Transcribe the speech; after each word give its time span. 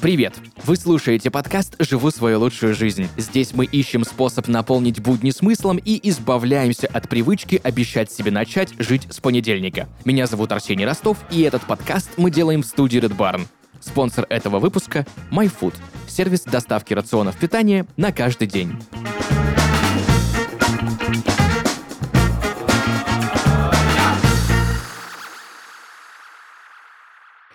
Привет! 0.00 0.34
Вы 0.64 0.76
слушаете 0.76 1.32
подкаст 1.32 1.74
«Живу 1.80 2.12
свою 2.12 2.38
лучшую 2.38 2.76
жизнь». 2.76 3.08
Здесь 3.16 3.54
мы 3.54 3.64
ищем 3.64 4.04
способ 4.04 4.46
наполнить 4.46 5.00
будни 5.00 5.30
смыслом 5.30 5.78
и 5.78 5.98
избавляемся 6.08 6.86
от 6.86 7.08
привычки 7.08 7.60
обещать 7.60 8.12
себе 8.12 8.30
начать 8.30 8.72
жить 8.78 9.08
с 9.10 9.18
понедельника. 9.18 9.88
Меня 10.04 10.28
зовут 10.28 10.52
Арсений 10.52 10.84
Ростов, 10.84 11.18
и 11.32 11.42
этот 11.42 11.62
подкаст 11.62 12.10
мы 12.18 12.30
делаем 12.30 12.62
в 12.62 12.66
студии 12.66 13.00
Red 13.00 13.16
Barn. 13.16 13.46
Спонсор 13.80 14.26
этого 14.28 14.60
выпуска– 14.60 15.04
MyFood– 15.32 15.74
сервис 16.06 16.42
доставки 16.42 16.94
рационов 16.94 17.36
питания 17.36 17.84
на 17.96 18.12
каждый 18.12 18.46
день. 18.46 18.78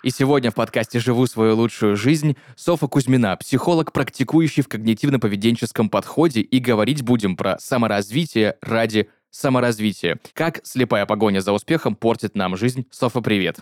И 0.03 0.09
сегодня 0.09 0.49
в 0.49 0.55
подкасте 0.55 0.99
«Живу 0.99 1.27
свою 1.27 1.55
лучшую 1.55 1.95
жизнь» 1.95 2.35
Софа 2.55 2.87
Кузьмина, 2.87 3.37
психолог, 3.37 3.91
практикующий 3.91 4.63
в 4.63 4.67
когнитивно-поведенческом 4.67 5.89
подходе, 5.89 6.41
и 6.41 6.59
говорить 6.59 7.03
будем 7.03 7.37
про 7.37 7.59
саморазвитие 7.59 8.57
ради 8.61 9.09
саморазвития. 9.29 10.19
Как 10.33 10.61
слепая 10.63 11.05
погоня 11.05 11.41
за 11.41 11.53
успехом 11.53 11.95
портит 11.95 12.35
нам 12.35 12.57
жизнь. 12.57 12.87
Софа, 12.89 13.21
привет. 13.21 13.59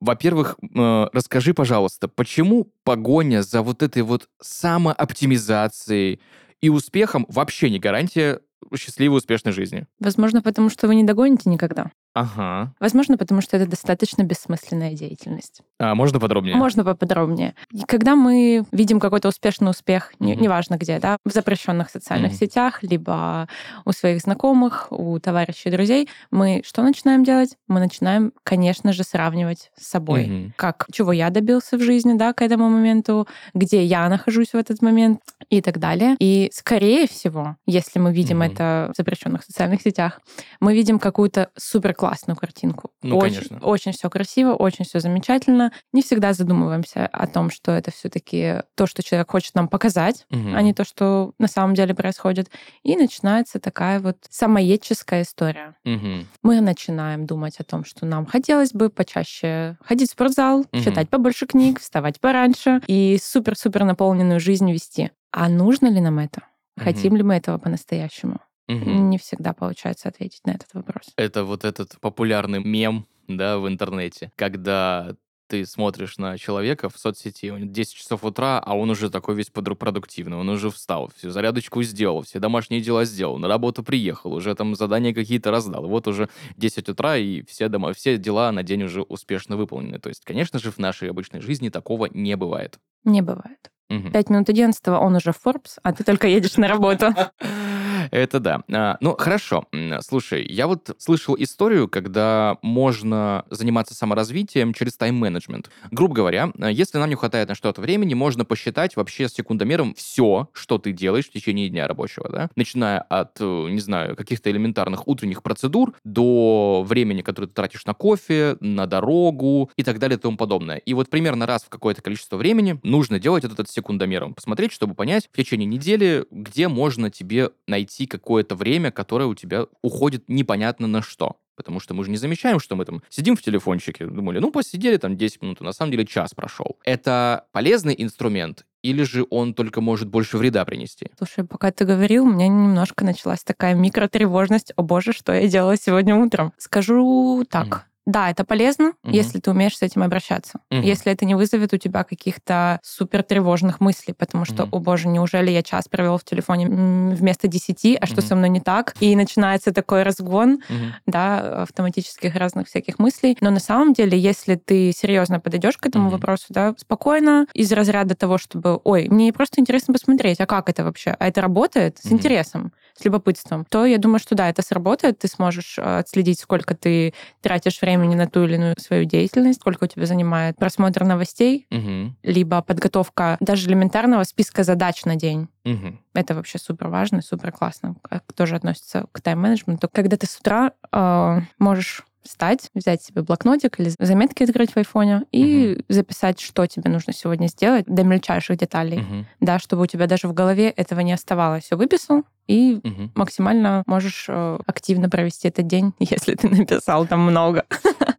Во-первых, 0.00 0.56
э, 0.60 1.06
расскажи, 1.14 1.54
пожалуйста, 1.54 2.08
почему 2.08 2.70
погоня 2.84 3.42
за 3.42 3.62
вот 3.62 3.82
этой 3.82 4.02
вот 4.02 4.28
самооптимизацией 4.42 6.20
и 6.60 6.68
успехом 6.68 7.24
вообще 7.30 7.70
не 7.70 7.78
гарантия 7.78 8.40
счастливой, 8.76 9.16
успешной 9.16 9.54
жизни? 9.54 9.86
Возможно, 9.98 10.42
потому 10.42 10.68
что 10.68 10.88
вы 10.88 10.94
не 10.94 11.04
догоните 11.04 11.48
никогда. 11.48 11.90
Ага. 12.14 12.72
Возможно, 12.78 13.18
потому 13.18 13.40
что 13.40 13.56
это 13.56 13.66
достаточно 13.68 14.22
бессмысленная 14.22 14.92
деятельность. 14.94 15.62
А 15.80 15.96
можно 15.96 16.20
подробнее? 16.20 16.56
Можно 16.56 16.84
поподробнее. 16.84 17.54
И 17.72 17.80
когда 17.82 18.14
мы 18.14 18.64
видим 18.70 19.00
какой-то 19.00 19.28
успешный 19.28 19.70
успех, 19.70 20.12
не, 20.20 20.34
Мгм. 20.34 20.42
неважно 20.42 20.76
где, 20.76 21.00
да, 21.00 21.16
в 21.24 21.32
запрещенных 21.32 21.90
социальных 21.90 22.30
Мгм. 22.30 22.38
сетях, 22.38 22.82
либо 22.84 23.48
у 23.84 23.90
своих 23.90 24.20
знакомых, 24.20 24.86
у 24.90 25.18
товарищей, 25.18 25.70
друзей, 25.70 26.08
мы 26.30 26.62
что 26.64 26.82
начинаем 26.84 27.24
делать? 27.24 27.56
Мы 27.66 27.80
начинаем, 27.80 28.32
конечно 28.44 28.92
же, 28.92 29.02
сравнивать 29.02 29.72
с 29.76 29.88
собой. 29.88 30.26
Мгм. 30.26 30.54
Как, 30.56 30.86
чего 30.92 31.10
я 31.12 31.30
добился 31.30 31.76
в 31.76 31.80
жизни, 31.82 32.14
да, 32.14 32.32
к 32.32 32.42
этому 32.42 32.68
моменту, 32.68 33.26
где 33.54 33.82
я 33.84 34.08
нахожусь 34.08 34.50
в 34.52 34.56
этот 34.56 34.82
момент 34.82 35.18
и 35.50 35.60
так 35.60 35.78
далее. 35.80 36.14
И, 36.20 36.48
скорее 36.54 37.08
всего, 37.08 37.56
если 37.66 37.98
мы 37.98 38.12
видим 38.12 38.38
Мгм. 38.38 38.52
это 38.52 38.92
в 38.94 38.96
запрещенных 38.96 39.42
социальных 39.42 39.82
сетях, 39.82 40.20
мы 40.60 40.74
видим 40.74 41.00
какую-то 41.00 41.50
супер 41.56 41.92
классную 42.04 42.36
картинку. 42.36 42.90
Ну, 43.02 43.16
очень, 43.16 43.36
конечно. 43.36 43.58
Очень 43.60 43.92
все 43.92 44.10
красиво, 44.10 44.52
очень 44.54 44.84
все 44.84 45.00
замечательно. 45.00 45.72
Не 45.92 46.02
всегда 46.02 46.32
задумываемся 46.34 47.06
о 47.06 47.26
том, 47.26 47.50
что 47.50 47.72
это 47.72 47.90
все-таки 47.90 48.62
то, 48.74 48.86
что 48.86 49.02
человек 49.02 49.30
хочет 49.30 49.54
нам 49.54 49.68
показать, 49.68 50.26
Мгм. 50.30 50.54
а 50.54 50.60
не 50.62 50.74
то, 50.74 50.84
что 50.84 51.32
на 51.38 51.48
самом 51.48 51.74
деле 51.74 51.94
происходит. 51.94 52.50
И 52.82 52.96
начинается 52.96 53.58
такая 53.58 54.00
вот 54.00 54.18
самоедческая 54.28 55.22
история. 55.22 55.76
Мгм. 55.84 56.26
Мы 56.42 56.60
начинаем 56.60 57.26
думать 57.26 57.56
о 57.58 57.64
том, 57.64 57.84
что 57.84 58.04
нам 58.06 58.26
хотелось 58.26 58.72
бы 58.72 58.90
почаще 58.90 59.78
ходить 59.82 60.10
в 60.10 60.12
спортзал, 60.12 60.66
Мгм. 60.72 60.82
читать 60.82 61.08
побольше 61.08 61.46
книг, 61.46 61.80
вставать 61.80 62.20
пораньше 62.20 62.82
и 62.86 63.18
супер-супер 63.22 63.84
наполненную 63.84 64.40
жизнь 64.40 64.70
вести. 64.70 65.10
А 65.32 65.48
нужно 65.48 65.86
ли 65.86 66.00
нам 66.00 66.18
это? 66.18 66.42
Хотим 66.78 67.16
ли 67.16 67.22
мы 67.22 67.34
этого 67.36 67.56
по-настоящему? 67.58 68.40
Мгм. 68.68 69.10
Не 69.10 69.18
всегда 69.18 69.52
получается 69.52 70.08
ответить 70.08 70.46
на 70.46 70.52
этот 70.52 70.72
вопрос. 70.74 71.12
Это 71.16 71.44
вот 71.44 71.64
этот 71.64 71.98
популярный 72.00 72.62
мем, 72.62 73.06
да, 73.28 73.58
в 73.58 73.68
интернете, 73.68 74.32
когда 74.36 75.16
ты 75.46 75.66
смотришь 75.66 76.16
на 76.18 76.38
человека 76.38 76.88
в 76.88 76.98
соцсети, 76.98 77.50
у 77.50 77.58
него 77.58 77.70
10 77.70 77.94
часов 77.94 78.24
утра, 78.24 78.58
а 78.58 78.76
он 78.76 78.90
уже 78.90 79.10
такой 79.10 79.34
весь 79.34 79.50
продуктивный, 79.50 80.36
он 80.36 80.48
уже 80.48 80.70
встал, 80.70 81.10
всю 81.16 81.30
зарядочку 81.30 81.82
сделал, 81.82 82.22
все 82.22 82.38
домашние 82.40 82.80
дела 82.80 83.04
сделал, 83.04 83.38
на 83.38 83.46
работу 83.46 83.82
приехал, 83.82 84.32
уже 84.32 84.54
там 84.54 84.74
задания 84.74 85.12
какие-то 85.12 85.50
раздал. 85.50 85.86
Вот 85.86 86.08
уже 86.08 86.28
10 86.56 86.88
утра, 86.88 87.16
и 87.16 87.42
все, 87.42 87.68
дома, 87.68 87.92
все 87.92 88.16
дела 88.16 88.52
на 88.52 88.62
день 88.62 88.84
уже 88.84 89.02
успешно 89.02 89.56
выполнены. 89.56 89.98
То 89.98 90.08
есть, 90.08 90.24
конечно 90.24 90.58
же, 90.58 90.70
в 90.70 90.78
нашей 90.78 91.10
обычной 91.10 91.40
жизни 91.40 91.68
такого 91.68 92.06
не 92.06 92.36
бывает. 92.36 92.78
Не 93.04 93.20
бывает. 93.20 93.70
Мгм. 93.90 94.12
Пять 94.12 94.30
минут 94.30 94.48
одиннадцатого 94.48 94.98
он 94.98 95.14
уже 95.14 95.32
в 95.32 95.40
Forbes, 95.44 95.78
а 95.82 95.92
ты 95.92 96.04
только 96.04 96.26
едешь 96.26 96.56
на 96.56 96.68
работу. 96.68 97.14
Это 98.14 98.38
да. 98.38 98.62
А, 98.72 98.96
ну, 99.00 99.16
хорошо. 99.16 99.66
Слушай, 100.02 100.46
я 100.46 100.68
вот 100.68 100.94
слышал 100.98 101.34
историю, 101.36 101.88
когда 101.88 102.58
можно 102.62 103.44
заниматься 103.50 103.92
саморазвитием 103.92 104.72
через 104.72 104.96
тайм-менеджмент. 104.96 105.68
Грубо 105.90 106.14
говоря, 106.14 106.52
а, 106.60 106.70
если 106.70 106.98
нам 106.98 107.08
не 107.08 107.16
хватает 107.16 107.48
на 107.48 107.56
что-то 107.56 107.80
времени, 107.80 108.14
можно 108.14 108.44
посчитать 108.44 108.94
вообще 108.94 109.28
с 109.28 109.34
секундомером 109.34 109.94
все, 109.96 110.48
что 110.52 110.78
ты 110.78 110.92
делаешь 110.92 111.26
в 111.26 111.32
течение 111.32 111.68
дня 111.68 111.88
рабочего, 111.88 112.28
да? 112.28 112.50
Начиная 112.54 113.00
от, 113.00 113.36
э, 113.40 113.66
не 113.70 113.80
знаю, 113.80 114.14
каких-то 114.14 114.48
элементарных 114.48 115.08
утренних 115.08 115.42
процедур 115.42 115.94
до 116.04 116.84
времени, 116.86 117.22
которое 117.22 117.48
ты 117.48 117.54
тратишь 117.54 117.84
на 117.84 117.94
кофе, 117.94 118.56
на 118.60 118.86
дорогу 118.86 119.72
и 119.74 119.82
так 119.82 119.98
далее 119.98 120.18
и 120.18 120.20
тому 120.20 120.36
подобное. 120.36 120.76
И 120.76 120.94
вот 120.94 121.10
примерно 121.10 121.46
раз 121.46 121.64
в 121.64 121.68
какое-то 121.68 122.00
количество 122.00 122.36
времени 122.36 122.78
нужно 122.84 123.18
делать 123.18 123.42
этот 123.42 123.68
секундомером. 123.68 124.34
Посмотреть, 124.34 124.70
чтобы 124.70 124.94
понять 124.94 125.28
в 125.32 125.36
течение 125.36 125.66
недели, 125.66 126.26
где 126.30 126.68
можно 126.68 127.10
тебе 127.10 127.50
найти 127.66 128.03
какое-то 128.06 128.54
время, 128.54 128.90
которое 128.90 129.26
у 129.26 129.34
тебя 129.34 129.66
уходит 129.82 130.28
непонятно 130.28 130.86
на 130.86 131.02
что. 131.02 131.36
Потому 131.56 131.78
что 131.78 131.94
мы 131.94 132.04
же 132.04 132.10
не 132.10 132.16
замечаем, 132.16 132.58
что 132.58 132.74
мы 132.74 132.84
там 132.84 133.02
сидим 133.08 133.36
в 133.36 133.42
телефончике, 133.42 134.06
думали, 134.06 134.40
ну, 134.40 134.50
посидели 134.50 134.96
там 134.96 135.16
10 135.16 135.42
минут, 135.42 135.58
а 135.60 135.64
на 135.64 135.72
самом 135.72 135.92
деле 135.92 136.04
час 136.04 136.34
прошел. 136.34 136.78
Это 136.84 137.46
полезный 137.52 137.94
инструмент 137.96 138.64
или 138.84 139.02
же 139.02 139.26
он 139.30 139.54
только 139.54 139.80
может 139.80 140.08
больше 140.08 140.36
вреда 140.36 140.64
принести? 140.66 141.10
Слушай, 141.16 141.44
пока 141.44 141.72
ты 141.72 141.86
говорил, 141.86 142.24
у 142.24 142.30
меня 142.30 142.48
немножко 142.48 143.04
началась 143.04 143.42
такая 143.42 143.74
микротревожность. 143.74 144.74
О 144.76 144.82
боже, 144.82 145.12
что 145.14 145.32
я 145.32 145.48
делала 145.48 145.76
сегодня 145.78 146.14
утром? 146.14 146.52
Скажу 146.58 147.44
так. 147.48 147.66
Мгм. 147.66 147.80
Да, 148.06 148.30
это 148.30 148.44
полезно, 148.44 148.92
Мгм. 149.02 149.14
если 149.14 149.40
ты 149.40 149.50
умеешь 149.50 149.78
с 149.78 149.82
этим 149.82 150.02
обращаться. 150.02 150.60
Мгм. 150.70 150.82
Если 150.82 151.10
это 151.10 151.24
не 151.24 151.34
вызовет 151.34 151.72
у 151.72 151.78
тебя 151.78 152.04
каких-то 152.04 152.78
супер 152.82 153.22
тревожных 153.22 153.80
мыслей, 153.80 154.12
потому 154.12 154.44
что, 154.44 154.64
Мгм. 154.64 154.68
о 154.72 154.78
боже, 154.80 155.08
неужели 155.08 155.50
я 155.50 155.62
час 155.62 155.88
провел 155.88 156.18
в 156.18 156.24
телефоне 156.24 156.66
вместо 156.68 157.48
10, 157.48 157.96
а 157.98 158.04
что 158.06 158.16
Мгм. 158.20 158.28
со 158.28 158.36
мной 158.36 158.48
не 158.50 158.60
так? 158.60 158.94
И 159.00 159.16
начинается 159.16 159.72
такой 159.72 160.02
разгон, 160.02 160.60
Мгм. 160.68 160.94
да, 161.06 161.62
автоматических 161.62 162.34
разных 162.36 162.66
всяких 162.68 162.98
мыслей. 162.98 163.38
Но 163.40 163.50
на 163.50 163.60
самом 163.60 163.94
деле, 163.94 164.18
если 164.18 164.56
ты 164.56 164.92
серьезно 164.92 165.40
подойдешь 165.40 165.78
к 165.78 165.86
этому 165.86 166.04
Мгм. 166.04 166.12
вопросу, 166.12 166.46
да, 166.50 166.74
спокойно, 166.76 167.46
из 167.54 167.72
разряда 167.72 168.14
того, 168.14 168.36
чтобы, 168.36 168.80
ой, 168.84 169.08
мне 169.08 169.32
просто 169.32 169.60
интересно 169.62 169.94
посмотреть, 169.94 170.40
а 170.40 170.46
как 170.46 170.68
это 170.68 170.84
вообще? 170.84 171.16
А 171.18 171.26
это 171.26 171.40
работает 171.40 171.98
с 172.02 172.10
Мгм. 172.10 172.16
интересом, 172.16 172.72
с 172.98 173.04
любопытством, 173.04 173.64
то 173.68 173.84
я 173.84 173.98
думаю, 173.98 174.18
что 174.20 174.34
да, 174.34 174.48
это 174.48 174.62
сработает, 174.62 175.18
ты 175.18 175.28
сможешь 175.28 175.78
э, 175.78 175.98
отследить, 175.98 176.40
сколько 176.40 176.74
ты 176.76 177.12
тратишь 177.42 177.80
времени 177.80 178.14
на 178.14 178.26
ту 178.28 178.44
или 178.44 178.54
иную 178.54 178.76
свою 178.78 179.04
деятельность, 179.04 179.60
сколько 179.60 179.84
у 179.84 179.86
тебя 179.86 180.06
занимает 180.06 180.56
просмотр 180.56 181.04
новостей, 181.04 181.66
Мгм. 181.70 182.16
либо 182.22 182.62
подготовка 182.62 183.36
даже 183.40 183.68
элементарного 183.68 184.22
списка 184.24 184.62
задач 184.62 185.04
на 185.04 185.16
день. 185.16 185.48
Мгм. 185.64 186.00
Это 186.14 186.34
вообще 186.34 186.58
супер 186.58 186.88
важно, 186.88 187.22
супер 187.22 187.50
классно. 187.52 187.96
Тоже 188.34 188.56
относится 188.56 189.06
к 189.12 189.20
тайм-менеджменту. 189.20 189.88
Когда 189.92 190.16
ты 190.16 190.26
с 190.26 190.36
утра 190.38 190.72
э, 190.92 191.40
можешь 191.58 192.04
встать, 192.24 192.70
взять 192.74 193.02
себе 193.02 193.22
блокнотик 193.22 193.78
или 193.80 193.92
заметки 193.98 194.42
открыть 194.42 194.72
в 194.72 194.76
айфоне 194.76 195.24
и 195.32 195.78
записать, 195.88 196.40
что 196.40 196.66
тебе 196.66 196.90
нужно 196.90 197.12
сегодня 197.12 197.46
сделать 197.48 197.84
до 197.86 198.02
мельчайших 198.02 198.56
деталей. 198.58 198.98
Мгм. 198.98 199.26
Да, 199.40 199.58
чтобы 199.58 199.82
у 199.82 199.86
тебя 199.86 200.06
даже 200.06 200.28
в 200.28 200.32
голове 200.34 200.70
этого 200.70 201.00
не 201.00 201.12
оставалось. 201.12 201.64
Все 201.64 201.76
выписал, 201.76 202.22
и 202.46 202.80
Мгм. 202.82 203.12
максимально 203.14 203.82
можешь 203.86 204.26
э, 204.28 204.58
активно 204.66 205.08
провести 205.08 205.48
этот 205.48 205.66
день, 205.66 205.92
если 205.98 206.34
ты 206.34 206.48
написал 206.48 207.06
там 207.06 207.20
много. 207.20 207.66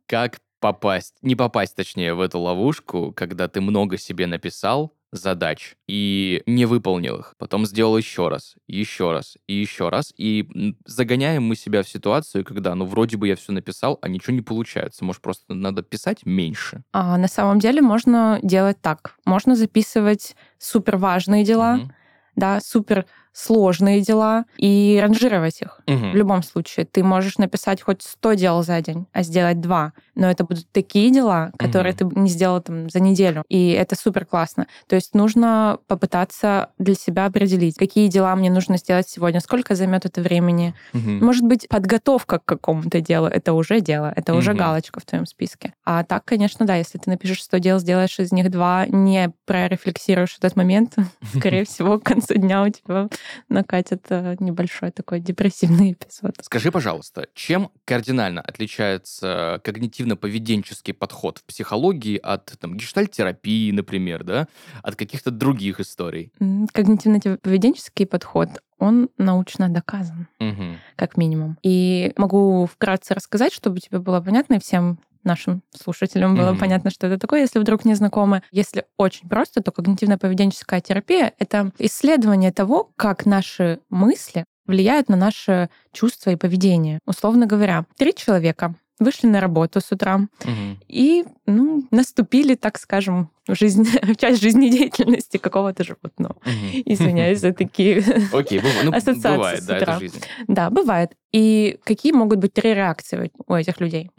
Как 0.08 0.38
попасть, 0.60 1.16
не 1.22 1.36
попасть, 1.36 1.76
точнее, 1.76 2.14
в 2.14 2.22
эту 2.22 2.40
ловушку, 2.40 3.12
когда 3.16 3.48
ты 3.48 3.62
много 3.62 3.98
себе 3.98 4.26
написал 4.28 4.94
задач 5.18 5.76
и 5.88 6.42
не 6.46 6.66
выполнил 6.66 7.18
их, 7.18 7.34
потом 7.38 7.66
сделал 7.66 7.98
еще 7.98 8.28
раз, 8.28 8.56
еще 8.68 9.12
раз 9.12 9.38
и 9.48 9.54
еще 9.54 9.90
раз, 9.90 10.14
и 10.18 10.74
загоняем 10.86 11.44
мы 11.44 11.56
себя 11.56 11.84
в 11.84 11.90
ситуацию, 11.90 12.44
когда, 12.46 12.76
ну, 12.76 12.86
вроде 12.86 13.18
бы 13.18 13.28
я 13.28 13.36
все 13.36 13.52
написал, 13.52 13.98
а 14.02 14.08
ничего 14.08 14.34
не 14.36 14.42
получается. 14.42 15.04
Может, 15.06 15.22
просто 15.22 15.54
надо 15.54 15.82
писать 15.84 16.26
меньше? 16.26 16.84
А 16.92 17.18
на 17.18 17.28
самом 17.28 17.60
деле 17.60 17.82
можно 17.82 18.40
делать 18.44 18.82
так. 18.82 19.16
Можно 19.26 19.56
записывать 19.56 20.36
супер 20.58 20.98
важные 20.98 21.44
дела, 21.44 21.76
Мгм. 21.76 21.94
да, 22.36 22.60
супер 22.62 23.06
сложные 23.36 24.00
дела 24.00 24.46
и 24.58 24.98
ранжировать 25.02 25.62
их. 25.62 25.82
Мгм. 25.88 26.12
В 26.14 26.16
любом 26.16 26.42
случае, 26.42 26.86
ты 26.86 27.04
можешь 27.04 27.38
написать 27.38 27.82
хоть 27.82 28.02
100 28.02 28.34
дел 28.34 28.64
за 28.64 28.80
день, 28.82 29.08
а 29.12 29.24
сделать 29.24 29.60
два. 29.60 29.92
Но 30.16 30.32
это 30.32 30.46
будут 30.46 30.72
такие 30.72 31.12
дела, 31.12 31.52
которые 31.60 31.94
ты 31.94 32.06
не 32.06 32.30
сделал 32.30 32.62
там 32.62 32.90
за 32.90 33.02
неделю. 33.02 33.44
И 33.50 33.72
это 33.72 33.96
супер 33.96 34.26
классно. 34.26 34.68
То 34.88 34.96
есть 34.96 35.14
нужно 35.14 35.80
попытаться 35.88 36.70
для 36.80 36.96
себя 36.96 37.26
определить, 37.26 37.76
какие 37.76 38.08
дела 38.08 38.34
мне 38.38 38.50
нужно 38.50 38.78
сделать 38.78 39.10
сегодня, 39.10 39.42
сколько 39.42 39.76
займет 39.76 40.06
это 40.06 40.22
времени. 40.22 40.74
Мгм. 40.94 41.24
Может 41.26 41.44
быть, 41.44 41.68
подготовка 41.68 42.40
к 42.40 42.46
какому-то 42.46 43.02
делу 43.02 43.28
это 43.28 43.52
уже 43.52 43.82
дело, 43.82 44.12
это 44.16 44.34
уже 44.34 44.52
Мгм. 44.52 44.60
галочка 44.60 45.02
в 45.02 45.06
твоем 45.06 45.26
списке. 45.26 45.74
А 45.84 46.06
так, 46.06 46.24
конечно, 46.24 46.66
да, 46.66 46.76
если 46.76 46.98
ты 47.00 47.10
напишешь 47.10 47.44
100 47.44 47.58
дел, 47.58 47.80
сделаешь 47.80 48.18
из 48.18 48.32
них 48.32 48.50
два, 48.50 48.86
не 48.86 49.34
прорефлексируешь 49.46 50.38
этот 50.38 50.56
момент, 50.56 50.96
скорее 51.36 51.66
всего, 51.66 52.00
к 52.00 52.04
концу 52.04 52.36
дня 52.36 52.64
у 52.64 52.70
тебя 52.70 53.10
накатит 53.50 54.06
э, 54.10 54.36
небольшой 54.40 54.92
такой 54.92 55.20
депрессивный 55.20 55.94
эпизод. 55.94 56.36
Скажи, 56.42 56.72
пожалуйста, 56.72 57.28
чем 57.34 57.72
кардинально 57.86 58.42
отличается 58.42 59.60
когнитивно-поведенческий 59.64 60.94
подход 60.94 61.40
в 61.40 61.44
психологии 61.44 62.18
от 62.18 62.46
там, 62.60 62.76
гештальт-терапии, 62.78 63.72
например, 63.72 64.24
да, 64.24 64.48
от 64.84 64.96
каких-то 64.96 65.32
других 65.32 65.80
историй? 65.80 66.32
Когнитивно-поведенческий 66.40 68.06
подход, 68.06 68.50
он 68.78 69.10
научно 69.18 69.70
доказан, 69.70 70.28
Мгм. 70.40 70.78
как 70.96 71.18
минимум. 71.18 71.58
И 71.64 72.12
могу 72.18 72.66
вкратце 72.66 73.14
рассказать, 73.14 73.54
чтобы 73.54 73.80
тебе 73.80 74.00
было 74.00 74.22
понятно 74.22 74.56
и 74.56 74.60
всем 74.60 75.00
нашим 75.26 75.62
слушателям 75.76 76.36
было 76.36 76.52
Мгм. 76.52 76.60
понятно, 76.60 76.90
что 76.92 77.08
это 77.08 77.18
такое, 77.20 77.42
если 77.42 77.60
вдруг 77.60 77.84
не 77.86 77.96
знакомы. 77.96 78.42
Если 78.52 78.86
очень 78.98 79.28
просто, 79.28 79.62
то 79.62 79.72
когнитивно-поведенческая 79.72 80.82
терапия— 80.82 81.34
это 81.40 81.72
исследование 81.80 82.52
того, 82.52 82.92
как 82.96 83.26
наши 83.26 83.80
мысли 83.90 84.46
влияют 84.66 85.10
на 85.10 85.16
наши 85.16 85.70
чувства 85.92 86.32
и 86.32 86.36
поведение. 86.36 87.00
Условно 87.06 87.46
говоря, 87.46 87.86
три 87.98 88.14
человека 88.16 88.76
вышли 88.98 89.28
на 89.28 89.42
работу 89.42 89.82
с 89.82 89.92
утра 89.92 90.20
Мгм. 90.46 90.80
и 90.88 91.26
ну, 91.46 91.86
наступили, 91.92 92.56
так 92.56 92.80
скажем, 92.80 93.30
в, 93.48 93.54
жизнь, 93.54 93.84
в 94.02 94.16
часть 94.16 94.42
жизнедеятельности 94.42 95.38
какого-то 95.38 95.84
животного. 95.84 96.38
Мгм. 96.46 96.82
Извиняюсь 96.86 97.40
за 97.42 97.52
такие 97.54 98.02
Окей, 98.34 98.62
ну, 98.84 98.92
Ассоциации 98.92 99.36
бывает, 99.36 99.64
с 99.64 99.66
да, 99.66 99.78
утра. 99.78 99.92
это 99.94 100.00
жизнь. 100.00 100.22
Да, 100.48 100.70
бывает. 100.70 101.12
И 101.34 101.78
какие 101.84 102.14
могут 102.14 102.40
быть 102.40 102.54
три 102.54 102.74
реакции 102.74 103.32
у 103.48 103.54
этих 103.54 103.80
людей? 103.82 104.10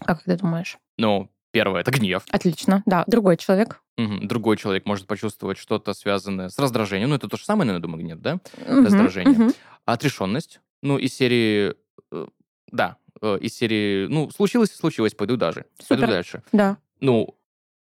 Мгм. 0.00 0.06
Как 0.06 0.22
ты 0.24 0.36
думаешь? 0.36 0.78
Ну, 0.98 1.30
первое— 1.52 1.80
это 1.82 1.90
гнев. 1.90 2.24
Отлично. 2.30 2.82
Да, 2.86 3.04
другой 3.06 3.36
человек. 3.36 3.82
Мгм. 3.96 4.26
Другой 4.26 4.56
человек 4.56 4.86
может 4.86 5.06
почувствовать 5.06 5.58
что-то 5.58 5.92
связанное 5.94 6.48
с 6.48 6.58
раздражением. 6.58 7.10
Ну, 7.10 7.16
это 7.16 7.28
то 7.28 7.36
же 7.36 7.44
самое, 7.44 7.66
наверное, 7.66 7.82
думаю, 7.82 8.02
гнев, 8.04 8.18
да? 8.20 8.38
Мгм, 8.66 8.84
Раздражение. 8.84 9.34
мгм. 9.38 9.52
Отрешенность. 9.84 10.60
Ну, 10.82 10.96
из 10.98 11.14
серии... 11.14 11.74
э, 12.12 12.26
Да, 12.72 12.96
э, 13.20 13.38
из 13.40 13.54
серии... 13.56 14.06
Ну, 14.06 14.30
случилось 14.30 14.70
и 14.70 14.74
случилось, 14.74 15.14
пойду 15.14 15.36
даже. 15.36 15.66
Пойду 15.88 16.02
Супер. 16.04 16.08
дальше. 16.08 16.42
Да. 16.52 16.76
Ну, 17.00 17.36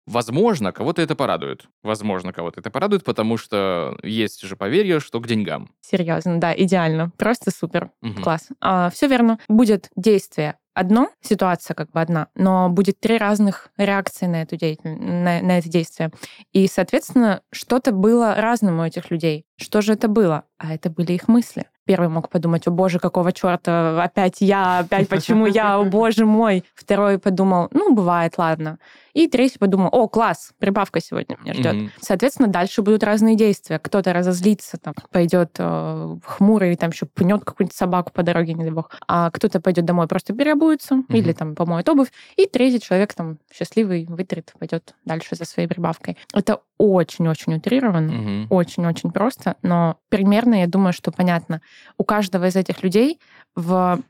возможно, 0.07 0.71
кого-то 0.71 1.01
это 1.03 1.17
порадует. 1.17 1.67
Возможно, 1.83 2.33
кого-то 2.33 2.61
это 2.61 2.71
порадует, 2.71 3.03
потому 3.05 3.37
что 3.39 3.99
есть 4.03 4.43
же 4.43 4.55
поверье, 4.57 5.01
что 5.01 5.21
к 5.21 5.27
деньгам. 5.27 5.71
Серьезно, 5.81 6.39
да, 6.39 6.55
идеально. 6.55 7.11
Просто 7.17 7.51
супер. 7.51 7.91
Мгм. 8.03 8.23
Класс. 8.23 8.49
все 8.93 9.09
верно. 9.09 9.39
Будет 9.49 9.91
действие 9.97 10.59
одно, 10.75 11.11
ситуация 11.23 11.75
как 11.75 11.91
бы 11.91 12.00
одна, 12.00 12.29
но 12.35 12.69
будет 12.69 13.00
три 13.00 13.17
разных 13.17 13.71
реакции 13.76 14.26
на, 14.26 14.43
эту 14.43 14.56
деятель... 14.56 14.91
на, 14.91 15.41
на 15.41 15.59
это 15.59 15.69
действие. 15.69 16.11
И, 16.53 16.67
соответственно, 16.67 17.43
что-то 17.50 17.93
было 17.93 18.35
разным 18.35 18.81
у 18.81 18.85
этих 18.85 19.11
людей. 19.11 19.47
Что 19.56 19.83
же 19.83 19.93
это 19.93 20.09
было? 20.09 20.45
А 20.59 20.75
это 20.75 20.91
были 20.91 21.12
их 21.12 21.29
мысли. 21.29 21.67
Первый 21.87 22.09
мог 22.09 22.31
подумать, 22.31 22.67
о 22.67 22.71
боже, 22.71 22.99
какого 22.99 23.31
черта, 23.31 24.03
опять 24.03 24.41
я, 24.41 24.79
опять 24.79 25.06
почему 25.06 25.47
я, 25.47 25.77
о 25.77 25.85
боже 25.85 26.25
мой. 26.25 26.65
Второй 26.75 27.19
подумал, 27.19 27.69
ну, 27.73 27.95
бывает, 27.95 28.39
ладно. 28.39 28.79
И 29.12 29.29
третий 29.29 29.59
подумал, 29.59 29.91
о, 29.93 30.09
класс, 30.09 30.53
прибавка 30.59 31.01
сегодня 31.01 31.37
меня 31.41 31.53
ждет. 31.53 31.75
Мгм. 31.75 31.91
Соответственно, 32.01 32.49
дальше 32.49 32.81
будут 32.81 33.05
разные 33.05 33.37
действия. 33.37 33.79
Кто-то 33.79 34.15
разозлится, 34.15 34.79
там, 34.79 34.95
пойдет 35.11 35.56
э, 35.59 36.17
хмурый, 36.25 36.75
там 36.77 36.91
еще 36.91 37.05
пнет 37.06 37.45
какую-нибудь 37.45 37.77
собаку 37.77 38.12
по 38.12 38.23
дороге, 38.23 38.55
не 38.55 38.65
дай 38.65 38.73
бог. 38.73 38.91
А 39.06 39.31
кто-то 39.31 39.61
пойдет 39.61 39.85
домой 39.85 40.09
просто 40.09 40.33
переобуется 40.33 41.05
или 41.11 41.33
там 41.33 41.55
помоет 41.55 41.89
обувь. 41.89 42.11
И 42.37 42.47
третий 42.47 42.81
человек 42.81 43.12
там 43.12 43.39
счастливый 43.53 44.06
вытрет, 44.06 44.53
пойдет 44.59 44.95
дальше 45.05 45.37
за 45.37 45.45
своей 45.45 45.69
прибавкой. 45.69 46.17
Это 46.33 46.61
очень-очень 46.79 47.55
утрированно. 47.55 48.12
Мгм. 48.12 48.47
Очень-очень 48.50 49.11
просто, 49.12 49.56
но 49.62 49.99
примерно 50.09 50.61
я 50.61 50.67
думаю, 50.67 50.93
что 50.93 51.12
понятно. 51.12 51.61
У 51.99 52.05
каждого 52.05 52.47
из 52.49 52.56
этих 52.56 52.82
людей 52.82 53.21
в 53.55 54.00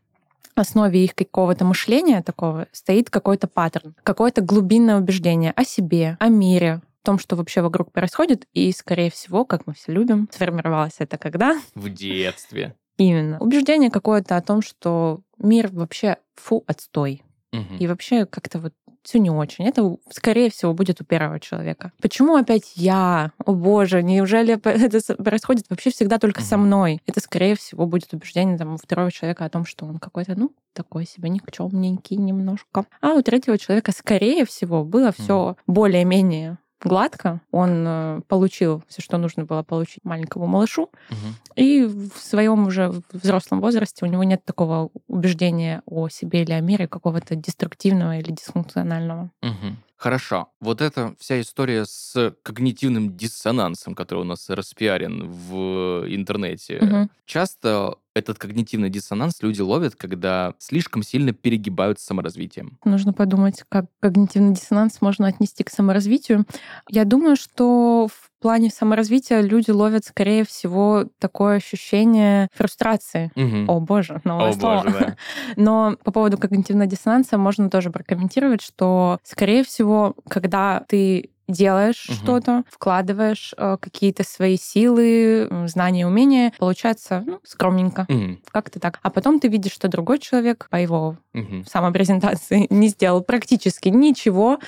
основе 0.55 1.05
их 1.05 1.14
какого-то 1.14 1.64
мышления 1.64 2.22
такого 2.22 2.69
стоит 2.72 3.11
какой-то 3.11 3.49
паттерн, 3.49 3.94
какое-то 4.02 4.40
глубинное 4.40 4.96
убеждение 4.99 5.52
о 5.52 5.64
себе, 5.64 6.16
о 6.20 6.28
мире, 6.28 6.81
в 7.02 7.06
том, 7.06 7.19
что 7.19 7.37
вообще 7.37 7.61
вокруг 7.61 7.93
происходит, 7.93 8.46
и, 8.55 8.72
скорее 8.72 9.10
всего, 9.10 9.44
как 9.44 9.67
мы 9.67 9.75
все 9.75 9.93
любим, 9.93 10.28
сформировалось 10.32 10.94
это 10.99 11.19
когда? 11.19 11.60
В 11.75 11.90
детстве. 11.90 12.76
Именно. 12.96 13.38
Убеждение 13.40 13.90
какое-то 13.90 14.37
о 14.37 14.40
том, 14.40 14.62
что 14.62 15.20
мир 15.37 15.69
вообще 15.72 16.17
фу, 16.37 16.64
отстой. 16.67 17.22
Мгм. 17.52 17.76
И 17.78 17.87
вообще 17.88 18.25
как-то 18.25 18.60
вот 18.60 18.72
все 19.05 19.19
не 19.19 19.31
очень. 19.31 19.67
Это, 19.67 19.97
скорее 20.11 20.51
всего, 20.51 20.73
будет 20.73 21.01
у 21.01 21.05
первого 21.05 21.39
человека. 21.39 21.93
Почему 22.01 22.37
опять 22.37 22.73
я? 22.75 23.33
О 23.45 23.53
боже, 23.53 24.03
неужели 24.03 24.55
это 24.65 25.23
происходит 25.23 25.67
вообще 25.69 25.91
всегда 25.91 26.19
только 26.19 26.43
со 26.43 26.56
мной? 26.56 27.01
Это, 27.06 27.21
скорее 27.21 27.55
всего, 27.55 27.87
будет 27.87 28.12
убеждение 28.12 28.59
там, 28.59 28.75
у 28.75 28.79
второго 28.79 29.12
человека 29.12 29.45
о 29.45 29.51
том, 29.51 29.67
что 29.67 29.85
он 29.85 29.99
какой-то, 29.99 30.35
ну, 30.37 30.53
такой 30.73 31.06
себе 31.06 31.29
никчемненький 31.29 32.17
немножко. 32.17 32.87
А 33.01 33.12
у 33.15 33.23
третьего 33.23 33.59
человека, 33.59 33.93
скорее 33.93 34.45
всего, 34.45 34.85
было 34.85 35.12
все 35.12 35.56
более-менее 35.67 36.59
гладко. 36.84 37.40
Он 37.50 37.84
э, 37.86 38.20
получил 38.28 38.82
все, 38.88 39.02
что 39.02 39.19
нужно 39.19 39.44
было 39.44 39.62
получить 39.62 40.04
маленькому 40.04 40.46
малышу, 40.46 40.90
Мгм. 41.10 41.34
и 41.56 41.84
в 41.84 42.19
своем 42.19 42.66
уже 42.66 42.92
взрослом 43.12 43.60
возрасте 43.60 44.04
у 44.04 44.08
него 44.08 44.22
нет 44.25 44.44
такого 44.44 44.90
убеждения 45.08 45.82
о 45.86 46.08
себе 46.08 46.42
или 46.42 46.52
о 46.52 46.60
мире 46.60 46.86
какого-то 46.86 47.34
деструктивного 47.34 48.19
или 48.19 48.31
дисфункционального. 48.31 49.31
Мгм. 49.42 49.78
Хорошо. 49.96 50.48
Вот 50.60 50.81
эта 50.82 51.14
вся 51.19 51.40
история 51.40 51.84
с 51.86 52.34
когнитивным 52.42 53.16
диссонансом, 53.16 53.94
который 53.94 54.20
у 54.20 54.25
нас 54.25 54.50
распиарен 54.50 55.28
в 55.31 56.04
интернете. 56.08 56.78
Мгм. 56.82 57.10
Часто 57.25 57.94
этот 58.14 58.38
когнитивный 58.38 58.90
диссонанс 58.90 59.43
люди 59.43 59.61
ловят, 59.61 59.96
когда 59.96 60.55
слишком 60.58 61.02
сильно 61.02 61.32
перегибают 61.32 61.99
с 61.99 62.05
саморазвитием. 62.05 62.78
Нужно 62.84 63.12
подумать, 63.12 63.64
как 63.69 63.87
когнитивный 64.00 64.55
диссонанс 64.55 65.00
можно 65.00 65.26
отнести 65.26 65.64
к 65.64 65.70
саморазвитию. 65.70 66.44
Я 66.88 67.05
думаю, 67.05 67.37
что 67.37 68.08
в 68.08 68.31
плане 68.40 68.70
саморазвития 68.70 69.40
люди 69.40 69.70
ловят, 69.70 70.05
скорее 70.05 70.44
всего, 70.44 71.06
такое 71.19 71.56
ощущение 71.56 72.49
фрустрации. 72.55 73.32
Мгм. 73.34 73.70
О 73.70 73.81
боже, 73.81 74.20
новое 74.25 74.50
О 74.50 74.52
слово. 74.52 74.82
боже, 74.84 74.96
да. 75.00 75.17
Но 75.56 75.96
по 76.05 76.12
поводу 76.12 76.39
когнитивного 76.39 76.86
диссонанса 76.86 77.39
можно 77.39 77.70
тоже 77.70 77.91
прокомментировать, 77.91 78.60
что, 78.60 79.19
скорее 79.24 79.65
всего, 79.65 80.15
когда 80.29 80.84
ты 80.89 81.31
делаешь 81.48 82.06
Мгм. 82.08 82.17
что-то, 82.19 82.65
вкладываешь 82.70 83.55
э, 83.56 83.77
какие-то 83.81 84.24
свои 84.24 84.56
силы, 84.56 85.48
знания, 85.67 86.06
умения, 86.06 86.53
получается 86.58 87.22
ну, 87.27 87.41
скромненько. 87.44 88.06
Мгм. 88.08 88.41
Как-то 88.51 88.81
так. 88.81 88.98
А 89.03 89.10
потом 89.10 89.41
ты 89.41 89.48
видишь, 89.48 89.72
что 89.72 89.89
другой 89.89 90.19
человек 90.19 90.69
по 90.70 90.77
его 90.77 91.17
Мгм. 91.32 91.65
самопрезентации 91.67 92.67
не 92.70 92.89
сделал 92.89 93.22
практически 93.22 93.89
ничего, 93.89 94.58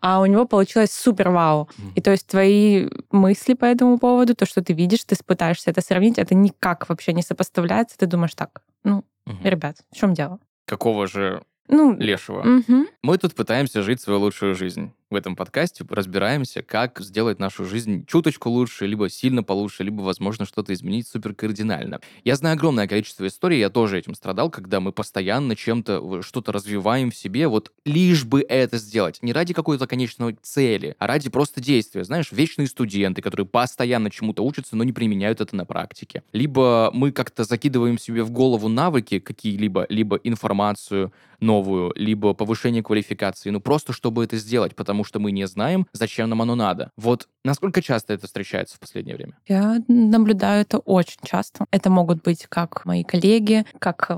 а 0.00 0.20
у 0.20 0.26
него 0.26 0.46
получилось 0.46 0.92
супер 0.92 1.30
вау. 1.30 1.68
Мгм. 1.78 1.92
И 1.94 2.00
то 2.00 2.10
есть 2.10 2.26
твои 2.26 2.88
мысли 3.10 3.54
по 3.54 3.64
этому 3.64 3.98
поводу, 3.98 4.34
то, 4.34 4.46
что 4.46 4.62
ты 4.62 4.72
видишь, 4.72 5.04
ты 5.04 5.16
пытаешься 5.24 5.70
это 5.70 5.80
сравнить, 5.80 6.18
это 6.18 6.34
никак 6.34 6.88
вообще 6.88 7.12
не 7.12 7.22
сопоставляется. 7.22 7.96
Ты 7.98 8.06
думаешь 8.06 8.34
так, 8.34 8.62
ну, 8.84 9.04
Мгм. 9.26 9.42
ребят, 9.44 9.76
в 9.90 9.96
чем 9.96 10.14
дело? 10.14 10.38
Какого 10.66 11.06
же 11.06 11.42
Ну, 11.68 11.96
лешего? 11.96 12.42
мгм. 12.42 12.86
Мы 13.02 13.18
тут 13.18 13.34
пытаемся 13.34 13.82
жить 13.82 14.00
свою 14.00 14.20
лучшую 14.20 14.54
жизнь. 14.54 14.92
В 15.08 15.14
этом 15.14 15.36
подкасте 15.36 15.84
разбираемся, 15.88 16.64
как 16.64 16.98
сделать 16.98 17.38
нашу 17.38 17.64
жизнь 17.64 18.04
чуточку 18.06 18.50
лучше, 18.50 18.86
либо 18.86 19.08
сильно 19.08 19.44
получше, 19.44 19.84
либо, 19.84 20.00
возможно, 20.00 20.46
что-то 20.46 20.72
изменить 20.72 21.06
супер 21.06 21.32
кардинально. 21.32 22.00
Я 22.24 22.34
знаю 22.34 22.54
огромное 22.54 22.88
количество 22.88 23.24
историй, 23.24 23.60
я 23.60 23.70
тоже 23.70 24.00
этим 24.00 24.16
страдал, 24.16 24.50
когда 24.50 24.80
мы 24.80 24.90
постоянно 24.90 25.54
чем-то, 25.54 26.22
что-то 26.22 26.50
развиваем 26.50 27.12
в 27.12 27.16
себе, 27.16 27.46
вот 27.46 27.70
лишь 27.84 28.24
бы 28.24 28.44
это 28.48 28.78
сделать. 28.78 29.22
Не 29.22 29.32
ради 29.32 29.54
какой-то 29.54 29.86
конечной 29.86 30.36
цели, 30.42 30.96
а 30.98 31.06
ради 31.06 31.30
просто 31.30 31.60
действия. 31.60 32.02
Знаешь, 32.02 32.32
вечные 32.32 32.66
студенты, 32.66 33.22
которые 33.22 33.46
постоянно 33.46 34.10
чему-то 34.10 34.42
учатся, 34.42 34.74
но 34.74 34.82
не 34.82 34.92
применяют 34.92 35.40
это 35.40 35.54
на 35.54 35.64
практике. 35.64 36.24
Либо 36.32 36.90
мы 36.92 37.12
как-то 37.12 37.44
закидываем 37.44 37.96
себе 37.96 38.24
в 38.24 38.32
голову 38.32 38.66
навыки 38.66 39.20
какие-либо, 39.20 39.86
либо 39.88 40.16
информацию 40.16 41.12
новую, 41.40 41.92
либо 41.94 42.34
повышение 42.34 42.82
квалификации, 42.82 43.50
ну 43.50 43.60
просто 43.60 43.92
чтобы 43.92 44.24
это 44.24 44.36
сделать, 44.36 44.74
потому 44.74 44.95
потому 44.96 45.04
что 45.04 45.20
мы 45.20 45.30
не 45.30 45.46
знаем, 45.46 45.86
зачем 45.92 46.30
нам 46.30 46.40
оно 46.40 46.54
надо. 46.54 46.90
Вот 46.96 47.28
насколько 47.44 47.82
часто 47.82 48.14
это 48.14 48.26
встречается 48.26 48.76
в 48.76 48.80
последнее 48.80 49.14
время? 49.14 49.36
Я 49.46 49.76
наблюдаю 49.88 50.62
это 50.62 50.78
очень 50.78 51.20
часто. 51.22 51.66
Это 51.70 51.90
могут 51.90 52.22
быть 52.22 52.46
как 52.48 52.86
мои 52.86 53.04
коллеги, 53.04 53.66
как 53.78 54.10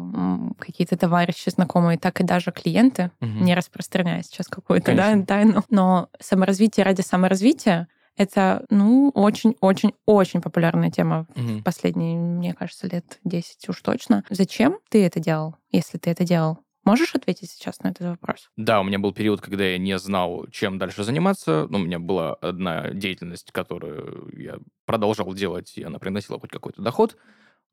какие-то 0.60 0.96
товарищи, 0.96 1.50
знакомые, 1.50 1.98
так 1.98 2.20
и 2.20 2.24
даже 2.24 2.52
клиенты, 2.52 3.10
угу. 3.20 3.44
не 3.44 3.56
распространяя 3.56 4.22
сейчас 4.22 4.46
какую-то 4.46 4.94
да, 4.94 5.20
тайну. 5.26 5.64
Но 5.68 6.10
саморазвитие 6.20 6.84
ради 6.84 7.00
саморазвития 7.00 7.88
это, 8.16 8.64
ну, 8.70 9.10
очень-очень-очень 9.14 10.40
популярная 10.40 10.92
тема 10.92 11.26
угу. 11.34 11.58
в 11.58 11.62
последние, 11.64 12.16
мне 12.16 12.54
кажется, 12.54 12.86
лет 12.86 13.18
10 13.24 13.68
уж 13.68 13.80
точно. 13.82 14.22
Зачем 14.30 14.78
ты 14.90 15.04
это 15.04 15.18
делал, 15.18 15.56
если 15.72 15.98
ты 15.98 16.10
это 16.10 16.24
делал? 16.24 16.58
Можешь 16.88 17.14
ответить 17.14 17.50
сейчас 17.50 17.80
на 17.80 17.88
этот 17.88 18.08
вопрос? 18.08 18.50
Да, 18.56 18.80
у 18.80 18.84
меня 18.84 18.98
был 18.98 19.12
период, 19.12 19.42
когда 19.42 19.64
я 19.64 19.76
не 19.76 19.98
знал, 19.98 20.46
чем 20.50 20.78
дальше 20.78 21.04
заниматься. 21.04 21.66
Ну, 21.68 21.78
у 21.78 21.82
меня 21.82 21.98
была 21.98 22.34
одна 22.34 22.90
деятельность, 22.90 23.52
которую 23.52 24.30
я 24.34 24.58
продолжал 24.86 25.34
делать, 25.34 25.74
и 25.76 25.82
она 25.82 25.98
приносила 25.98 26.40
хоть 26.40 26.50
какой-то 26.50 26.80
доход 26.82 27.16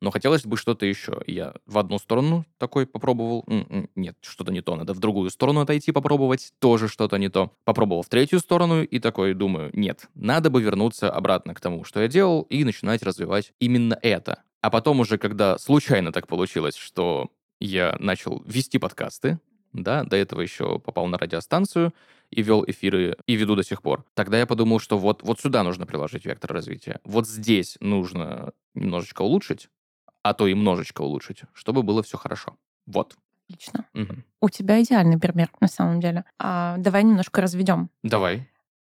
но 0.01 0.11
хотелось 0.11 0.45
бы 0.45 0.57
что-то 0.57 0.85
еще. 0.85 1.21
Я 1.25 1.55
в 1.65 1.77
одну 1.77 1.99
сторону 1.99 2.45
такой 2.57 2.85
попробовал, 2.85 3.43
м-м, 3.47 3.89
нет, 3.95 4.17
что-то 4.21 4.51
не 4.51 4.61
то, 4.61 4.75
надо 4.75 4.93
в 4.93 4.99
другую 4.99 5.29
сторону 5.29 5.61
отойти 5.61 5.91
попробовать, 5.91 6.51
тоже 6.59 6.87
что-то 6.87 7.17
не 7.17 7.29
то. 7.29 7.53
Попробовал 7.63 8.01
в 8.01 8.09
третью 8.09 8.39
сторону 8.39 8.83
и 8.83 8.99
такой 8.99 9.33
думаю, 9.33 9.69
нет, 9.73 10.09
надо 10.13 10.49
бы 10.49 10.61
вернуться 10.61 11.09
обратно 11.09 11.53
к 11.53 11.61
тому, 11.61 11.83
что 11.85 12.01
я 12.01 12.07
делал, 12.07 12.41
и 12.43 12.63
начинать 12.63 13.03
развивать 13.03 13.53
именно 13.59 13.97
это. 14.01 14.43
А 14.61 14.69
потом 14.69 14.99
уже, 14.99 15.17
когда 15.17 15.57
случайно 15.57 16.11
так 16.11 16.27
получилось, 16.27 16.75
что 16.75 17.29
я 17.59 17.95
начал 17.99 18.41
вести 18.45 18.77
подкасты, 18.77 19.39
да, 19.73 20.03
до 20.03 20.15
этого 20.15 20.41
еще 20.41 20.79
попал 20.79 21.07
на 21.07 21.17
радиостанцию 21.17 21.93
и 22.31 22.41
вел 22.41 22.63
эфиры, 22.65 23.17
и 23.27 23.35
веду 23.35 23.55
до 23.55 23.63
сих 23.63 23.81
пор. 23.81 24.05
Тогда 24.13 24.39
я 24.39 24.45
подумал, 24.45 24.79
что 24.79 24.97
вот, 24.97 25.21
вот 25.23 25.39
сюда 25.39 25.63
нужно 25.63 25.85
приложить 25.85 26.25
вектор 26.25 26.53
развития. 26.53 26.99
Вот 27.03 27.27
здесь 27.27 27.77
нужно 27.81 28.53
немножечко 28.73 29.21
улучшить, 29.21 29.69
а 30.23 30.33
то 30.33 30.47
и 30.47 30.53
немножечко 30.53 31.01
улучшить, 31.01 31.43
чтобы 31.53 31.83
было 31.83 32.01
все 32.03 32.17
хорошо. 32.17 32.55
Вот. 32.85 33.15
Отлично. 33.47 33.85
Угу. 33.93 34.15
У 34.41 34.49
тебя 34.49 34.81
идеальный 34.81 35.19
пример, 35.19 35.51
на 35.59 35.67
самом 35.67 35.99
деле. 35.99 36.25
А, 36.39 36.77
давай 36.77 37.03
немножко 37.03 37.41
разведем. 37.41 37.89
Давай. 38.01 38.49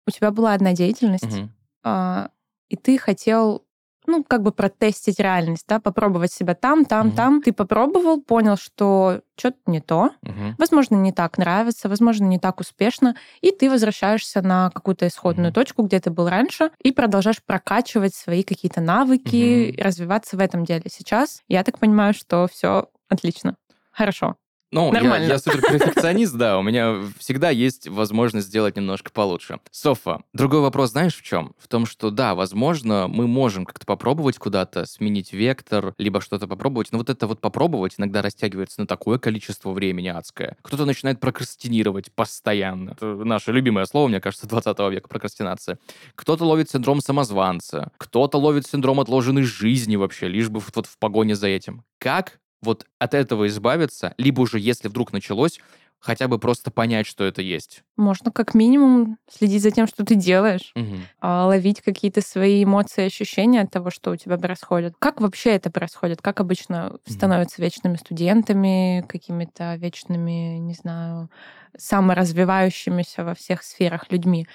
У 0.07 0.11
тебя 0.11 0.31
была 0.31 0.55
одна 0.55 0.73
деятельность, 0.73 1.25
угу. 1.25 1.49
а, 1.83 2.31
и 2.69 2.77
ты 2.77 2.97
хотел 2.97 3.66
ну, 4.07 4.25
как 4.25 4.43
бы 4.43 4.53
протестить 4.53 5.21
реальность, 5.21 5.65
да, 5.69 5.81
попробовать 5.81 6.33
себя 6.33 6.55
там, 6.55 6.85
там, 6.85 7.09
угу. 7.09 7.17
там. 7.17 7.43
Ты 7.43 7.53
попробовал, 7.53 8.21
понял, 8.21 8.57
что 8.57 9.21
что-то 9.37 9.59
не 9.67 9.81
то, 9.81 10.11
угу. 10.23 10.55
возможно, 10.59 10.97
не 10.97 11.13
так 11.13 11.39
нравится, 11.39 11.89
возможно, 11.89 12.25
не 12.25 12.39
так 12.39 12.61
успешно, 12.61 13.17
и 13.43 13.51
ты 13.51 13.69
возвращаешься 13.69 14.41
на 14.43 14.71
какую-то 14.71 15.07
исходную 15.07 15.49
угу. 15.49 15.55
точку, 15.55 15.83
где 15.83 16.01
ты 16.01 16.11
был 16.11 16.29
раньше, 16.29 16.71
и 16.83 16.93
продолжаешь 16.93 17.43
прокачивать 17.43 18.15
свои 18.15 18.43
какие-то 18.43 18.81
навыки, 18.81 19.73
угу. 19.73 19.83
развиваться 19.83 20.37
в 20.37 20.41
этом 20.41 20.65
деле. 20.65 20.85
Сейчас 20.91 21.43
я 21.49 21.65
так 21.65 21.79
понимаю, 21.79 22.15
что 22.15 22.49
все 22.51 22.89
отлично. 23.09 23.57
Хорошо. 23.93 24.37
Ну, 24.73 24.91
Нормально. 24.91 25.25
я, 25.27 25.33
я 25.35 25.39
супер 25.39 25.63
перфекционист, 25.63 26.35
да, 26.35 26.59
у 26.59 26.63
меня 26.63 27.03
всегда 27.19 27.51
есть 27.51 27.89
возможность 27.89 28.49
сделать 28.49 28.77
немножко 28.77 29.11
получше. 29.13 29.61
Софа, 29.71 30.23
другой 30.33 30.61
вопрос 30.61 30.91
знаешь 30.91 31.17
в 31.17 31.23
чем? 31.23 31.55
В 31.57 31.69
том, 31.69 31.87
что 31.87 32.11
да, 32.11 32.35
возможно, 32.35 33.07
мы 33.09 33.29
можем 33.29 33.65
как-то 33.65 33.87
попробовать 33.87 34.39
куда-то 34.39 34.85
сменить 34.87 35.33
вектор, 35.33 35.95
либо 35.99 36.21
что-то 36.21 36.49
попробовать, 36.49 36.91
но 36.91 36.99
вот 36.99 37.11
это 37.11 37.27
вот 37.27 37.41
попробовать 37.41 37.95
иногда 37.99 38.23
растягивается 38.23 38.81
на 38.81 38.87
такое 38.87 39.19
количество 39.19 39.71
времени 39.71 40.09
адское. 40.09 40.57
Кто-то 40.63 40.85
начинает 40.85 41.21
прокрастинировать 41.21 42.13
постоянно. 42.13 42.91
Это 42.91 43.07
наше 43.07 43.53
любимое 43.53 43.85
слово, 43.87 44.09
мне 44.09 44.21
кажется, 44.21 44.49
20 44.49 44.79
века, 44.91 45.09
прокрастинация. 45.09 45.79
Кто-то 46.17 46.45
ловит 46.45 46.71
синдром 46.71 47.01
самозванца, 47.01 47.93
кто-то 47.99 48.39
ловит 48.39 48.67
синдром 48.67 48.99
отложенной 48.99 49.45
жизни 49.45 49.95
вообще, 49.95 50.27
лишь 50.27 50.49
бы 50.49 50.61
вот 50.75 50.87
в 50.87 50.99
погоне 50.99 51.37
за 51.37 51.47
этим. 51.47 51.85
Как 51.99 52.41
вот 52.63 52.87
от 52.99 53.15
этого 53.15 53.47
избавиться, 53.47 54.15
либо 54.19 54.41
уже, 54.41 54.59
если 54.59 54.89
вдруг 54.89 55.13
началось, 55.13 55.61
хотя 55.99 56.29
бы 56.29 56.39
просто 56.39 56.71
понять, 56.71 57.07
что 57.07 57.25
это 57.25 57.43
есть. 57.43 57.83
Можно 57.97 58.31
как 58.31 58.55
минимум 58.55 59.19
следить 59.31 59.63
за 59.63 59.71
тем, 59.71 59.87
что 59.87 60.05
ты 60.05 60.15
делаешь, 60.15 60.73
угу. 60.75 60.97
ловить 61.23 61.81
какие-то 61.81 62.21
свои 62.21 62.63
эмоции, 62.63 63.07
ощущения 63.07 63.63
от 63.63 63.71
того, 63.71 63.91
что 63.91 64.13
у 64.13 64.17
тебя 64.17 64.39
происходит. 64.39 64.95
Как 64.99 65.21
вообще 65.21 65.51
это 65.51 65.71
происходит? 65.71 66.23
Как 66.23 66.41
обычно 66.41 66.91
угу. 66.91 66.99
становятся 67.09 67.61
вечными 67.63 67.97
студентами, 67.97 69.05
какими-то 69.09 69.75
вечными, 69.77 70.59
не 70.59 70.75
знаю, 70.75 71.31
саморазвивающимися 71.77 73.25
во 73.25 73.35
всех 73.35 73.63
сферах 73.63 74.11
людьми? 74.11 74.47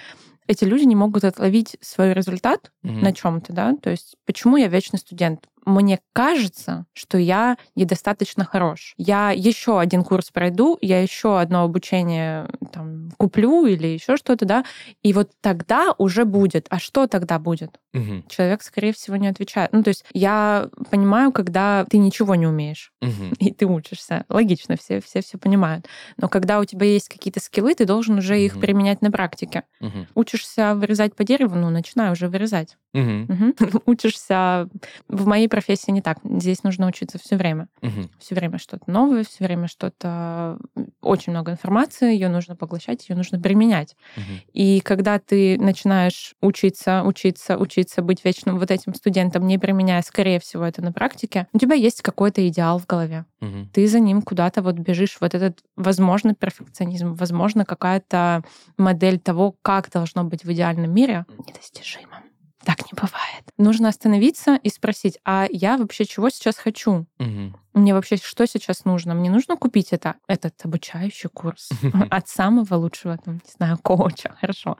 эти 0.47 0.65
люди 0.65 0.83
не 0.83 0.95
могут 0.95 1.23
отловить 1.23 1.77
свой 1.79 2.13
результат 2.13 2.71
угу. 2.83 2.93
на 2.93 3.13
чем-то, 3.13 3.53
да? 3.53 3.73
То 3.81 3.89
есть 3.89 4.15
почему 4.25 4.57
я 4.57 4.67
вечный 4.67 4.99
студент? 4.99 5.47
Мне 5.65 5.99
кажется, 6.13 6.85
что 6.93 7.17
я 7.17 7.57
недостаточно 7.75 8.45
хорош. 8.45 8.93
Я 8.97 9.31
еще 9.31 9.79
один 9.79 10.03
курс 10.03 10.29
пройду, 10.31 10.77
я 10.81 11.01
еще 11.01 11.39
одно 11.39 11.63
обучение 11.63 12.49
там, 12.71 13.11
куплю 13.17 13.65
или 13.65 13.87
еще 13.87 14.17
что-то, 14.17 14.45
да, 14.45 14.65
и 15.03 15.13
вот 15.13 15.31
тогда 15.41 15.93
уже 15.97 16.25
будет. 16.25 16.67
А 16.69 16.79
что 16.79 17.07
тогда 17.07 17.39
будет? 17.39 17.79
Угу. 17.93 18.23
Человек, 18.29 18.63
скорее 18.63 18.93
всего, 18.93 19.17
не 19.17 19.27
отвечает. 19.27 19.73
Ну, 19.73 19.83
то 19.83 19.89
есть 19.89 20.05
я 20.13 20.69
понимаю, 20.89 21.31
когда 21.31 21.85
ты 21.89 21.97
ничего 21.97 22.35
не 22.35 22.47
умеешь, 22.47 22.93
угу. 23.01 23.33
и 23.39 23.51
ты 23.51 23.65
учишься. 23.65 24.25
Логично, 24.29 24.77
все, 24.77 25.01
все 25.01 25.21
все 25.21 25.37
понимают. 25.37 25.87
Но 26.17 26.29
когда 26.29 26.59
у 26.59 26.65
тебя 26.65 26.85
есть 26.85 27.09
какие-то 27.09 27.39
скиллы, 27.39 27.75
ты 27.75 27.85
должен 27.85 28.17
уже 28.17 28.35
угу. 28.35 28.41
их 28.41 28.59
применять 28.59 29.01
на 29.01 29.11
практике. 29.11 29.63
Угу. 29.81 30.07
Учишься 30.15 30.75
вырезать 30.75 31.15
по 31.15 31.23
дереву, 31.23 31.55
ну, 31.55 31.69
начинай 31.69 32.11
уже 32.11 32.27
вырезать. 32.27 32.77
Угу. 32.93 33.11
Угу. 33.31 33.83
Учишься 33.85 34.67
в 35.07 35.25
моей 35.25 35.47
профессии 35.47 35.91
не 35.91 36.01
так. 36.01 36.19
Здесь 36.23 36.63
нужно 36.63 36.87
учиться 36.87 37.17
все 37.19 37.35
время. 37.35 37.67
Угу. 37.81 38.09
Все 38.19 38.35
время 38.35 38.57
что-то 38.57 38.83
новое, 38.87 39.23
все 39.23 39.43
время 39.43 39.67
что-то... 39.67 40.57
Очень 41.01 41.31
много 41.31 41.51
информации, 41.51 42.13
ее 42.13 42.29
нужно 42.29 42.55
поглощать, 42.55 43.07
ее 43.09 43.15
нужно 43.15 43.39
применять. 43.39 43.95
Угу. 44.17 44.23
И 44.53 44.79
когда 44.81 45.19
ты 45.19 45.57
начинаешь 45.59 46.35
учиться, 46.41 47.03
учиться, 47.03 47.57
учиться, 47.57 48.01
быть 48.01 48.23
вечным 48.25 48.59
вот 48.59 48.71
этим 48.71 48.93
студентом, 48.93 49.47
не 49.47 49.57
применяя, 49.57 50.01
скорее 50.01 50.39
всего, 50.39 50.63
это 50.63 50.81
на 50.81 50.91
практике, 50.91 51.47
у 51.53 51.59
тебя 51.59 51.75
есть 51.75 52.01
какой-то 52.01 52.45
идеал 52.47 52.79
в 52.79 52.85
голове. 52.85 53.25
Угу. 53.41 53.69
Ты 53.73 53.87
за 53.87 53.99
ним 53.99 54.21
куда-то 54.21 54.61
вот 54.61 54.75
бежишь, 54.75 55.17
вот 55.19 55.33
этот, 55.33 55.59
возможно, 55.75 56.35
перфекционизм, 56.35 57.13
возможно, 57.13 57.65
какая-то 57.65 58.43
модель 58.77 59.19
того, 59.19 59.55
как 59.61 59.89
должно 59.91 60.23
быть 60.23 60.43
в 60.43 60.51
идеальном 60.51 60.93
мире, 60.93 61.25
недостижимым. 61.47 62.30
Так 62.65 62.79
не 62.91 62.95
бывает. 62.95 63.43
Нужно 63.57 63.89
остановиться 63.89 64.55
и 64.55 64.69
спросить, 64.69 65.17
а 65.25 65.47
я 65.49 65.77
вообще 65.77 66.05
чего 66.05 66.29
сейчас 66.29 66.57
хочу? 66.57 67.05
Угу. 67.19 67.53
Мне 67.73 67.93
вообще 67.93 68.17
что 68.17 68.45
сейчас 68.45 68.85
нужно? 68.85 69.15
Мне 69.15 69.31
нужно 69.31 69.57
купить 69.57 69.93
это, 69.93 70.15
этот 70.27 70.53
обучающий 70.63 71.29
курс 71.29 71.69
от 72.09 72.27
самого 72.27 72.75
лучшего, 72.75 73.17
там, 73.17 73.35
не 73.35 73.51
знаю, 73.55 73.77
коуча. 73.83 74.35
Хорошо. 74.39 74.77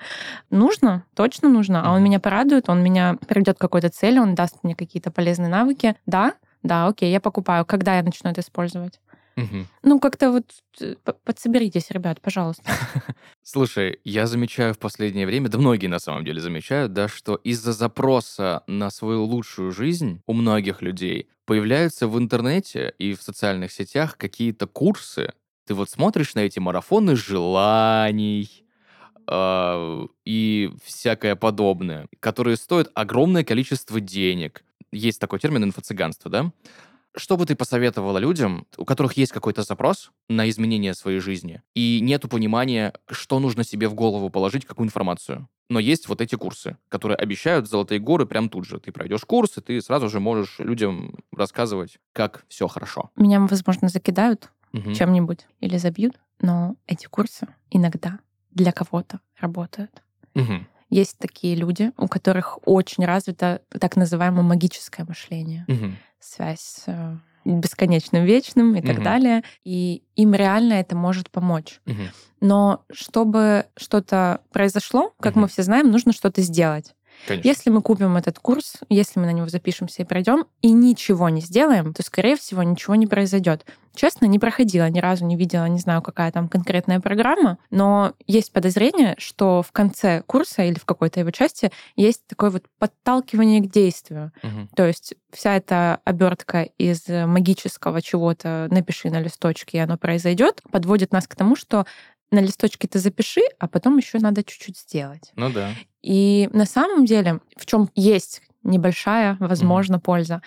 Нужно? 0.49 1.05
Точно 1.15 1.49
нужно. 1.49 1.83
А 1.83 1.93
он 1.93 2.03
меня 2.03 2.19
порадует, 2.19 2.69
он 2.69 2.83
меня 2.83 3.17
приведет 3.27 3.57
к 3.57 3.61
какой-то 3.61 3.89
цели, 3.89 4.19
он 4.19 4.35
даст 4.35 4.57
мне 4.63 4.75
какие-то 4.75 5.11
полезные 5.11 5.49
навыки. 5.49 5.95
Да? 6.05 6.33
Да, 6.63 6.87
окей, 6.87 7.11
я 7.11 7.19
покупаю. 7.19 7.65
Когда 7.65 7.97
я 7.97 8.03
начну 8.03 8.29
это 8.29 8.41
использовать? 8.41 8.99
Угу. 9.43 9.65
Ну, 9.83 9.99
как-то 9.99 10.31
вот 10.31 10.45
э, 10.79 10.95
подсоберитесь, 11.23 11.91
ребят, 11.91 12.21
пожалуйста. 12.21 12.63
Слушай, 13.43 13.99
я 14.03 14.27
замечаю 14.27 14.73
в 14.73 14.79
последнее 14.79 15.25
время, 15.25 15.49
да 15.49 15.57
многие 15.57 15.87
на 15.87 15.99
самом 15.99 16.25
деле 16.25 16.41
замечают, 16.41 16.93
да, 16.93 17.07
что 17.07 17.35
из-за 17.35 17.73
запроса 17.73 18.63
на 18.67 18.89
свою 18.89 19.23
лучшую 19.23 19.71
жизнь 19.71 20.21
у 20.27 20.33
многих 20.33 20.81
людей 20.81 21.29
появляются 21.45 22.07
в 22.07 22.17
интернете 22.17 22.93
и 22.97 23.13
в 23.13 23.21
социальных 23.21 23.71
сетях 23.71 24.17
какие-то 24.17 24.67
курсы. 24.67 25.33
Ты 25.65 25.73
вот 25.73 25.89
смотришь 25.89 26.35
на 26.35 26.39
эти 26.39 26.59
марафоны 26.59 27.15
желаний, 27.15 28.65
э, 29.27 30.07
и 30.25 30.71
всякое 30.83 31.35
подобное, 31.35 32.07
которые 32.19 32.57
стоят 32.57 32.89
огромное 32.93 33.43
количество 33.43 33.99
денег. 33.99 34.63
Есть 34.91 35.19
такой 35.21 35.39
термин 35.39 35.63
инфо-цыганство, 35.63 36.29
да? 36.29 36.51
Что 37.15 37.35
бы 37.35 37.45
ты 37.45 37.55
посоветовала 37.55 38.17
людям, 38.17 38.65
у 38.77 38.85
которых 38.85 39.17
есть 39.17 39.31
какой-то 39.31 39.63
запрос 39.63 40.11
на 40.29 40.49
изменение 40.49 40.93
своей 40.93 41.19
жизни, 41.19 41.61
и 41.75 41.99
нету 42.01 42.29
понимания, 42.29 42.93
что 43.09 43.39
нужно 43.39 43.63
себе 43.63 43.89
в 43.89 43.93
голову 43.93 44.29
положить, 44.29 44.65
какую 44.65 44.87
информацию? 44.87 45.47
Но 45.69 45.79
есть 45.79 46.09
вот 46.09 46.19
эти 46.19 46.35
курсы, 46.35 46.77
которые 46.89 47.17
обещают 47.17 47.69
золотые 47.69 47.99
горы 47.99 48.25
прям 48.25 48.49
тут 48.49 48.65
же. 48.65 48.79
Ты 48.79 48.91
пройдешь 48.91 49.23
курс, 49.23 49.57
и 49.57 49.61
ты 49.61 49.81
сразу 49.81 50.09
же 50.09 50.19
можешь 50.19 50.59
людям 50.59 51.15
рассказывать, 51.31 51.97
как 52.11 52.45
все 52.49 52.67
хорошо. 52.67 53.09
Меня, 53.15 53.39
возможно, 53.39 53.87
закидают 53.87 54.51
угу. 54.73 54.93
чем-нибудь 54.93 55.47
или 55.59 55.77
забьют, 55.77 56.15
но 56.41 56.75
эти 56.87 57.05
курсы 57.05 57.47
иногда 57.69 58.19
для 58.51 58.71
кого-то 58.71 59.21
работают. 59.39 60.01
Угу. 60.35 60.65
Есть 60.91 61.17
такие 61.17 61.55
люди, 61.55 61.91
у 61.97 62.07
которых 62.07 62.59
очень 62.65 63.05
развито 63.05 63.61
так 63.79 63.95
называемое 63.95 64.43
магическое 64.43 65.03
мышление. 65.03 65.65
Угу 65.67 65.95
связь 66.21 66.59
с 66.61 66.83
э, 66.87 67.17
бесконечным, 67.43 68.23
вечным 68.23 68.75
и 68.75 68.81
так 68.81 68.95
Мгм. 68.97 69.03
далее. 69.03 69.43
И 69.63 70.03
им 70.15 70.33
реально 70.33 70.73
это 70.73 70.95
может 70.95 71.29
помочь. 71.29 71.81
Мгм. 71.85 72.11
Но 72.39 72.83
чтобы 72.91 73.65
что-то 73.75 74.41
произошло, 74.51 75.13
как 75.19 75.33
Мгм. 75.33 75.41
мы 75.41 75.47
все 75.47 75.63
знаем, 75.63 75.91
нужно 75.91 76.13
что-то 76.13 76.41
сделать. 76.41 76.93
Конечно. 77.27 77.47
Если 77.47 77.69
мы 77.69 77.81
купим 77.81 78.17
этот 78.17 78.39
курс, 78.39 78.75
если 78.89 79.19
мы 79.19 79.25
на 79.25 79.31
него 79.31 79.47
запишемся 79.47 80.01
и 80.01 80.05
пройдем, 80.05 80.45
и 80.61 80.71
ничего 80.71 81.29
не 81.29 81.41
сделаем, 81.41 81.93
то, 81.93 82.03
скорее 82.03 82.35
всего, 82.35 82.63
ничего 82.63 82.95
не 82.95 83.07
произойдет. 83.07 83.65
Честно, 83.93 84.25
не 84.25 84.39
проходила, 84.39 84.89
ни 84.89 84.99
разу 84.99 85.25
не 85.25 85.35
видела, 85.35 85.65
не 85.65 85.79
знаю, 85.79 86.01
какая 86.01 86.31
там 86.31 86.47
конкретная 86.47 87.01
программа, 87.01 87.57
но 87.71 88.13
есть 88.25 88.53
подозрение, 88.53 89.15
что 89.17 89.61
в 89.61 89.71
конце 89.73 90.23
курса 90.25 90.63
или 90.63 90.79
в 90.79 90.85
какой-то 90.85 91.19
его 91.19 91.31
части 91.31 91.71
есть 91.97 92.25
такое 92.27 92.51
вот 92.51 92.63
подталкивание 92.79 93.59
к 93.59 93.69
действию. 93.69 94.31
Мгм. 94.43 94.69
То 94.75 94.87
есть 94.87 95.15
вся 95.31 95.57
эта 95.57 95.99
обертка 96.05 96.63
из 96.77 97.07
магического 97.07 98.01
чего-то 98.01 98.67
напиши 98.71 99.09
на 99.09 99.19
листочке, 99.19 99.79
и 99.79 99.81
оно 99.81 99.97
произойдет, 99.97 100.61
подводит 100.71 101.11
нас 101.11 101.27
к 101.27 101.35
тому, 101.35 101.57
что 101.57 101.85
на 102.31 102.39
листочке 102.39 102.87
ты 102.87 102.99
запиши, 102.99 103.41
а 103.59 103.67
потом 103.67 103.97
еще 103.97 104.19
надо 104.19 104.43
чуть-чуть 104.43 104.77
сделать. 104.77 105.31
Ну 105.35 105.51
да. 105.51 105.71
И 106.01 106.49
на 106.53 106.65
самом 106.65 107.05
деле, 107.05 107.39
в 107.57 107.65
чем 107.65 107.89
есть 107.95 108.41
небольшая, 108.63 109.37
возможно, 109.39 109.99
польза, 109.99 110.41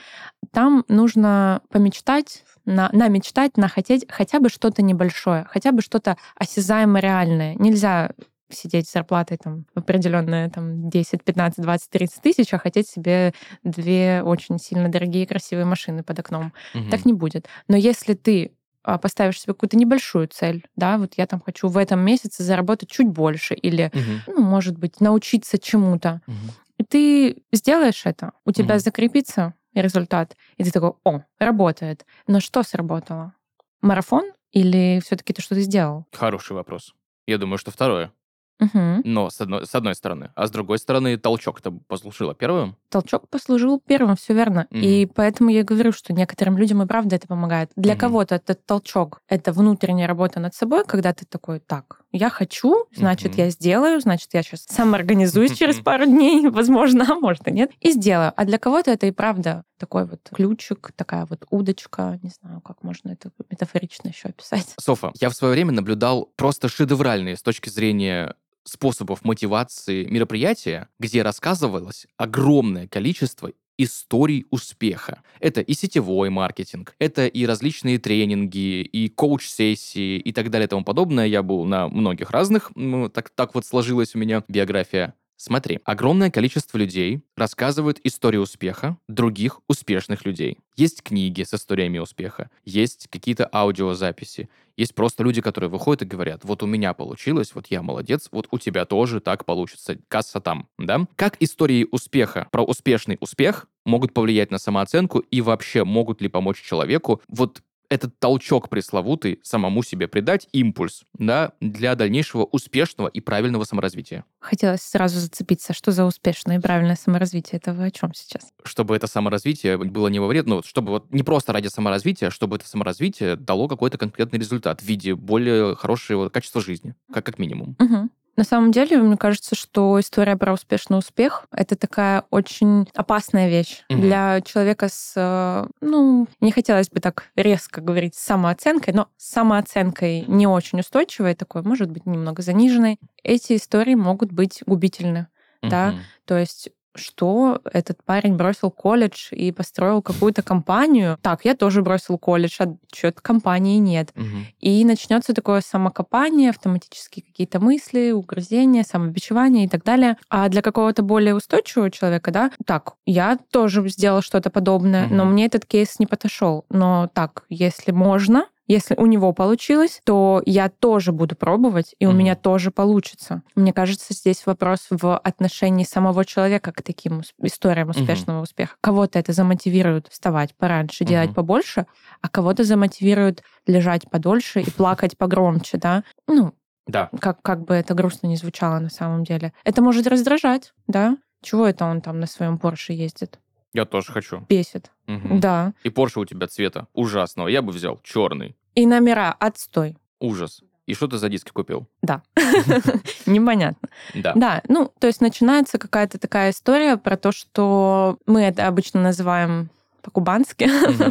там 0.53 0.85
нужно 0.89 1.63
помечтать, 1.71 2.45
на, 2.65 2.89
намечтать, 2.93 3.57
нахотеть 3.57 4.07
хотя 4.09 4.41
бы 4.41 4.49
что-то 4.49 4.83
небольшое, 4.83 5.47
хотя 5.51 5.73
бы 5.73 5.83
что-то 5.83 6.17
осязаемо 6.37 7.01
реальное. 7.01 7.55
Нельзя 7.57 8.13
сидеть 8.51 8.89
с 8.89 8.93
зарплатой 8.93 9.37
там 9.37 9.67
в 9.75 9.81
определенные 9.81 10.49
там 10.49 10.89
10, 10.89 11.25
15, 11.25 11.63
20, 11.63 11.91
30 11.91 12.23
тысяч, 12.23 12.55
а 12.55 12.59
хотеть 12.59 12.89
себе 12.89 13.33
две 13.63 14.23
очень 14.25 14.59
сильно 14.59 14.89
дорогие 14.89 15.27
красивые 15.27 15.65
машины 15.65 16.03
под 16.03 16.19
окном. 16.21 16.53
Мгм. 16.73 16.91
Так 16.91 17.05
не 17.05 17.13
будет. 17.13 17.49
Но 17.69 17.77
если 17.77 18.15
ты 18.15 18.53
поставишь 18.85 19.41
себе 19.41 19.55
какую-то 19.55 19.77
небольшую 19.77 20.29
цель, 20.29 20.67
да, 20.77 20.99
вот 20.99 21.15
я 21.17 21.27
там 21.27 21.41
хочу 21.41 21.69
в 21.69 21.77
этом 21.79 22.01
месяце 22.01 22.43
заработать 22.43 22.91
чуть 22.91 23.09
больше 23.09 23.55
или, 23.55 23.91
Мгм. 23.95 24.23
ну, 24.27 24.43
может 24.43 24.79
быть, 24.79 25.01
научиться 25.01 25.59
чему-то, 25.59 26.21
Мгм. 26.27 26.51
и 26.79 26.85
ты 26.85 27.43
сделаешь 27.53 28.03
это, 28.07 28.33
у 28.45 28.53
тебя 28.53 28.75
Мгм. 28.75 28.81
закрепится 28.81 29.55
результат, 29.75 30.37
и 30.57 30.65
ты 30.65 30.71
такой, 30.71 30.93
о, 31.05 31.23
работает. 31.39 32.05
Но 32.27 32.41
что 32.41 32.63
сработало? 32.63 33.33
Марафон 33.81 34.25
или 34.53 35.01
все-таки 35.05 35.33
ты 35.33 35.43
сделал? 35.63 36.07
Хороший 36.13 36.53
вопрос. 36.53 36.95
Я 37.27 37.39
думаю, 37.39 37.59
что 37.59 37.71
второе. 37.71 38.13
Мгм. 38.61 39.03
Но 39.05 39.31
с 39.31 39.41
одной, 39.41 39.67
с 39.67 39.75
одной 39.75 39.95
стороны. 39.95 40.31
А 40.37 40.47
с 40.47 40.51
другой 40.51 40.79
стороны, 40.79 41.17
толчок-то 41.19 41.73
послушала 41.89 42.35
первым. 42.35 42.77
Толчок 42.89 43.29
послужил 43.29 43.81
первым, 43.85 44.17
все 44.17 44.33
верно. 44.35 44.67
Мгм. 44.71 44.81
И 44.83 45.07
поэтому 45.07 45.51
я 45.51 45.65
говорю, 45.65 45.93
что 45.93 46.13
некоторым 46.13 46.57
людям 46.57 46.83
и 46.83 46.87
правда 46.87 47.17
это 47.17 47.27
помогает. 47.27 47.71
Для 47.77 47.95
Мгм. 47.95 48.01
кого-то 48.01 48.37
этот 48.37 48.65
толчок— 48.65 49.21
это 49.29 49.53
внутренняя 49.53 50.07
работа 50.07 50.39
над 50.41 50.55
собой, 50.55 50.85
когда 50.85 51.13
ты 51.13 51.27
такой, 51.27 51.59
так, 51.59 52.01
я 52.17 52.31
хочу, 52.31 52.87
значит, 52.95 53.33
Мгм. 53.33 53.39
я 53.39 53.51
сделаю, 53.51 54.01
значит, 54.01 54.29
я 54.33 54.43
сейчас 54.43 54.65
самоорганизуюсь 54.69 55.53
через 55.53 55.77
пару 55.81 56.07
дней, 56.07 56.49
возможно, 56.51 57.05
а 57.09 57.15
может 57.17 57.49
и 57.49 57.51
нет, 57.51 57.71
и 57.81 57.91
сделаю. 57.91 58.33
А 58.37 58.45
для 58.45 58.59
кого-то 58.59 58.91
это 58.91 59.07
и 59.07 59.11
правда 59.11 59.65
такой 59.79 60.07
вот 60.07 60.21
ключик, 60.33 60.93
такая 60.95 61.27
вот 61.27 61.45
удочка, 61.51 62.19
не 62.23 62.31
знаю, 62.31 62.61
как 62.61 62.83
можно 62.83 63.11
это 63.11 63.31
метафорично 63.51 64.09
еще 64.09 64.29
описать. 64.29 64.75
Софа, 64.79 65.13
я 65.21 65.29
в 65.29 65.35
свое 65.35 65.55
время 65.55 65.73
наблюдал 65.73 66.31
просто 66.37 66.69
шедевральные 66.69 67.37
с 67.37 67.43
точки 67.43 67.69
зрения 67.69 68.35
способов 68.63 69.25
мотивации 69.25 70.05
мероприятия, 70.05 70.89
где 70.99 71.23
рассказывалось 71.23 72.07
огромное 72.17 72.89
количество 72.89 73.51
историй 73.79 74.47
успеха. 74.51 75.23
Это 75.41 75.61
и 75.61 75.75
сетевой 75.75 76.31
маркетинг, 76.31 76.95
это 76.99 77.27
и 77.27 77.47
различные 77.47 77.99
тренинги, 77.99 78.83
и 78.83 79.09
коуч-сессии, 79.09 80.19
и 80.19 80.33
так 80.33 80.51
далее 80.51 80.67
и 80.67 80.71
тому 80.71 80.85
подобное. 80.85 81.27
Я 81.27 81.43
был 81.43 81.65
на 81.65 81.89
многих 81.89 82.31
разных, 82.31 82.71
ну, 82.75 83.09
так, 83.09 83.31
так 83.31 83.55
вот 83.55 83.67
сложилась 83.67 84.15
у 84.15 84.19
меня 84.19 84.45
биография. 84.49 85.15
Смотри, 85.37 85.81
огромное 85.85 86.31
количество 86.31 86.79
людей 86.79 87.21
рассказывают 87.37 88.01
истории 88.05 88.39
успеха 88.39 88.97
других 89.09 89.61
успешных 89.69 90.25
людей. 90.25 90.59
Есть 90.77 91.03
книги 91.03 91.43
с 91.43 91.53
историями 91.53 91.99
успеха, 91.99 92.51
есть 92.65 93.09
какие-то 93.11 93.49
аудиозаписи, 93.53 94.49
есть 94.77 94.95
просто 94.95 95.23
люди, 95.23 95.41
которые 95.41 95.71
выходят 95.71 96.03
и 96.03 96.07
говорят, 96.07 96.45
вот 96.45 96.63
у 96.63 96.67
меня 96.67 96.95
получилось, 96.95 97.53
вот 97.55 97.67
я 97.69 97.83
молодец, 97.83 98.29
вот 98.33 98.49
у 98.51 98.59
тебя 98.59 98.85
тоже 98.85 99.21
так 99.21 99.45
получится, 99.45 99.99
касса 100.09 100.41
там, 100.41 100.69
да? 100.79 101.07
Как 101.17 101.37
истории 101.41 101.87
успеха 101.91 102.49
про 102.51 102.63
успешный 102.65 103.17
успех 103.21 103.67
могут 103.85 104.15
повлиять 104.15 104.51
на 104.51 104.59
самооценку 104.59 105.19
и 105.19 105.41
вообще 105.41 105.85
могут 105.85 106.23
ли 106.23 106.29
помочь 106.29 106.61
человеку 106.63 107.21
вот 107.29 107.63
этот 107.89 108.19
толчок 108.19 108.69
пресловутый 108.69 109.41
самому 109.43 109.83
себе 109.83 110.09
придать, 110.09 110.49
импульс, 110.53 111.05
да, 111.15 111.53
для 111.61 111.95
дальнейшего 111.95 112.45
успешного 112.45 113.09
и 113.09 113.21
правильного 113.21 113.65
саморазвития. 113.65 114.25
Хотелось 114.41 114.83
сразу 114.83 115.19
зацепиться, 115.19 115.73
что 115.73 115.93
за 115.93 116.05
успешное 116.05 116.59
и 116.59 116.61
правильное 116.61 116.97
саморазвитие. 116.97 117.59
Это 117.59 117.73
вы 117.73 117.87
о 117.87 117.91
чем 117.91 118.13
сейчас? 118.15 118.53
Чтобы 118.65 118.97
это 118.97 119.07
саморазвитие 119.07 119.79
было 119.79 120.09
не 120.09 120.19
во 120.19 120.27
вред, 120.27 120.47
ну, 120.47 120.63
чтобы 120.63 120.91
вот 120.91 121.13
не 121.13 121.23
просто 121.23 121.53
ради 121.53 121.69
саморазвития, 121.69 122.31
чтобы 122.31 122.57
это 122.57 122.69
саморазвитие 122.69 123.37
дало 123.37 123.69
какой-то 123.69 123.99
конкретный 123.99 124.39
результат 124.39 124.81
в 124.81 124.85
виде 124.85 125.15
более 125.15 125.77
хорошего 125.77 126.29
качества 126.29 126.61
жизни, 126.61 126.95
как, 127.13 127.25
как 127.25 127.39
минимум. 127.39 127.77
Мгм. 127.79 128.11
На 128.37 128.45
самом 128.45 128.73
деле, 128.73 128.99
мне 128.99 129.17
кажется, 129.17 129.55
что 129.55 129.99
история 130.01 130.37
про 130.37 130.53
успешный 130.53 130.99
успех— 130.99 131.47
это 131.53 131.77
такая 131.77 132.25
очень 132.31 132.89
опасная 132.95 133.49
вещь 133.49 133.85
Мгм. 133.89 134.01
для 134.01 134.41
человека 134.41 134.89
с, 134.89 135.13
э, 135.17 135.67
ну, 135.81 136.27
не 136.41 136.51
хотелось 136.51 136.91
бы 136.91 137.01
так 137.01 137.27
резко 137.37 137.81
говорить, 137.81 138.17
с 138.17 138.21
самооценкой, 138.25 138.93
но 138.95 139.09
с 139.17 139.31
самооценкой 139.31 140.25
не 140.27 140.47
очень 140.47 140.81
устойчивой 140.81 141.35
такой, 141.35 141.63
может 141.63 141.91
быть, 141.91 142.07
немного 142.07 142.43
заниженной. 142.43 142.99
Эти 143.23 143.57
истории 143.57 143.95
могут 143.95 144.33
быть 144.33 144.63
губительны. 144.67 145.29
Да. 145.63 145.93
Мгм. 145.93 146.01
То 146.27 146.39
есть 146.39 146.71
что 146.95 147.61
этот 147.73 148.03
парень 148.05 148.37
бросил 148.37 148.71
колледж 148.71 149.29
и 149.33 149.53
построил 149.53 150.03
какую-то 150.03 150.43
компанию. 150.43 151.19
Так, 151.23 151.45
я 151.45 151.55
тоже 151.55 151.83
бросил 151.83 152.19
колледж, 152.19 152.57
а 152.61 152.77
что-то 152.93 153.21
компании 153.21 153.79
нет. 153.79 154.11
Мгм. 154.15 154.47
И 154.61 154.85
начнется 154.85 155.35
такое 155.35 155.61
самокопание, 155.61 156.51
автоматически 156.51 157.21
какие-то 157.21 157.61
мысли, 157.61 158.13
угрызения, 158.13 158.85
самобичевание 158.85 159.67
и 159.67 159.69
так 159.69 159.85
далее. 159.85 160.17
А 160.29 160.49
для 160.49 160.63
какого-то 160.63 161.03
более 161.03 161.35
устойчивого 161.35 161.91
человека, 161.91 162.31
да, 162.31 162.51
так, 162.67 162.95
я 163.07 163.39
тоже 163.51 163.87
сделал 163.89 164.23
что-то 164.23 164.51
подобное, 164.51 165.09
но 165.09 165.25
Мгм. 165.25 165.33
мне 165.33 165.47
этот 165.47 165.67
кейс 165.67 165.99
не 165.99 166.07
подошел. 166.07 166.65
Но 166.71 167.11
так, 167.13 167.45
если 167.49 167.93
можно, 167.93 168.47
если 168.67 168.95
у 168.97 169.07
него 169.07 169.33
получилось, 169.33 170.01
то 170.05 170.43
я 170.47 170.69
тоже 170.69 171.13
буду 171.13 171.37
пробовать, 171.37 171.95
и 171.99 172.07
у 172.07 172.11
Мгм. 172.11 172.19
меня 172.19 172.35
тоже 172.35 172.71
получится. 172.71 173.43
Мне 173.55 173.73
кажется, 173.73 174.15
здесь 174.15 174.47
вопрос 174.47 174.87
в 174.91 175.17
отношении 175.19 175.85
самого 175.85 176.25
человека 176.25 176.73
к 176.73 176.83
таким 176.83 177.23
историям 177.43 177.91
успешного 177.91 178.43
успеха. 178.43 178.77
Кого-то 178.81 179.19
это 179.19 179.33
замотивирует 179.33 180.09
вставать 180.09 180.55
пораньше, 180.57 181.05
делать 181.05 181.29
Мгм. 181.29 181.35
побольше, 181.35 181.87
а 182.23 182.29
кого-то 182.29 182.65
замотивирует 182.65 183.43
лежать 183.67 184.09
подольше 184.11 184.61
и 184.63 184.71
плакать 184.71 185.17
погромче, 185.19 185.79
да. 185.79 186.05
Ну, 186.29 186.53
Да. 186.87 187.11
как, 187.21 187.41
как 187.43 187.65
бы 187.65 187.75
это 187.75 187.95
грустно 187.95 188.27
не 188.27 188.37
звучало 188.37 188.79
на 188.79 188.91
самом 188.91 189.25
деле. 189.25 189.53
Это 189.65 189.83
может 189.83 190.07
раздражать, 190.07 190.73
да. 190.87 191.17
Чего 191.43 191.67
это 191.67 191.85
он 191.85 192.01
там 192.01 192.21
на 192.21 192.27
своем 192.27 192.59
Порше 192.59 192.93
ездит? 192.95 193.39
Я 193.75 193.85
тоже 193.85 194.13
хочу. 194.13 194.47
Бесит. 194.49 194.91
Мгм. 195.07 195.41
Да. 195.41 195.75
И 195.83 195.91
Порше 195.91 196.21
у 196.21 196.25
тебя 196.25 196.47
цвета 196.47 196.87
ужасного. 196.95 197.49
Я 197.49 197.61
бы 197.61 197.73
взял 197.73 198.01
черный. 198.03 198.57
И 198.75 198.87
номера 198.87 199.35
отстой. 199.39 199.97
Ужас. 200.21 200.63
И 200.87 200.95
что 200.95 201.09
ты 201.09 201.19
за 201.19 201.29
диски 201.29 201.51
купил? 201.51 201.87
Да. 202.03 202.23
Непонятно. 203.27 203.89
Да. 204.15 204.33
Да, 204.35 204.63
ну, 204.69 204.93
то 204.99 205.07
есть 205.07 205.21
начинается 205.21 205.79
какая-то 205.79 206.19
такая 206.19 206.51
история 206.51 206.97
про 206.97 207.17
то, 207.17 207.33
что 207.33 208.19
мы 208.27 208.43
это 208.43 208.67
обычно 208.67 209.03
называем 209.03 209.71
по-кубански, 210.03 210.69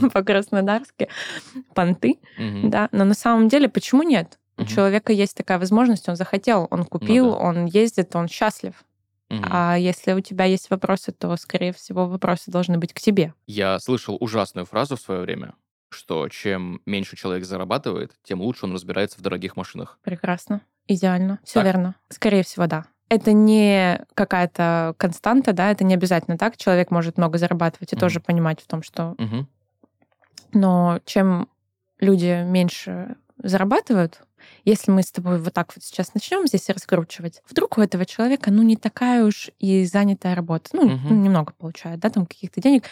по-краснодарски, 0.14 1.10
понты, 1.74 2.20
да, 2.38 2.90
но 2.92 3.04
на 3.04 3.16
самом 3.16 3.50
деле 3.50 3.68
почему 3.68 4.04
нет? 4.04 4.40
У 4.58 4.66
человека 4.66 5.12
есть 5.12 5.36
такая 5.36 5.58
возможность, 5.58 6.08
он 6.08 6.16
захотел, 6.16 6.68
он 6.70 6.86
купил, 6.86 7.32
Ну 7.32 7.32
он 7.34 7.66
ездит, 7.66 8.16
он 8.16 8.28
счастлив. 8.28 8.74
А 9.42 9.76
если 9.78 10.14
у 10.14 10.20
тебя 10.22 10.46
есть 10.46 10.70
вопросы, 10.70 11.12
то, 11.12 11.36
скорее 11.38 11.74
всего, 11.74 12.08
вопросы 12.08 12.52
должны 12.52 12.78
быть 12.78 12.94
к 12.94 13.00
тебе. 13.00 13.34
Я 13.48 13.80
слышал 13.80 14.18
ужасную 14.20 14.66
фразу 14.66 14.96
в 14.96 15.02
свое 15.02 15.22
время, 15.22 15.54
что 15.90 16.28
чем 16.30 16.82
меньше 16.86 17.16
человек 17.16 17.46
зарабатывает, 17.46 18.14
тем 18.24 18.42
лучше 18.42 18.66
он 18.66 18.74
разбирается 18.74 19.18
в 19.18 19.22
дорогих 19.22 19.56
машинах. 19.56 20.00
Прекрасно, 20.04 20.62
идеально, 20.88 21.40
все 21.44 21.56
Так? 21.56 21.66
верно. 21.66 21.96
Скорее 22.10 22.44
всего, 22.44 22.68
да. 22.68 22.86
Это 23.10 23.32
не 23.32 24.04
какая-то 24.16 24.96
константа, 24.98 25.54
да, 25.54 25.70
это 25.72 25.84
не 25.84 25.94
обязательно 25.94 26.38
так. 26.38 26.58
Человек 26.58 26.90
может 26.90 27.18
много 27.18 27.38
зарабатывать 27.38 27.94
и 27.94 27.96
Мгм. 27.96 28.00
тоже 28.00 28.20
понимать 28.20 28.62
в 28.62 28.68
том, 28.68 28.82
что 28.82 29.16
Мгм. 29.18 29.48
Но 30.54 31.00
чем 31.06 31.50
люди 32.00 32.44
меньше 32.46 33.16
зарабатывают, 33.38 34.22
если 34.66 34.92
мы 34.92 35.04
с 35.04 35.12
тобой 35.12 35.40
вот 35.40 35.54
так 35.54 35.74
вот 35.76 35.84
сейчас 35.84 36.14
начнем 36.14 36.48
здесь 36.48 36.70
раскручивать, 36.70 37.42
вдруг 37.50 37.78
у 37.78 37.82
этого 37.82 38.06
человека, 38.06 38.52
ну, 38.52 38.64
не 38.64 38.76
такая 38.76 39.24
уж 39.24 39.50
и 39.60 39.86
занятая 39.86 40.36
работа. 40.36 40.70
Ну, 40.74 41.00
ну, 41.10 41.16
немного 41.16 41.54
получает, 41.54 42.00
да, 42.00 42.10
там 42.10 42.26
каких-то 42.26 42.62
денег. 42.62 42.84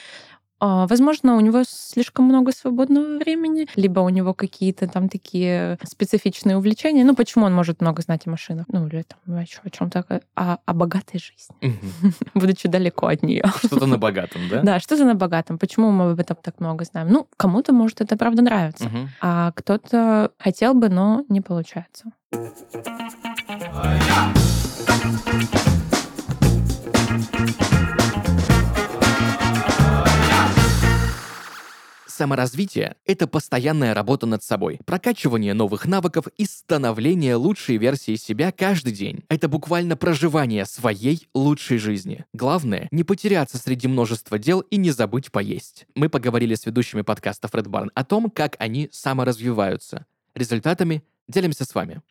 А, 0.63 0.85
возможно, 0.85 1.35
у 1.35 1.39
него 1.39 1.63
слишком 1.67 2.25
много 2.25 2.51
свободного 2.51 3.17
времени, 3.17 3.67
либо 3.75 3.99
у 4.01 4.09
него 4.09 4.35
какие-то 4.35 4.87
там 4.87 5.09
такие 5.09 5.79
специфичные 5.83 6.55
увлечения. 6.55 7.03
Ну, 7.03 7.15
почему 7.15 7.45
он 7.45 7.53
может 7.53 7.81
много 7.81 8.03
знать 8.03 8.27
о 8.27 8.29
машинах? 8.29 8.67
Ну, 8.67 8.85
или 8.87 9.01
там 9.01 9.35
о, 9.35 9.41
о 9.41 9.69
чем-то, 9.71 10.05
о, 10.35 10.57
о 10.63 10.73
богатой 10.73 11.19
жизни, 11.19 11.79
будучи 12.35 12.67
далеко 12.67 13.07
от 13.07 13.23
нее. 13.23 13.43
Что-то 13.57 13.87
на 13.87 13.97
богатом, 13.97 14.41
да? 14.51 14.61
Да, 14.61 14.79
что-то 14.79 15.03
на 15.03 15.15
богатом. 15.15 15.57
Почему 15.57 15.89
мы 15.89 16.11
об 16.11 16.19
этом 16.19 16.37
так 16.39 16.59
много 16.59 16.85
знаем? 16.85 17.09
Ну, 17.09 17.27
кому-то, 17.37 17.73
может, 17.73 17.99
это 17.99 18.15
правда 18.15 18.43
нравится, 18.43 18.87
а 19.19 19.51
кто-то 19.53 20.31
хотел 20.37 20.75
бы, 20.75 20.89
но 20.89 21.25
не 21.27 21.41
получается. 21.41 22.11
Саморазвитие— 32.11 32.95
это 33.05 33.25
постоянная 33.25 33.93
работа 33.93 34.25
над 34.25 34.43
собой, 34.43 34.79
прокачивание 34.85 35.53
новых 35.53 35.85
навыков 35.85 36.25
и 36.37 36.45
становление 36.45 37.35
лучшей 37.35 37.77
версии 37.77 38.15
себя 38.15 38.51
каждый 38.51 38.91
день. 38.91 39.23
Это 39.29 39.47
буквально 39.47 39.95
проживание 39.95 40.65
своей 40.65 41.29
лучшей 41.33 41.77
жизни. 41.77 42.25
Главное— 42.33 42.89
не 42.91 43.05
потеряться 43.05 43.57
среди 43.57 43.87
множества 43.87 44.37
дел 44.37 44.59
и 44.59 44.75
не 44.75 44.91
забыть 44.91 45.31
поесть. 45.31 45.85
Мы 45.95 46.09
поговорили 46.09 46.53
с 46.53 46.65
ведущими 46.65 47.01
подкаста 47.01 47.47
Фред 47.47 47.67
Барн 47.67 47.91
о 47.95 48.03
том, 48.03 48.29
как 48.29 48.57
они 48.59 48.89
саморазвиваются. 48.91 50.05
Результатами 50.35 51.03
делимся 51.29 51.63
с 51.63 51.73
вами. 51.73 52.01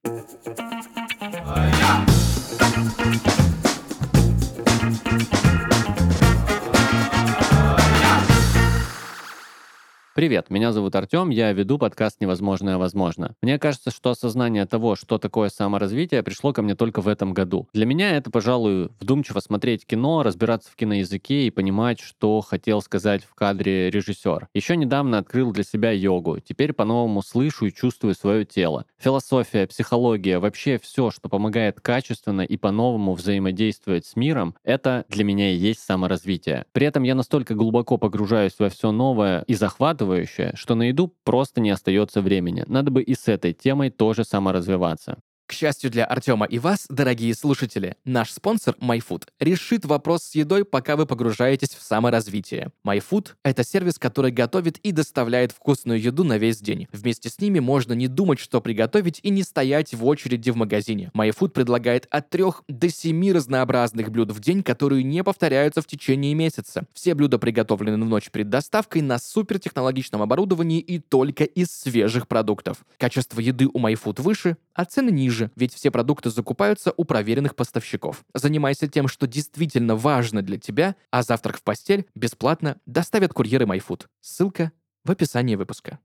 Привет, 10.21 10.51
меня 10.51 10.71
зовут 10.73 10.95
Артем, 10.97 11.31
я 11.31 11.51
веду 11.51 11.79
подкаст 11.79 12.21
«Невозможное 12.21 12.77
возможно». 12.77 13.35
Мне 13.41 13.59
кажется, 13.59 13.91
что 13.91 14.11
осознание 14.11 14.67
того, 14.67 14.95
что 14.95 15.17
такое 15.17 15.49
саморазвитие, 15.49 16.23
пришло 16.23 16.53
ко 16.53 16.61
мне 16.61 16.75
только 16.75 17.01
в 17.01 17.09
этом 17.09 17.33
году. 17.33 17.69
Для 17.73 17.87
меня 17.87 18.15
это, 18.15 18.31
пожалуй, 18.31 18.91
вдумчиво 19.01 19.41
смотреть 19.41 19.87
кино, 19.87 20.23
разбираться 20.23 20.71
в 20.71 20.77
киноязыке 20.77 21.47
и 21.47 21.51
понимать, 21.51 22.01
что 22.01 22.43
хотел 22.43 22.83
сказать 22.83 23.25
в 23.25 23.35
кадре 23.35 23.89
режиссер. 23.89 24.49
Еще 24.53 24.77
недавно 24.77 25.17
открыл 25.17 25.53
для 25.53 25.65
себя 25.65 25.91
йогу, 25.91 26.39
теперь 26.41 26.75
по-новому 26.75 27.23
слышу 27.23 27.65
и 27.65 27.73
чувствую 27.73 28.15
свое 28.15 28.45
тело. 28.45 28.85
Философия, 28.99 29.67
психология, 29.67 30.39
вообще 30.39 30.79
все, 30.79 31.11
что 31.11 31.31
помогает 31.31 31.81
качественно 31.81 32.43
и 32.43 32.59
по-новому 32.59 33.15
взаимодействовать 33.15 34.05
с 34.05 34.17
миром, 34.17 34.55
это 34.65 35.07
для 35.09 35.25
меня 35.25 35.51
и 35.51 35.57
есть 35.57 35.81
саморазвитие. 35.81 36.67
При 36.73 36.87
этом 36.87 37.05
я 37.05 37.15
настолько 37.15 37.55
глубоко 37.55 37.97
погружаюсь 37.97 38.57
во 38.59 38.69
все 38.69 38.93
новое 38.93 39.45
и 39.47 39.55
захватываю 39.55 40.10
захватывающее, 40.11 40.53
что 40.55 40.75
на 40.75 40.85
еду 40.85 41.15
просто 41.25 41.61
не 41.61 41.71
остается 41.71 42.21
времени. 42.21 42.65
Надо 42.67 42.91
бы 42.91 43.03
и 43.03 43.15
с 43.15 43.29
этой 43.29 43.53
темой 43.53 43.91
тоже 43.91 44.25
саморазвиваться. 44.25 45.21
К 45.51 45.53
счастью 45.53 45.91
для 45.91 46.05
Артема 46.05 46.47
и 46.47 46.61
вас, 46.61 46.87
дорогие 46.89 47.35
слушатели, 47.35 47.97
наш 48.05 48.31
спонсор 48.31 48.77
MyFood 48.81 49.25
решит 49.41 49.85
вопрос 49.85 50.23
с 50.23 50.37
едой, 50.37 50.65
пока 50.65 50.95
вы 50.95 51.07
погружаетесь 51.07 51.71
в 51.71 51.83
саморазвитие. 51.83 52.71
MyFood— 52.87 53.31
это 53.43 53.65
сервис, 53.65 53.99
который 53.99 54.31
готовит 54.31 54.79
и 54.79 54.93
доставляет 54.93 55.51
вкусную 55.51 56.01
еду 56.01 56.23
на 56.23 56.39
весь 56.39 56.61
день. 56.61 56.87
Вместе 56.93 57.31
с 57.31 57.41
ними 57.41 57.59
можно 57.59 57.95
не 57.95 58.07
думать, 58.07 58.39
что 58.39 58.61
приготовить 58.61 59.19
и 59.25 59.31
не 59.31 59.43
стоять 59.43 59.93
в 59.93 60.07
очереди 60.07 60.51
в 60.51 60.57
магазине. 60.57 61.11
MyFood 61.17 61.49
предлагает 61.49 62.07
от 62.11 62.31
3 62.31 62.45
до 62.69 62.89
7 62.89 63.33
разнообразных 63.33 64.13
блюд 64.13 64.31
в 64.31 64.39
день, 64.39 64.63
которые 64.63 65.03
не 65.03 65.25
повторяются 65.25 65.83
в 65.83 65.87
течение 65.89 66.33
месяца. 66.33 66.87
Все 66.93 67.17
блюда 67.17 67.41
приготовлены 67.41 68.05
в 68.05 68.09
ночь 68.09 68.31
перед 68.31 68.51
доставкой 68.51 69.03
на 69.03 69.19
супертехнологичном 69.19 70.23
оборудовании 70.23 70.79
и 70.79 71.01
только 71.01 71.43
из 71.43 71.73
свежих 71.73 72.29
продуктов. 72.29 72.85
Качество 72.99 73.41
еды 73.41 73.67
у 73.67 73.81
MyFood 73.81 74.23
выше, 74.23 74.57
а 74.75 74.85
цены 74.85 75.11
ниже 75.11 75.40
ниже, 75.41 75.51
ведь 75.57 75.75
все 75.75 75.91
продукты 75.91 76.31
закупаются 76.31 76.93
у 76.97 77.05
проверенных 77.05 77.55
поставщиков. 77.55 78.25
Занимайся 78.35 78.89
тем, 78.89 79.09
что 79.09 79.27
действительно 79.27 79.97
важно 79.97 80.43
для 80.43 80.59
тебя, 80.59 80.97
а 81.11 81.23
завтрак 81.23 81.59
в 81.59 81.63
постель 81.63 82.07
бесплатно 82.15 82.77
доставят 82.87 83.33
курьеры 83.33 83.65
MyFood. 83.67 84.07
Ссылка 84.21 84.73
в 85.05 85.11
описании 85.11 85.57
выпуска. 85.57 85.99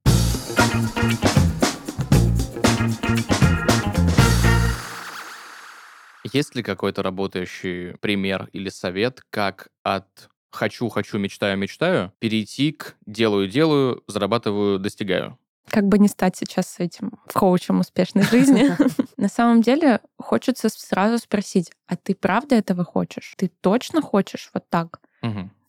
Есть 6.33 6.55
ли 6.55 6.63
какой-то 6.63 7.03
работающий 7.03 7.97
пример 7.97 8.49
или 8.51 8.69
совет, 8.69 9.21
как 9.29 9.69
от 9.83 10.07
хочу, 10.51 10.89
хочу, 10.89 11.19
мечтаю, 11.19 11.57
мечтаю, 11.57 12.13
перейти 12.19 12.71
к 12.71 12.95
делаю, 13.05 13.47
делаю, 13.47 14.03
зарабатываю, 14.07 14.79
достигаю? 14.79 15.37
как 15.69 15.87
бы 15.87 15.99
не 15.99 16.07
стать 16.07 16.35
сейчас 16.37 16.75
этим 16.79 17.11
коучем 17.33 17.79
успешной 17.79 18.23
жизни. 18.23 18.71
На 19.25 19.29
самом 19.29 19.63
деле 19.63 20.01
хочется 20.19 20.69
сразу 20.69 21.17
спросить, 21.17 21.71
а 21.87 21.95
ты 21.95 22.13
правда 22.13 22.53
этого 22.53 22.83
хочешь? 22.83 23.33
Ты 23.37 23.47
точно 23.47 23.99
хочешь 24.03 24.51
вот 24.53 24.69
так? 24.69 24.99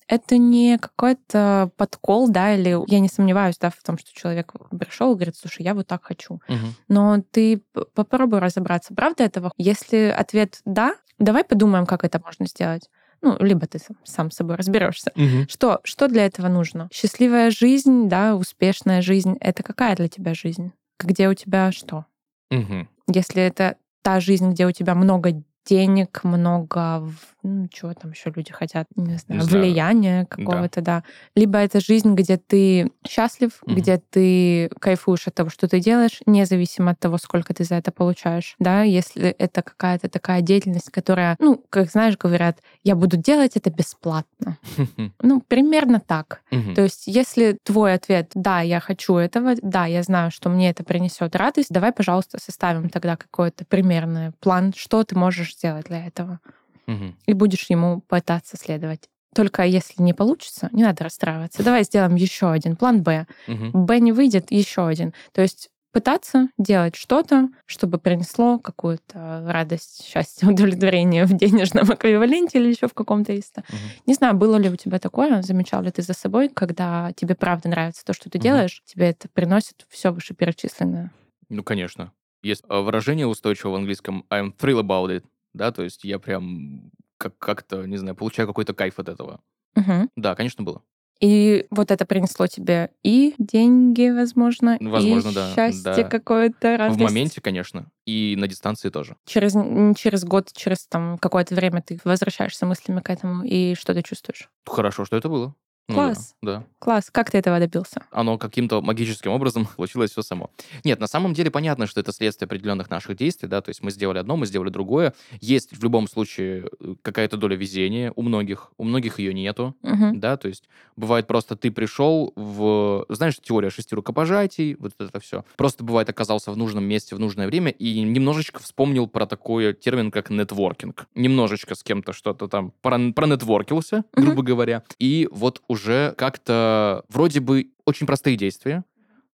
Это 0.08 0.36
не 0.36 0.76
какой-то 0.76 1.70
подкол, 1.78 2.28
да, 2.28 2.54
или 2.54 2.78
я 2.86 3.00
не 3.00 3.08
сомневаюсь, 3.08 3.56
да, 3.56 3.70
в 3.70 3.82
том, 3.82 3.96
что 3.96 4.12
человек 4.12 4.52
пришел 4.78 5.12
и 5.12 5.14
говорит, 5.14 5.36
слушай, 5.36 5.62
я 5.62 5.72
вот 5.72 5.86
так 5.86 6.04
хочу. 6.04 6.42
Но 6.88 7.22
ты 7.30 7.62
попробуй 7.94 8.40
разобраться, 8.40 8.92
правда 8.92 9.24
этого? 9.24 9.50
Если 9.56 10.14
ответ 10.14 10.60
да, 10.66 10.94
давай 11.18 11.42
подумаем, 11.42 11.86
как 11.86 12.04
это 12.04 12.20
можно 12.22 12.46
сделать 12.46 12.90
ну, 13.22 13.34
либо 13.40 13.66
ты 13.66 13.78
сам, 13.78 13.96
сам 14.04 14.30
с 14.30 14.36
собой 14.36 14.56
разберешься. 14.56 15.10
Угу. 15.16 15.48
Что, 15.48 15.80
что 15.84 16.06
для 16.06 16.26
этого 16.26 16.48
нужно? 16.48 16.90
Счастливая 16.92 17.50
жизнь, 17.50 18.10
да, 18.10 18.36
успешная 18.36 19.00
жизнь, 19.00 19.38
это 19.40 19.62
какая 19.62 19.96
для 19.96 20.08
тебя 20.08 20.34
жизнь? 20.34 20.72
Где 21.00 21.30
у 21.30 21.34
тебя 21.34 21.72
что? 21.72 22.04
Угу. 22.50 22.86
Если 23.08 23.42
это 23.42 23.76
та 24.02 24.20
жизнь, 24.20 24.50
где 24.50 24.66
у 24.66 24.72
тебя 24.72 24.94
много 24.94 25.42
денег, 25.66 26.22
много, 26.24 27.08
ну, 27.42 27.68
чего 27.68 27.94
там 27.94 28.12
еще 28.12 28.32
люди 28.34 28.52
хотят, 28.52 28.86
не 28.96 29.18
знаю, 29.18 29.40
не 29.40 29.46
влияния 29.46 30.26
какого-то, 30.26 30.80
да. 30.80 31.00
да. 31.00 31.04
Либо 31.34 31.58
это 31.58 31.80
жизнь, 31.80 32.14
где 32.14 32.36
ты 32.36 32.90
счастлив, 33.06 33.50
угу. 33.62 33.74
где 33.74 33.98
ты 33.98 34.68
кайфуешь 34.80 35.26
от 35.26 35.34
того, 35.34 35.50
что 35.50 35.68
ты 35.68 35.80
делаешь, 35.80 36.20
независимо 36.26 36.92
от 36.92 37.00
того, 37.00 37.18
сколько 37.18 37.54
ты 37.54 37.64
за 37.64 37.76
это 37.76 37.92
получаешь, 37.92 38.54
да, 38.58 38.82
если 38.82 39.28
это 39.28 39.62
какая-то 39.62 40.08
такая 40.08 40.40
деятельность, 40.40 40.90
которая, 40.90 41.36
ну, 41.38 41.62
как 41.70 41.90
знаешь, 41.90 42.16
говорят, 42.16 42.58
я 42.84 42.94
буду 42.94 43.16
делать 43.16 43.56
это 43.56 43.70
бесплатно. 43.70 44.58
Ну, 45.22 45.40
примерно 45.40 46.00
так. 46.00 46.42
То 46.74 46.82
есть, 46.82 47.06
если 47.06 47.58
твой 47.62 47.94
ответ, 47.94 48.30
да, 48.34 48.60
я 48.60 48.80
хочу 48.80 49.16
этого, 49.16 49.54
да, 49.60 49.86
я 49.86 50.02
знаю, 50.02 50.30
что 50.30 50.48
мне 50.48 50.70
это 50.70 50.84
принесет 50.84 51.34
радость, 51.34 51.70
давай, 51.70 51.92
пожалуйста, 51.92 52.38
составим 52.40 52.88
тогда 52.88 53.16
какой-то 53.16 53.64
примерный 53.64 54.32
план, 54.40 54.72
что 54.76 55.02
ты 55.04 55.16
можешь 55.16 55.55
сделать 55.56 55.86
для 55.86 56.06
этого. 56.06 56.40
Угу. 56.86 57.14
И 57.26 57.32
будешь 57.32 57.68
ему 57.68 58.00
пытаться 58.02 58.56
следовать. 58.56 59.08
Только 59.34 59.64
если 59.64 60.02
не 60.02 60.14
получится, 60.14 60.70
не 60.72 60.82
надо 60.82 61.04
расстраиваться. 61.04 61.62
Давай 61.62 61.84
сделаем 61.84 62.14
еще 62.14 62.50
один 62.50 62.76
план 62.76 63.02
Б. 63.02 63.26
Угу. 63.48 63.84
Б 63.84 63.98
не 64.00 64.12
выйдет, 64.12 64.50
еще 64.50 64.86
один. 64.86 65.12
То 65.32 65.42
есть 65.42 65.70
пытаться 65.92 66.48
делать 66.58 66.94
что-то, 66.94 67.48
чтобы 67.64 67.98
принесло 67.98 68.58
какую-то 68.58 69.44
радость, 69.46 70.04
счастье, 70.06 70.46
удовлетворение 70.52 71.24
в 71.24 71.34
денежном 71.34 71.86
эквиваленте 71.92 72.58
или 72.58 72.68
еще 72.68 72.86
в 72.86 72.94
каком-то 72.94 73.32
из. 73.32 73.50
Угу. 73.56 73.76
Не 74.06 74.14
знаю, 74.14 74.34
было 74.34 74.56
ли 74.56 74.68
у 74.68 74.76
тебя 74.76 74.98
такое, 74.98 75.42
замечал 75.42 75.82
ли 75.82 75.90
ты 75.90 76.02
за 76.02 76.12
собой, 76.12 76.48
когда 76.48 77.12
тебе 77.16 77.34
правда 77.34 77.68
нравится 77.68 78.04
то, 78.04 78.12
что 78.12 78.28
ты 78.30 78.38
угу. 78.38 78.42
делаешь, 78.42 78.82
тебе 78.84 79.10
это 79.10 79.28
приносит 79.30 79.86
все 79.88 80.12
вышеперечисленное. 80.12 81.12
Ну, 81.48 81.62
конечно. 81.62 82.12
Есть 82.42 82.62
а, 82.68 82.80
выражение 82.80 83.26
устойчивое 83.26 83.72
в 83.72 83.76
английском 83.76 84.24
I'm 84.30 84.54
thrilled 84.54 84.82
about 84.82 85.08
it, 85.08 85.24
да, 85.56 85.72
то 85.72 85.82
есть 85.82 86.04
я 86.04 86.18
прям 86.18 86.90
как- 87.18 87.38
как-то, 87.38 87.86
не 87.86 87.96
знаю, 87.96 88.14
получаю 88.14 88.46
какой-то 88.46 88.74
кайф 88.74 88.98
от 88.98 89.08
этого. 89.08 89.40
Угу. 89.74 90.10
Да, 90.16 90.34
конечно, 90.34 90.64
было. 90.64 90.82
И 91.20 91.66
вот 91.70 91.90
это 91.90 92.04
принесло 92.04 92.46
тебе 92.46 92.90
и 93.02 93.34
деньги, 93.38 94.10
возможно, 94.10 94.76
возможно, 94.80 95.30
и 95.30 95.34
да, 95.34 95.54
счастье 95.54 95.82
да. 95.82 96.04
какое-то, 96.04 96.76
радость. 96.76 97.00
В 97.00 97.02
моменте, 97.02 97.40
конечно, 97.40 97.90
и 98.04 98.36
на 98.38 98.46
дистанции 98.46 98.90
тоже. 98.90 99.16
Через, 99.24 99.54
через 99.98 100.24
год, 100.24 100.50
через 100.52 100.86
там 100.86 101.16
какое-то 101.16 101.54
время 101.54 101.80
ты 101.80 101.98
возвращаешься 102.04 102.66
мыслями 102.66 103.00
к 103.00 103.08
этому, 103.08 103.44
и 103.44 103.74
что 103.74 103.94
ты 103.94 104.02
чувствуешь? 104.02 104.50
Хорошо, 104.66 105.06
что 105.06 105.16
это 105.16 105.30
было. 105.30 105.54
Класс. 105.88 106.34
Ну, 106.42 106.48
да, 106.48 106.58
да. 106.58 106.66
Класс. 106.80 107.10
Как 107.12 107.30
ты 107.30 107.38
этого 107.38 107.60
добился? 107.60 108.02
Оно 108.10 108.38
каким-то 108.38 108.82
магическим 108.82 109.30
образом 109.30 109.66
получилось 109.76 110.10
все 110.10 110.22
само. 110.22 110.50
Нет, 110.84 110.98
на 110.98 111.06
самом 111.06 111.32
деле 111.32 111.50
понятно, 111.50 111.86
что 111.86 112.00
это 112.00 112.12
следствие 112.12 112.46
определенных 112.46 112.90
наших 112.90 113.16
действий, 113.16 113.48
да, 113.48 113.60
то 113.60 113.70
есть 113.70 113.82
мы 113.82 113.90
сделали 113.90 114.18
одно, 114.18 114.36
мы 114.36 114.46
сделали 114.46 114.70
другое. 114.70 115.14
Есть 115.40 115.76
в 115.76 115.82
любом 115.82 116.08
случае 116.08 116.68
э, 116.80 116.94
какая-то 117.02 117.36
доля 117.36 117.56
везения 117.56 118.12
у 118.16 118.22
многих, 118.22 118.72
у 118.78 118.84
многих 118.84 119.20
ее 119.20 119.32
нету, 119.32 119.76
угу. 119.82 120.12
да, 120.14 120.36
то 120.36 120.48
есть 120.48 120.68
бывает 120.96 121.28
просто 121.28 121.56
ты 121.56 121.70
пришел 121.70 122.32
в, 122.34 123.06
знаешь, 123.08 123.38
теория 123.40 123.70
шести 123.70 123.94
рукопожатий, 123.94 124.74
вот 124.80 124.92
это 124.98 125.20
все. 125.20 125.44
Просто 125.56 125.84
бывает 125.84 126.08
оказался 126.08 126.50
в 126.50 126.56
нужном 126.56 126.84
месте 126.84 127.14
в 127.14 127.20
нужное 127.20 127.46
время 127.46 127.70
и 127.70 128.00
немножечко 128.00 128.60
вспомнил 128.60 129.06
про 129.06 129.26
такой 129.26 129.72
термин, 129.72 130.10
как 130.10 130.30
нетворкинг. 130.30 131.06
Немножечко 131.14 131.76
с 131.76 131.84
кем-то 131.84 132.12
что-то 132.12 132.48
там 132.48 132.72
пронетворкился, 132.80 134.04
угу. 134.16 134.22
грубо 134.22 134.42
говоря, 134.42 134.82
и 134.98 135.28
вот 135.30 135.62
уже 135.68 135.75
уже 135.76 136.14
как-то 136.16 137.04
вроде 137.08 137.40
бы 137.40 137.70
очень 137.84 138.06
простые 138.06 138.36
действия, 138.36 138.84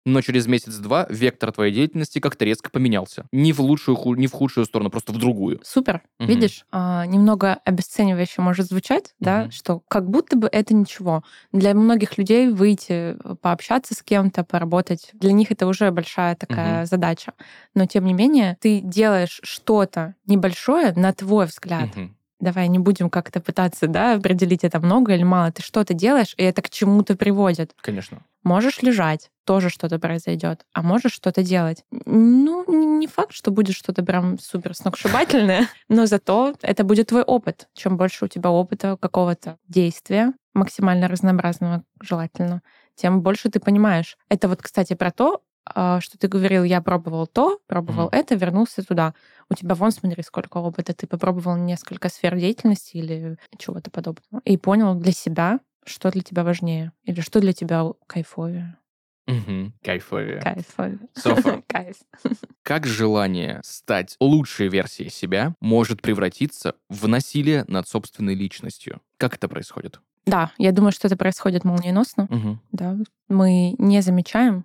но 0.05 0.21
через 0.21 0.49
месяц-два 0.49 1.07
вектор 1.09 1.53
твоей 1.53 1.73
деятельности 1.73 2.19
как-то 2.19 2.45
резко 2.45 2.71
поменялся. 2.71 3.25
Не 3.31 3.53
в 3.53 3.61
лучшую, 3.61 3.97
не 4.17 4.27
в 4.27 4.33
худшую 4.33 4.67
сторону, 4.67 4.91
просто 4.91 5.13
в 5.13 5.17
другую. 5.19 5.61
Супер. 5.63 6.03
Мгм. 6.19 6.29
Видишь, 6.29 6.65
а, 6.73 7.07
немного 7.07 7.55
обесценивающе 7.65 8.43
может 8.43 8.67
звучать, 8.67 9.15
да, 9.21 9.43
Мгм. 9.43 9.51
что 9.53 9.81
как 9.87 10.11
будто 10.11 10.37
бы 10.37 10.49
это 10.51 10.75
ничего. 10.75 11.23
Для 11.53 11.73
многих 11.75 12.19
людей 12.19 12.49
выйти, 12.49 13.15
э, 13.17 13.35
пообщаться 13.41 13.95
с 13.95 14.03
кем-то, 14.03 14.43
поработать, 14.43 15.11
для 15.15 15.31
них 15.33 15.53
это 15.53 15.69
уже 15.69 15.93
большая 15.93 16.35
такая 16.35 16.79
Мгм. 16.79 16.87
задача. 16.87 17.33
Но 17.77 17.87
тем 17.87 18.05
не 18.05 18.13
менее, 18.13 18.57
ты 18.61 18.81
делаешь 18.81 19.39
что-то 19.45 20.17
небольшое, 20.27 20.93
на 20.95 21.13
твой 21.13 21.47
взгляд. 21.47 21.95
Мгм. 21.95 22.17
Давай 22.43 22.67
не 22.67 22.81
будем 22.81 23.09
как-то 23.09 23.41
пытаться, 23.41 23.87
да, 23.87 24.15
определить, 24.15 24.65
это 24.65 24.81
много 24.81 25.15
или 25.15 25.23
мало. 25.23 25.53
Ты 25.53 25.63
что-то 25.63 25.95
делаешь, 25.95 26.35
и 26.37 26.43
это 26.43 26.61
к 26.61 26.71
чему-то 26.71 27.17
приводит. 27.17 27.73
Конечно. 27.81 28.25
Можешь 28.43 28.83
лежать, 28.83 29.31
тоже 29.45 29.69
что-то 29.71 30.01
произойдет, 30.01 30.67
а 30.73 30.83
можешь 30.83 31.13
что-то 31.13 31.45
делать. 31.45 31.85
Ну, 32.05 32.99
не 32.99 33.07
факт, 33.07 33.33
что 33.33 33.53
будет 33.53 33.77
что-то 33.77 34.03
прям 34.05 34.41
супер 34.41 34.75
сногсшибательное, 34.75 35.69
но 35.89 36.07
зато 36.07 36.57
это 36.63 36.83
будет 36.83 37.11
твой 37.11 37.23
опыт. 37.23 37.69
Чем 37.75 37.97
больше 37.97 38.25
у 38.25 38.29
тебя 38.29 38.51
опыта 38.51 38.97
какого-то 39.01 39.59
действия, 39.69 40.33
максимально 40.53 41.07
разнообразного 41.07 41.85
желательно, 42.01 42.63
тем 42.97 43.23
больше 43.23 43.51
ты 43.51 43.61
понимаешь. 43.61 44.17
Это 44.29 44.49
вот, 44.49 44.61
кстати, 44.61 44.95
про 44.95 45.13
то, 45.13 45.43
а, 45.65 46.01
что 46.01 46.19
ты 46.19 46.27
говорил, 46.27 46.65
я 46.65 46.81
пробовал 46.83 47.29
то, 47.29 47.61
пробовал 47.69 48.07
Мгм. 48.07 48.19
это, 48.19 48.35
вернулся 48.35 48.83
туда. 48.83 49.15
У 49.53 49.55
тебя 49.55 49.75
вон, 49.75 49.93
смотри, 49.93 50.23
сколько 50.23 50.57
опыта. 50.57 50.95
Ты 50.95 51.07
попробовал 51.07 51.57
несколько 51.57 52.09
сфер 52.09 52.37
деятельности 52.39 52.97
или 52.97 53.37
чего-то 53.59 53.91
подобного. 53.91 54.41
И 54.45 54.57
понял 54.57 54.95
для 54.95 55.13
себя, 55.13 55.61
что 55.85 56.11
для 56.11 56.23
тебя 56.23 56.43
важнее 56.43 56.93
или 57.05 57.21
что 57.21 57.39
для 57.41 57.53
тебя 57.53 57.85
кайфовее. 58.07 58.79
Кайфовее. 59.83 60.41
Кайфовее. 60.41 60.99
Софа, 61.15 61.63
Кайф. 61.69 61.97
как 62.63 62.87
желание 62.87 63.61
стать 63.63 64.17
лучшей 64.21 64.69
версией 64.69 65.11
себя 65.11 65.55
может 65.61 66.03
превратиться 66.03 66.75
в 66.89 67.07
насилие 67.09 67.65
над 67.69 67.87
собственной 67.87 68.35
личностью? 68.35 69.01
Как 69.19 69.35
это 69.35 69.49
происходит? 69.49 70.01
Да, 70.25 70.51
я 70.57 70.73
думаю, 70.73 70.93
что 70.93 71.09
это 71.09 71.17
происходит 71.17 71.65
молниеносно. 71.65 72.59
Да. 72.73 72.97
Мы 73.29 73.75
не 73.79 74.01
замечаем, 74.01 74.65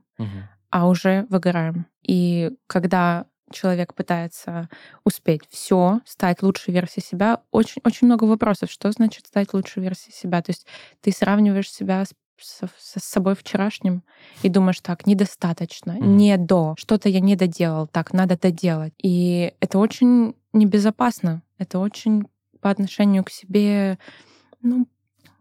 а 0.69 0.87
уже 0.87 1.25
выгораем. 1.29 1.85
И 2.03 2.51
когда 2.67 3.25
человек 3.51 3.93
пытается 3.93 4.69
успеть 5.03 5.41
все, 5.49 6.01
стать 6.05 6.41
лучшей 6.43 6.73
версией 6.73 7.03
себя, 7.05 7.41
очень-очень 7.51 8.07
много 8.07 8.25
вопросов. 8.25 8.71
Что 8.71 8.91
значит 8.91 9.27
стать 9.27 9.53
лучшей 9.53 9.83
версией 9.83 10.13
себя? 10.13 10.41
То 10.41 10.51
есть 10.51 10.65
ты 11.01 11.11
сравниваешь 11.11 11.71
себя 11.71 12.05
с, 12.39 12.61
с 12.77 13.03
собой 13.03 13.35
вчерашним 13.35 14.03
и 14.43 14.49
думаешь, 14.49 14.79
так, 14.81 15.07
недостаточно, 15.07 15.93
Мгм. 15.93 16.17
не 16.17 16.37
до, 16.37 16.75
что-то 16.77 17.09
я 17.09 17.19
не 17.19 17.35
доделал, 17.35 17.87
так, 17.87 18.13
надо 18.13 18.37
доделать. 18.37 18.93
И 19.01 19.53
это 19.59 19.79
очень 19.79 20.35
небезопасно. 20.53 21.41
Это 21.57 21.79
очень 21.79 22.27
по 22.61 22.69
отношению 22.69 23.23
к 23.23 23.29
себе, 23.29 23.97
ну, 24.61 24.87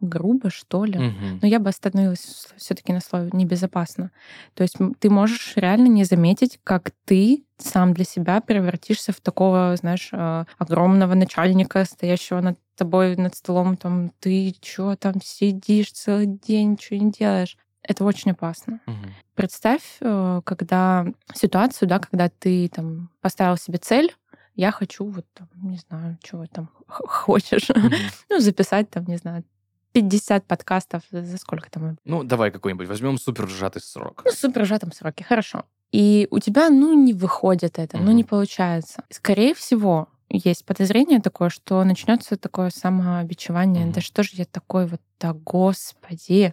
грубо, 0.09 0.51
что 0.51 0.85
ли. 0.85 0.99
Мгм. 0.99 1.39
Но 1.43 1.49
я 1.49 1.59
бы 1.59 1.69
остановилась 1.69 2.49
все-таки 2.57 2.93
на 2.93 3.01
слове 3.01 3.31
небезопасно. 3.33 4.11
То 4.55 4.63
есть 4.63 4.77
ты 4.99 5.11
можешь 5.11 5.55
реально 5.57 5.89
не 5.89 6.05
заметить, 6.05 6.59
как 6.65 6.93
ты 7.05 7.45
сам 7.59 7.95
для 7.95 8.05
себя 8.05 8.41
превратишься 8.41 9.13
в 9.13 9.21
такого, 9.21 9.77
знаешь, 9.77 10.11
э, 10.13 10.45
огромного 10.59 11.15
начальника, 11.15 11.85
стоящего 11.85 12.41
над 12.41 12.59
тобой 12.77 13.17
над 13.17 13.35
столом, 13.35 13.77
там, 13.77 14.11
ты 14.21 14.55
чё 14.61 14.97
там 14.97 15.15
сидишь 15.23 15.93
целый 15.93 16.27
день, 16.27 16.73
ничего 16.73 16.99
не 17.01 17.11
делаешь. 17.11 17.57
Это 17.83 18.05
очень 18.05 18.33
опасно. 18.33 18.81
Мгм. 18.87 19.15
Представь, 19.35 19.99
э, 20.01 20.41
когда 20.45 21.07
ситуацию, 21.35 21.89
да, 21.89 21.99
когда 21.99 22.29
ты 22.29 22.69
там 22.69 23.11
поставил 23.21 23.57
себе 23.57 23.79
цель, 23.79 24.15
я 24.55 24.73
хочу 24.73 25.05
вот 25.05 25.27
там, 25.35 25.49
не 25.63 25.77
знаю, 25.77 26.19
чего 26.23 26.47
там 26.47 26.71
хочешь, 26.89 27.69
Мгм. 27.69 27.93
ну, 28.31 28.41
записать 28.41 28.91
там, 28.91 29.05
не 29.07 29.17
знаю, 29.17 29.45
50 29.97 30.47
подкастов, 30.47 31.03
за 31.11 31.39
сколько 31.39 31.71
там 31.71 31.97
Ну, 32.05 32.23
давай 32.23 32.51
какой-нибудь 32.51 32.87
возьмем 32.87 33.19
супер 33.19 33.49
сжатый 33.49 33.81
срок. 33.81 34.23
ну, 34.25 34.31
супер 34.31 34.67
сжатом 34.67 34.93
сроке, 34.93 35.25
хорошо. 35.25 35.65
И 35.91 36.29
у 36.31 36.39
тебя, 36.39 36.69
ну, 36.69 36.93
не 36.93 37.15
выходит 37.15 37.79
это, 37.79 37.97
ну, 37.97 38.13
не 38.13 38.25
получается. 38.25 39.05
Скорее 39.09 39.55
всего, 39.55 40.09
есть 40.29 40.65
подозрение 40.65 41.21
такое, 41.21 41.49
что 41.51 41.83
начнется 41.85 42.37
такое 42.37 42.71
самообичевание. 42.71 43.85
Мгм. 43.85 43.93
Да 43.93 44.01
что 44.01 44.23
же 44.23 44.31
я 44.35 44.45
такой 44.45 44.87
вот, 44.87 45.01
да 45.19 45.33
господи. 45.33 46.53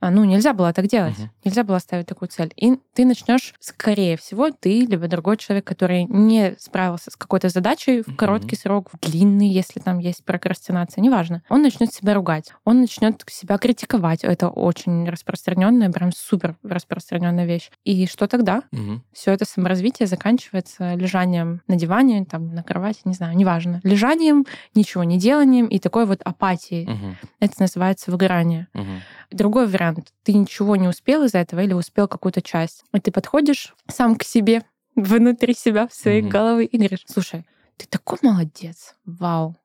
А, 0.00 0.10
Ну, 0.10 0.24
нельзя 0.24 0.52
было 0.52 0.72
так 0.72 0.88
делать. 0.88 1.16
Мгм. 1.18 1.30
Нельзя 1.44 1.62
было 1.62 1.78
ставить 1.78 2.06
такую 2.06 2.28
цель. 2.28 2.52
И 2.56 2.76
ты 2.92 3.04
начнешь, 3.04 3.54
скорее 3.60 4.16
всего, 4.16 4.50
ты, 4.50 4.80
либо 4.84 5.06
другой 5.06 5.36
человек, 5.36 5.64
который 5.64 6.04
не 6.04 6.56
справился 6.58 7.10
с 7.12 7.16
какой-то 7.16 7.48
задачей 7.50 8.02
в 8.02 8.08
Мгм. 8.08 8.16
короткий 8.16 8.56
срок, 8.56 8.88
в 8.92 8.98
длинный, 8.98 9.48
если 9.48 9.78
там 9.78 9.98
есть 9.98 10.24
прокрастинация, 10.24 11.02
неважно. 11.02 11.42
Он 11.48 11.62
начнет 11.62 11.92
себя 11.92 12.14
ругать, 12.14 12.52
он 12.64 12.80
начнет 12.80 13.22
себя 13.28 13.58
критиковать. 13.58 14.24
Это 14.24 14.48
очень 14.48 15.08
распространенная, 15.08 15.90
прям 15.92 16.10
супер 16.12 16.56
распространенная 16.64 17.46
вещь. 17.46 17.70
И 17.84 18.06
что 18.06 18.26
тогда? 18.26 18.62
Мгм. 18.72 19.04
Все 19.12 19.30
это 19.32 19.44
саморазвитие 19.44 20.08
заканчивается 20.08 20.94
лежанием 20.94 21.62
на 21.68 21.76
диване, 21.76 22.24
там, 22.24 22.54
на 22.54 22.62
кровати, 22.64 23.00
не 23.10 23.14
знаю, 23.14 23.36
неважно. 23.36 23.80
Лежанием, 23.84 24.46
ничего 24.74 25.04
не 25.04 25.18
деланием 25.18 25.66
и 25.66 25.78
такой 25.78 26.06
вот 26.06 26.20
апатией. 26.24 26.86
Мгм. 26.88 27.16
Это 27.40 27.54
называется 27.60 28.10
выгорание. 28.10 28.68
Мгм. 28.72 29.00
Другой 29.30 29.66
вариант. 29.66 30.12
Ты 30.22 30.32
ничего 30.32 30.76
не 30.76 30.88
успел 30.88 31.24
из 31.24 31.34
этого 31.34 31.60
или 31.60 31.72
успел 31.74 32.08
какую-то 32.08 32.40
часть. 32.42 32.84
И 32.94 33.00
ты 33.00 33.12
подходишь 33.12 33.74
сам 33.88 34.16
к 34.16 34.24
себе, 34.24 34.62
внутри 34.96 35.54
себя, 35.54 35.86
в 35.86 35.94
своей 35.94 36.22
Мгм. 36.22 36.30
головы 36.30 36.64
и 36.64 36.76
говоришь, 36.76 37.04
слушай, 37.06 37.44
ты 37.76 37.86
такой 37.86 38.18
молодец, 38.22 38.96
вау. 39.04 39.56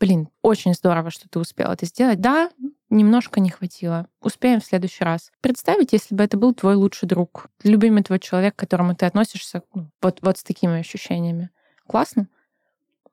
Блин, 0.00 0.28
очень 0.42 0.74
здорово, 0.74 1.10
что 1.10 1.28
ты 1.28 1.38
успел 1.38 1.70
это 1.70 1.86
сделать. 1.86 2.20
Да, 2.20 2.50
немножко 2.90 3.38
не 3.38 3.50
хватило. 3.50 4.08
Успеем 4.20 4.60
в 4.60 4.64
следующий 4.64 5.04
раз. 5.04 5.30
Представить, 5.40 5.92
если 5.92 6.14
бы 6.16 6.24
это 6.24 6.36
был 6.36 6.54
твой 6.54 6.74
лучший 6.74 7.08
друг, 7.08 7.46
любимый 7.62 8.02
твой 8.02 8.18
человек, 8.18 8.56
к 8.56 8.58
которому 8.58 8.96
ты 8.96 9.06
относишься 9.06 9.62
ну, 9.74 9.90
вот, 10.00 10.18
вот 10.22 10.38
с 10.38 10.42
такими 10.42 10.80
ощущениями. 10.80 11.50
Классно? 11.86 12.26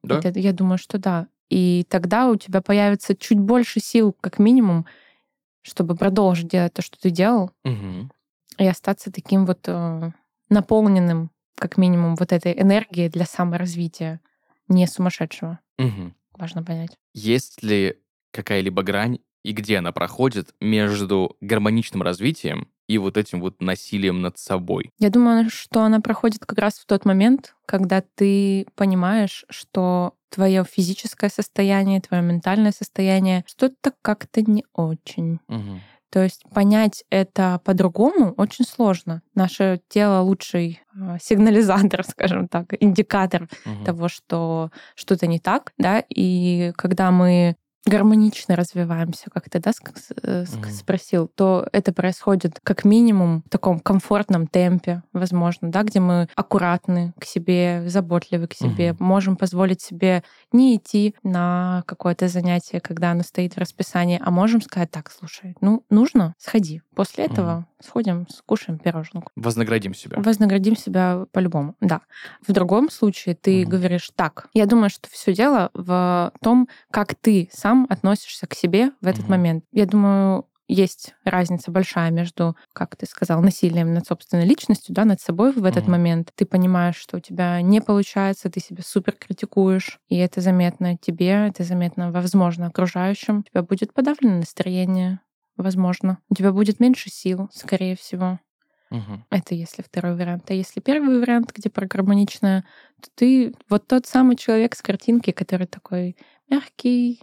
Да. 0.04 0.20
Это- 0.20 0.40
я 0.40 0.54
думаю, 0.54 0.78
что 0.78 0.98
да. 0.98 1.28
И 1.50 1.86
тогда 1.90 2.30
у 2.30 2.36
тебя 2.36 2.62
появится 2.62 3.16
чуть 3.16 3.40
больше 3.40 3.80
сил, 3.80 4.16
как 4.22 4.40
минимум, 4.40 4.86
чтобы 5.62 5.96
продолжить 5.96 6.48
делать 6.48 6.74
то, 6.74 6.82
что 6.82 7.00
ты 7.00 7.10
делал, 7.10 7.52
Мгм. 7.64 8.12
и 8.58 8.66
остаться 8.68 9.12
таким 9.12 9.46
вот 9.46 9.60
э, 9.68 10.12
наполненным, 10.50 11.32
как 11.56 11.78
минимум, 11.78 12.16
вот 12.16 12.32
этой 12.32 12.54
энергией 12.60 13.10
для 13.10 13.26
саморазвития, 13.26 14.22
не 14.68 14.88
сумасшедшего. 14.88 15.60
Мгм. 15.78 16.16
Важно 16.38 16.64
понять. 16.64 16.98
Есть 17.14 17.64
ли 17.64 17.98
какая-либо 18.32 18.84
грань 18.84 19.20
и 19.44 19.52
где 19.52 19.78
она 19.78 19.92
проходит 19.92 20.54
между 20.62 21.36
гармоничным 21.42 22.02
развитием 22.02 22.68
и 22.90 22.98
вот 22.98 23.18
этим 23.18 23.40
вот 23.40 23.62
насилием 23.62 24.22
над 24.22 24.40
собой? 24.40 24.92
Я 24.98 25.12
думаю, 25.12 25.50
что 25.50 25.84
она 25.84 26.02
проходит 26.02 26.44
как 26.44 26.58
раз 26.58 26.80
в 26.80 26.88
тот 26.88 27.06
момент, 27.06 27.54
когда 27.68 28.02
ты 28.16 28.66
понимаешь, 28.76 29.46
что 29.50 30.16
твое 30.30 30.66
физическое 30.66 31.30
состояние, 31.30 32.02
твое 32.02 32.24
ментальное 32.24 32.72
состояние 32.72 33.46
что-то 33.48 33.94
как-то 34.02 34.42
не 34.42 34.66
очень. 34.74 35.40
Мгм. 35.48 35.82
То 36.10 36.24
есть 36.24 36.42
понять 36.52 37.04
это 37.12 37.62
по-другому 37.64 38.34
очень 38.38 38.66
сложно. 38.66 39.22
Наше 39.36 39.80
тело 39.90 40.22
лучший 40.22 40.82
э, 40.96 41.18
сигнализатор, 41.22 42.04
скажем 42.08 42.48
так, 42.48 42.74
индикатор 42.80 43.48
Мгм. 43.66 43.86
того, 43.86 44.10
что 44.10 44.72
что-то 44.96 45.28
не 45.28 45.40
так, 45.40 45.74
да, 45.78 46.04
и 46.10 46.74
когда 46.76 47.12
мы 47.12 47.56
гармонично 47.86 48.56
развиваемся, 48.56 49.30
как 49.34 49.50
ты 49.50 49.60
да, 49.60 49.72
э, 50.24 50.46
спросил, 50.46 51.28
то 51.28 51.68
это 51.72 51.94
происходит 51.94 52.60
как 52.64 52.84
минимум 52.86 53.44
в 53.46 53.50
таком 53.50 53.80
комфортном 53.80 54.48
темпе, 54.48 55.04
возможно, 55.14 55.72
да, 55.72 55.84
где 55.84 56.00
мы 56.00 56.28
аккуратны 56.36 57.14
к 57.20 57.26
себе, 57.26 57.84
заботливы 57.88 58.48
к 58.48 58.54
себе, 58.54 58.94
Мгм. 58.94 59.06
можем 59.06 59.36
позволить 59.38 59.82
себе 59.82 60.24
не 60.52 60.76
идти 60.76 61.16
на 61.24 61.84
какое-то 61.88 62.28
занятие, 62.28 62.80
когда 62.80 63.12
оно 63.12 63.24
стоит 63.24 63.56
в 63.56 63.58
расписании, 63.58 64.22
а 64.24 64.30
можем 64.32 64.62
сказать, 64.62 64.92
так, 64.92 65.12
слушай, 65.12 65.56
ну, 65.62 65.84
нужно, 65.90 66.36
сходи. 66.38 66.82
После 66.96 67.26
этого 67.26 67.66
сходим, 67.82 68.28
скушаем 68.30 68.80
пироженку. 68.80 69.32
Вознаградим 69.36 69.94
себя. 69.94 70.18
Вознаградим 70.22 70.76
себя 70.76 71.26
по-любому, 71.32 71.76
да. 71.82 72.02
В 72.46 72.52
другом 72.52 72.90
случае 72.90 73.36
ты 73.36 73.62
Мгм. 73.62 73.70
говоришь 73.70 74.12
так. 74.16 74.48
Я 74.54 74.66
думаю, 74.66 74.90
что 74.90 75.10
все 75.10 75.34
дело 75.34 75.70
в 75.74 76.32
том, 76.42 76.68
как 76.92 77.16
ты 77.16 77.50
сам 77.52 77.88
относишься 77.90 78.48
к 78.48 78.54
себе 78.54 78.92
в 79.02 79.08
этот 79.08 79.24
Мгм. 79.24 79.32
момент. 79.32 79.64
Я 79.72 79.86
думаю, 79.86 80.46
есть 80.72 81.16
разница 81.26 81.72
большая 81.72 82.12
между, 82.12 82.56
как 82.74 82.96
ты 82.96 83.08
сказал, 83.08 83.42
насилием 83.42 83.92
над 83.94 84.06
собственной 84.06 84.46
личностью, 84.46 84.94
да, 84.94 85.04
над 85.04 85.20
собой 85.20 85.52
в 85.52 85.66
этот 85.66 85.84
Мгм. 85.86 85.92
момент. 85.94 86.32
Ты 86.36 86.46
понимаешь, 86.46 86.96
что 86.96 87.18
у 87.18 87.20
тебя 87.20 87.60
не 87.62 87.82
получается, 87.82 88.52
ты 88.52 88.60
себя 88.60 88.84
супер 88.86 89.14
критикуешь, 89.14 90.00
и 90.10 90.18
это 90.18 90.42
заметно 90.42 90.96
тебе, 90.98 91.48
это 91.48 91.64
заметно, 91.64 92.12
возможно, 92.12 92.68
окружающим. 92.68 93.40
У 93.40 93.44
тебя 93.44 93.64
будет 93.64 93.94
подавленное 93.94 94.40
настроение, 94.42 95.22
возможно. 95.64 96.20
У 96.30 96.36
тебя 96.36 96.52
будет 96.52 96.80
меньше 96.80 97.10
сил, 97.10 97.50
скорее 97.54 97.96
всего. 97.96 98.40
Мгм. 98.92 99.26
Это 99.30 99.54
если 99.56 99.82
второй 99.84 100.16
вариант. 100.16 100.50
А 100.50 100.54
если 100.54 100.80
первый 100.80 101.20
вариант, 101.20 101.52
где 101.54 101.70
про 101.70 101.86
гармоничное, 101.86 102.66
то 103.02 103.10
ты 103.16 103.54
вот 103.70 103.88
тот 103.88 104.08
самый 104.08 104.36
человек 104.36 104.76
с 104.76 104.82
картинки, 104.82 105.32
который 105.32 105.68
такой 105.68 106.18
мягкий, 106.50 107.22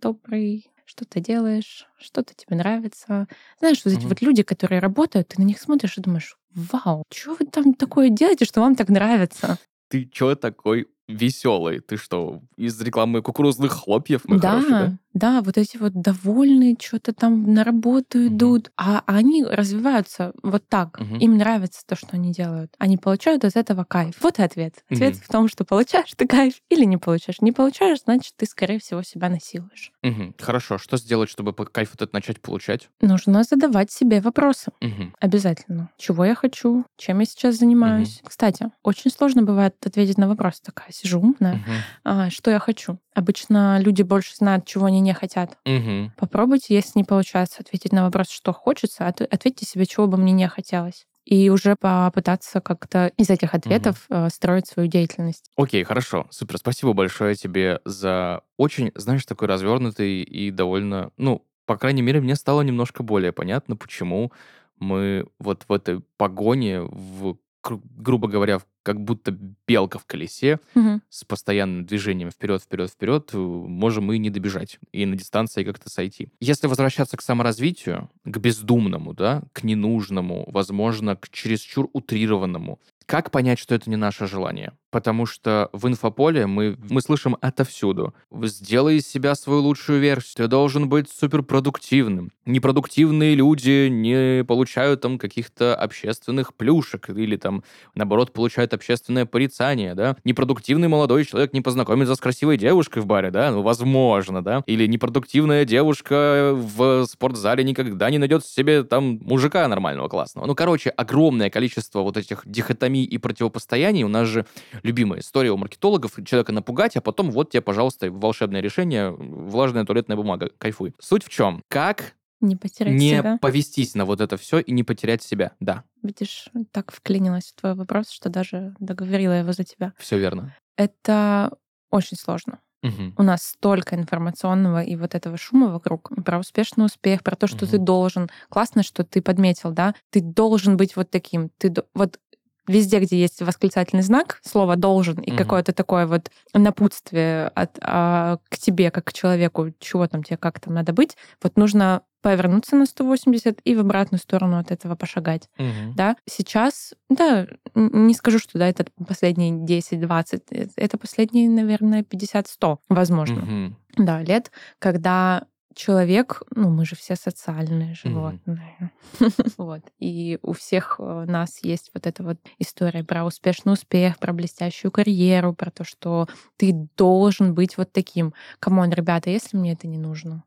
добрый, 0.00 0.66
что 0.84 1.04
ты 1.04 1.20
делаешь, 1.20 1.86
что-то 1.98 2.34
тебе 2.34 2.56
нравится. 2.56 3.28
Знаешь, 3.60 3.82
вот 3.84 3.92
эти 3.92 4.00
Мгм. 4.00 4.08
вот 4.08 4.22
люди, 4.22 4.42
которые 4.42 4.80
работают, 4.80 5.28
ты 5.28 5.40
на 5.40 5.44
них 5.44 5.60
смотришь 5.60 5.96
и 5.96 6.00
думаешь, 6.00 6.36
вау, 6.54 7.04
что 7.12 7.34
вы 7.38 7.46
там 7.46 7.74
такое 7.74 8.08
делаете, 8.10 8.44
что 8.44 8.60
вам 8.60 8.74
так 8.74 8.88
нравится? 8.88 9.58
Ты 9.88 10.06
чё 10.06 10.34
такой 10.34 10.88
веселый? 11.08 11.80
Ты 11.80 11.96
что, 11.96 12.42
из 12.56 12.80
рекламы 12.80 13.22
кукурузных 13.22 13.72
хлопьев 13.72 14.22
хороший, 14.26 14.70
да? 14.70 14.86
Да, 14.86 14.98
да, 15.12 15.42
вот 15.42 15.58
эти 15.58 15.76
вот 15.76 15.92
довольные, 15.94 16.76
что-то 16.80 17.12
там 17.12 17.52
на 17.54 17.62
работу 17.64 18.18
Мгм. 18.18 18.28
идут, 18.36 18.72
а 18.76 19.02
они 19.06 19.44
развиваются 19.44 20.32
вот 20.42 20.68
так. 20.68 20.98
Мгм. 21.00 21.18
Им 21.18 21.36
нравится 21.38 21.82
то, 21.86 21.94
что 21.96 22.08
они 22.12 22.32
делают. 22.32 22.74
Они 22.78 22.96
получают 22.96 23.44
от 23.44 23.56
этого 23.56 23.84
кайф. 23.84 24.16
Вот 24.20 24.38
и 24.38 24.42
ответ. 24.42 24.82
Ответ 24.90 25.14
Мгм. 25.14 25.22
в 25.22 25.28
том, 25.28 25.48
что 25.48 25.64
получаешь 25.64 26.10
ты 26.16 26.26
кайф 26.26 26.54
или 26.68 26.84
не 26.84 26.96
получаешь. 26.96 27.40
Не 27.40 27.52
получаешь, 27.52 28.00
значит, 28.04 28.32
ты, 28.36 28.46
скорее 28.46 28.78
всего, 28.80 29.02
себя 29.02 29.28
насилуешь. 29.28 29.92
Мгм. 30.02 30.34
Хорошо. 30.38 30.78
Что 30.78 30.96
сделать, 30.96 31.30
чтобы 31.30 31.52
кайф 31.54 31.94
этот 31.94 32.12
начать 32.12 32.40
получать? 32.40 32.88
Нужно 33.00 33.44
задавать 33.44 33.90
себе 33.92 34.20
вопросы. 34.20 34.72
Мгм. 34.80 35.14
Обязательно. 35.20 35.90
Чего 35.96 36.24
я 36.24 36.34
хочу? 36.34 36.84
Чем 36.96 37.20
я 37.20 37.26
сейчас 37.26 37.56
занимаюсь? 37.56 38.20
Кстати, 38.24 38.70
очень 38.82 39.10
сложно 39.10 39.42
бывает 39.42 39.74
ответить 39.86 40.18
на 40.18 40.28
вопрос. 40.28 40.60
Такая 40.60 40.90
сижу 40.94 41.20
умная. 41.20 41.60
А, 42.04 42.30
что 42.30 42.50
я 42.50 42.58
хочу? 42.58 42.98
Обычно 43.14 43.78
люди 43.80 44.02
больше 44.02 44.34
знают, 44.36 44.66
чего 44.66 44.86
они 44.86 45.00
не 45.00 45.14
хотят. 45.14 45.58
Мгм. 45.64 46.12
Попробуйте, 46.16 46.74
если 46.74 46.98
не 46.98 47.04
получается 47.04 47.58
ответить 47.60 47.92
на 47.92 48.04
вопрос, 48.04 48.30
что 48.30 48.52
хочется, 48.52 49.06
от- 49.06 49.20
ответьте 49.20 49.66
себе, 49.66 49.86
чего 49.86 50.06
бы 50.06 50.16
мне 50.16 50.32
не 50.32 50.48
хотелось. 50.48 51.06
И 51.24 51.48
уже 51.48 51.74
попытаться 51.74 52.60
как-то 52.60 53.10
из 53.16 53.30
этих 53.30 53.54
ответов 53.54 54.04
э, 54.10 54.28
строить 54.28 54.66
свою 54.66 54.88
деятельность. 54.88 55.46
Окей, 55.56 55.82
хорошо. 55.82 56.26
Супер. 56.30 56.58
Спасибо 56.58 56.92
большое 56.92 57.34
тебе 57.34 57.80
за 57.86 58.42
очень, 58.58 58.92
знаешь, 58.94 59.24
такой 59.24 59.48
развернутый 59.48 60.22
и 60.22 60.50
довольно, 60.50 61.10
ну, 61.16 61.46
по 61.64 61.78
крайней 61.78 62.02
мере, 62.02 62.20
мне 62.20 62.34
стало 62.36 62.60
немножко 62.60 63.02
более 63.02 63.32
понятно, 63.32 63.74
почему 63.74 64.32
мы 64.78 65.26
вот 65.38 65.64
в 65.66 65.72
этой 65.72 66.00
погоне, 66.18 66.80
в, 66.82 67.38
грубо 67.70 68.28
говоря, 68.28 68.60
как 68.82 69.00
будто 69.00 69.34
белка 69.66 69.98
в 69.98 70.04
колесе, 70.04 70.60
Мгм. 70.74 71.00
с 71.08 71.24
постоянным 71.24 71.86
движением 71.86 72.30
вперед, 72.30 72.62
вперед, 72.62 72.90
вперед, 72.90 73.30
э, 73.32 73.38
можем 73.38 74.12
и 74.12 74.18
не 74.18 74.28
добежать, 74.30 74.78
и 74.92 75.06
на 75.06 75.16
дистанции 75.16 75.64
как-то 75.64 75.88
сойти. 75.88 76.28
Если 76.40 76.66
возвращаться 76.66 77.16
к 77.16 77.22
саморазвитию, 77.22 78.10
к 78.24 78.36
бездумному, 78.38 79.14
да, 79.14 79.42
к 79.52 79.62
ненужному, 79.64 80.44
возможно, 80.52 81.16
к 81.16 81.30
чересчур 81.30 81.88
утрированному, 81.94 82.78
как 83.06 83.30
понять, 83.30 83.58
что 83.58 83.74
это 83.74 83.90
не 83.90 83.96
наше 83.96 84.26
желание? 84.26 84.72
Потому 84.90 85.26
что 85.26 85.70
в 85.72 85.88
инфополе 85.88 86.46
мы, 86.46 86.76
мы 86.88 87.00
слышим 87.00 87.36
отовсюду. 87.40 88.14
Сделай 88.42 88.96
из 88.96 89.08
себя 89.08 89.34
свою 89.34 89.60
лучшую 89.60 90.00
версию. 90.00 90.34
Ты 90.36 90.46
должен 90.46 90.88
быть 90.88 91.10
суперпродуктивным. 91.10 92.30
Непродуктивные 92.46 93.34
люди 93.34 93.88
не 93.88 94.44
получают 94.44 95.00
там 95.00 95.18
каких-то 95.18 95.74
общественных 95.74 96.54
плюшек 96.54 97.10
или 97.10 97.36
там, 97.36 97.64
наоборот, 97.94 98.32
получают 98.32 98.72
общественное 98.72 99.26
порицание, 99.26 99.94
да? 99.94 100.16
Непродуктивный 100.24 100.88
молодой 100.88 101.24
человек 101.24 101.52
не 101.52 101.60
познакомится 101.60 102.14
с 102.14 102.20
красивой 102.20 102.56
девушкой 102.56 103.02
в 103.02 103.06
баре, 103.06 103.30
да? 103.30 103.50
Ну, 103.50 103.62
возможно, 103.62 104.44
да? 104.44 104.62
Или 104.66 104.86
непродуктивная 104.86 105.64
девушка 105.64 106.52
в 106.54 107.06
спортзале 107.06 107.64
никогда 107.64 108.10
не 108.10 108.18
найдет 108.18 108.44
себе 108.46 108.84
там 108.84 109.18
мужика 109.22 109.66
нормального, 109.66 110.08
классного. 110.08 110.46
Ну, 110.46 110.54
короче, 110.54 110.90
огромное 110.90 111.50
количество 111.50 112.00
вот 112.00 112.16
этих 112.16 112.42
дихотомий 112.44 112.93
и 113.02 113.18
противопостояний. 113.18 114.04
У 114.04 114.08
нас 114.08 114.28
же 114.28 114.46
любимая 114.82 115.20
история 115.20 115.50
у 115.50 115.56
маркетологов. 115.56 116.12
Человека 116.24 116.52
напугать, 116.52 116.96
а 116.96 117.00
потом 117.00 117.30
вот 117.30 117.50
тебе, 117.50 117.62
пожалуйста, 117.62 118.10
волшебное 118.10 118.60
решение, 118.60 119.10
влажная 119.10 119.84
туалетная 119.84 120.16
бумага. 120.16 120.50
Кайфуй. 120.58 120.94
Суть 121.00 121.24
в 121.24 121.28
чем? 121.28 121.62
Как 121.68 122.14
Не 122.40 122.56
потерять 122.56 122.94
не 122.94 123.10
себя. 123.18 123.38
повестись 123.40 123.94
на 123.94 124.04
вот 124.04 124.20
это 124.20 124.36
все 124.36 124.58
и 124.60 124.70
не 124.72 124.84
потерять 124.84 125.22
себя? 125.22 125.52
Да, 125.60 125.82
Видишь, 126.02 126.50
так 126.70 126.92
вклинилась 126.92 127.52
в 127.56 127.60
твой 127.60 127.74
вопрос, 127.74 128.10
что 128.10 128.28
даже 128.28 128.74
договорила 128.78 129.32
его 129.32 129.52
за 129.52 129.64
тебя. 129.64 129.94
все 129.98 130.18
верно. 130.18 130.54
Это 130.76 131.52
очень 131.90 132.16
сложно. 132.18 132.58
Мгм. 132.82 133.14
У 133.16 133.22
нас 133.22 133.42
столько 133.42 133.96
информационного 133.96 134.82
и 134.82 134.94
вот 134.96 135.14
этого 135.14 135.38
шума 135.38 135.68
вокруг 135.72 136.10
про 136.22 136.38
успешный 136.38 136.84
успех, 136.84 137.22
про 137.22 137.34
то, 137.34 137.46
что 137.46 137.60
ты 137.66 137.76
Мгм. 137.76 137.84
должен. 137.86 138.30
Классно, 138.50 138.82
что 138.82 139.04
ты 139.04 139.22
подметил, 139.22 139.70
да? 139.70 139.94
Ты 140.10 140.20
должен 140.20 140.76
быть 140.76 140.94
вот 140.94 141.08
таким. 141.10 141.48
Ты 141.56 141.72
вот 141.94 142.18
везде, 142.66 142.98
где 143.00 143.18
есть 143.18 143.42
восклицательный 143.42 144.02
знак, 144.02 144.40
слово 144.44 144.76
должен 144.76 145.16
и 145.20 145.30
Мгм. 145.30 145.38
какое-то 145.38 145.72
такое 145.72 146.06
вот 146.06 146.30
напутствие 146.52 147.48
от, 147.48 147.78
а, 147.80 148.38
к 148.48 148.58
тебе, 148.58 148.90
как 148.90 149.04
к 149.04 149.12
человеку, 149.12 149.72
чего 149.78 150.06
там 150.06 150.22
тебе, 150.22 150.36
как 150.36 150.60
там 150.60 150.74
надо 150.74 150.92
быть, 150.92 151.16
вот 151.42 151.56
нужно 151.56 152.02
повернуться 152.22 152.74
на 152.74 152.86
180 152.86 153.60
и 153.64 153.74
в 153.74 153.80
обратную 153.80 154.18
сторону 154.18 154.58
от 154.58 154.70
этого 154.70 154.96
пошагать 154.96 155.50
Мгм. 155.58 155.94
да, 155.94 156.16
сейчас, 156.26 156.94
да, 157.10 157.46
не 157.74 158.14
скажу, 158.14 158.38
что 158.38 158.58
да, 158.58 158.66
это 158.66 158.86
последние 159.06 159.52
10-20, 159.52 160.44
э, 160.50 160.68
это 160.76 160.96
последние, 160.96 161.50
наверное, 161.50 162.02
50-100, 162.02 162.78
возможно, 162.88 163.42
Мгм. 163.42 163.76
да, 163.98 164.22
лет, 164.22 164.50
когда 164.78 165.44
человек, 165.74 166.42
ну, 166.54 166.70
мы 166.70 166.84
же 166.84 166.96
все 166.96 167.16
социальные 167.16 167.94
животные, 167.94 168.92
вот, 169.58 169.82
и 169.98 170.38
у 170.42 170.52
всех 170.52 170.96
э, 170.98 171.24
нас 171.26 171.60
есть 171.62 171.90
вот 171.94 172.06
эта 172.06 172.22
вот 172.22 172.38
история 172.58 173.04
про 173.04 173.24
успешный 173.24 173.72
успех, 173.72 174.18
про 174.18 174.32
блестящую 174.32 174.90
карьеру, 174.90 175.54
про 175.54 175.70
то, 175.70 175.84
что 175.84 176.28
ты 176.56 176.72
должен 176.96 177.54
быть 177.54 177.76
вот 177.76 177.92
таким. 177.92 178.34
Come 178.58 178.76
on, 178.76 178.90
ребята, 178.90 179.30
если 179.30 179.56
мне 179.56 179.72
это 179.72 179.86
не 179.86 179.98
нужно, 179.98 180.44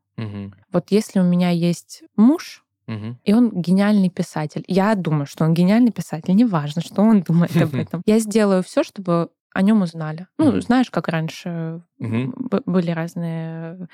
вот 0.72 0.90
если 0.90 1.20
у 1.20 1.24
меня 1.24 1.50
есть 1.50 2.02
муж, 2.16 2.64
и 3.24 3.34
он 3.34 3.50
гениальный 3.50 4.08
писатель. 4.08 4.64
Я 4.66 4.94
думаю, 4.94 5.26
что 5.26 5.44
он 5.44 5.52
гениальный 5.52 5.92
писатель. 5.92 6.34
Неважно, 6.34 6.80
что 6.80 7.02
он 7.02 7.20
думает 7.20 7.54
об 7.56 7.74
этом. 7.74 8.02
Я 8.06 8.18
сделаю 8.18 8.62
все, 8.62 8.82
чтобы 8.82 9.28
о 9.52 9.62
нем 9.62 9.82
узнали. 9.82 10.26
Ну, 10.38 10.60
знаешь, 10.60 10.90
как 10.90 11.08
раньше 11.08 11.82
были 11.98 12.90
разные 12.90 13.88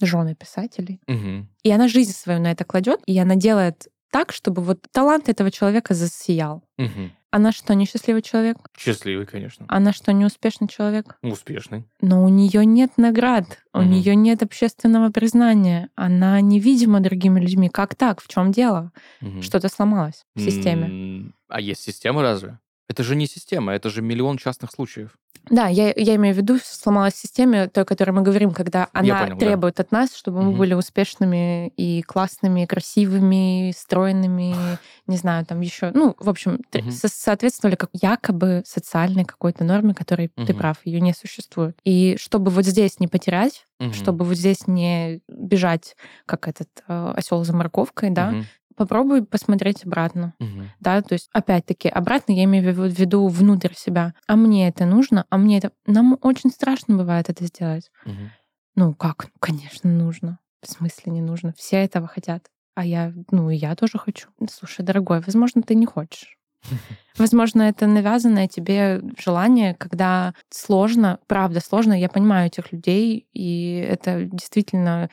жены 0.00 0.34
писателей. 0.34 1.00
Мгм. 1.06 1.48
И 1.62 1.70
она 1.70 1.88
жизнь 1.88 2.12
свою 2.12 2.40
на 2.40 2.50
это 2.52 2.64
кладет, 2.64 3.00
и 3.06 3.18
она 3.18 3.34
делает 3.36 3.88
так, 4.10 4.32
чтобы 4.32 4.62
вот 4.62 4.86
талант 4.92 5.28
этого 5.28 5.50
человека 5.50 5.94
засиял. 5.94 6.62
Мгм. 6.78 7.12
Она 7.30 7.52
что, 7.52 7.74
несчастливый 7.74 8.22
человек? 8.22 8.56
Счастливый, 8.78 9.26
конечно. 9.26 9.66
Она 9.68 9.92
что, 9.92 10.14
неуспешный 10.14 10.66
человек? 10.66 11.18
Успешный. 11.22 11.84
Но 12.00 12.24
у 12.24 12.28
нее 12.30 12.64
нет 12.64 12.92
наград, 12.96 13.58
у 13.74 13.80
Мгм. 13.80 13.90
нее 13.90 14.16
нет 14.16 14.42
общественного 14.42 15.10
признания, 15.10 15.90
она 15.94 16.40
невидима 16.40 17.00
другими 17.00 17.38
людьми. 17.38 17.68
Как 17.68 17.94
так? 17.96 18.22
В 18.22 18.28
чем 18.28 18.50
дело? 18.50 18.92
Мгм. 19.20 19.42
Что-то 19.42 19.68
сломалось 19.68 20.24
в 20.34 20.40
системе. 20.40 21.32
А 21.48 21.60
есть 21.60 21.82
система 21.82 22.22
разве? 22.22 22.58
Это 22.88 23.02
же 23.02 23.16
не 23.16 23.26
система, 23.26 23.72
это 23.74 23.90
же 23.90 24.02
миллион 24.02 24.38
частных 24.38 24.70
случаев. 24.70 25.16
Да, 25.50 25.66
я, 25.68 25.92
я 25.96 26.16
имею 26.16 26.34
в 26.34 26.38
виду, 26.38 26.58
сломалась 26.62 27.14
в 27.14 27.18
системе, 27.18 27.68
той, 27.68 27.84
о 27.84 27.86
которой 27.86 28.10
мы 28.10 28.20
говорим, 28.22 28.50
когда 28.52 28.88
она 28.92 29.20
понял, 29.24 29.38
да. 29.38 29.46
требует 29.46 29.80
от 29.80 29.92
нас, 29.92 30.14
чтобы 30.14 30.42
мы 30.42 30.50
Мгм. 30.50 30.58
были 30.58 30.74
успешными 30.74 31.68
и 31.68 32.02
классными, 32.02 32.66
красивыми, 32.66 33.72
стройными, 33.74 34.78
не 35.06 35.16
знаю, 35.16 35.46
там 35.46 35.60
еще, 35.62 35.90
ну, 35.94 36.14
в 36.18 36.28
общем, 36.28 36.60
Мгм. 36.74 36.90
со- 36.90 37.08
соответствовали 37.08 37.76
как 37.76 37.88
якобы 37.94 38.62
социальной 38.66 39.24
какой-то 39.24 39.64
норме, 39.64 39.94
которой 39.94 40.28
ты 40.28 40.52
Мгм. 40.52 40.56
прав, 40.58 40.78
ее 40.84 41.00
не 41.00 41.14
существует. 41.14 41.78
И 41.84 42.16
чтобы 42.20 42.50
вот 42.50 42.66
здесь 42.66 43.00
не 43.00 43.08
потерять, 43.08 43.64
Мгм. 43.78 43.92
чтобы 43.94 44.24
вот 44.26 44.36
здесь 44.36 44.66
не 44.66 45.20
бежать, 45.28 45.96
как 46.26 46.46
этот 46.48 46.68
осел 46.86 47.42
за 47.44 47.54
морковкой, 47.54 48.10
да, 48.10 48.32
Мгм. 48.32 48.46
Попробуй 48.78 49.24
посмотреть 49.24 49.84
обратно. 49.84 50.34
Мгм. 50.38 50.70
Да, 50.80 51.02
то 51.02 51.12
есть, 51.12 51.28
опять-таки, 51.32 51.88
обратно 51.88 52.32
я 52.32 52.44
имею 52.44 52.72
в 52.72 52.86
виду 52.86 53.26
внутрь 53.28 53.74
себя. 53.74 54.14
А 54.26 54.36
мне 54.36 54.68
это 54.68 54.86
нужно, 54.86 55.26
а 55.28 55.36
мне 55.36 55.58
это... 55.58 55.72
Нам 55.86 56.18
очень 56.22 56.50
страшно 56.50 56.96
бывает 56.96 57.28
это 57.28 57.44
сделать. 57.44 57.90
Мгм. 58.04 58.30
Ну 58.76 58.94
как? 58.94 59.24
Ну, 59.24 59.30
конечно, 59.40 59.90
нужно. 59.90 60.38
В 60.62 60.70
смысле 60.70 61.12
не 61.12 61.20
нужно? 61.20 61.52
Все 61.56 61.76
этого 61.76 62.06
хотят. 62.06 62.46
А 62.74 62.84
я, 62.84 63.12
ну, 63.30 63.50
и 63.50 63.56
я 63.56 63.74
тоже 63.74 63.98
хочу. 63.98 64.28
Слушай, 64.50 64.84
дорогой, 64.84 65.20
возможно, 65.20 65.62
ты 65.62 65.74
не 65.74 65.86
хочешь. 65.86 66.38
Возможно, 67.18 67.62
это 67.62 67.86
навязанное 67.86 68.48
тебе 68.48 69.00
желание, 69.18 69.74
когда 69.74 70.34
сложно, 70.50 71.18
правда 71.26 71.60
сложно. 71.60 71.92
Я 71.98 72.08
понимаю 72.08 72.46
этих 72.46 72.72
людей, 72.72 73.26
и 73.32 73.84
это 73.88 74.24
действительно 74.24 75.08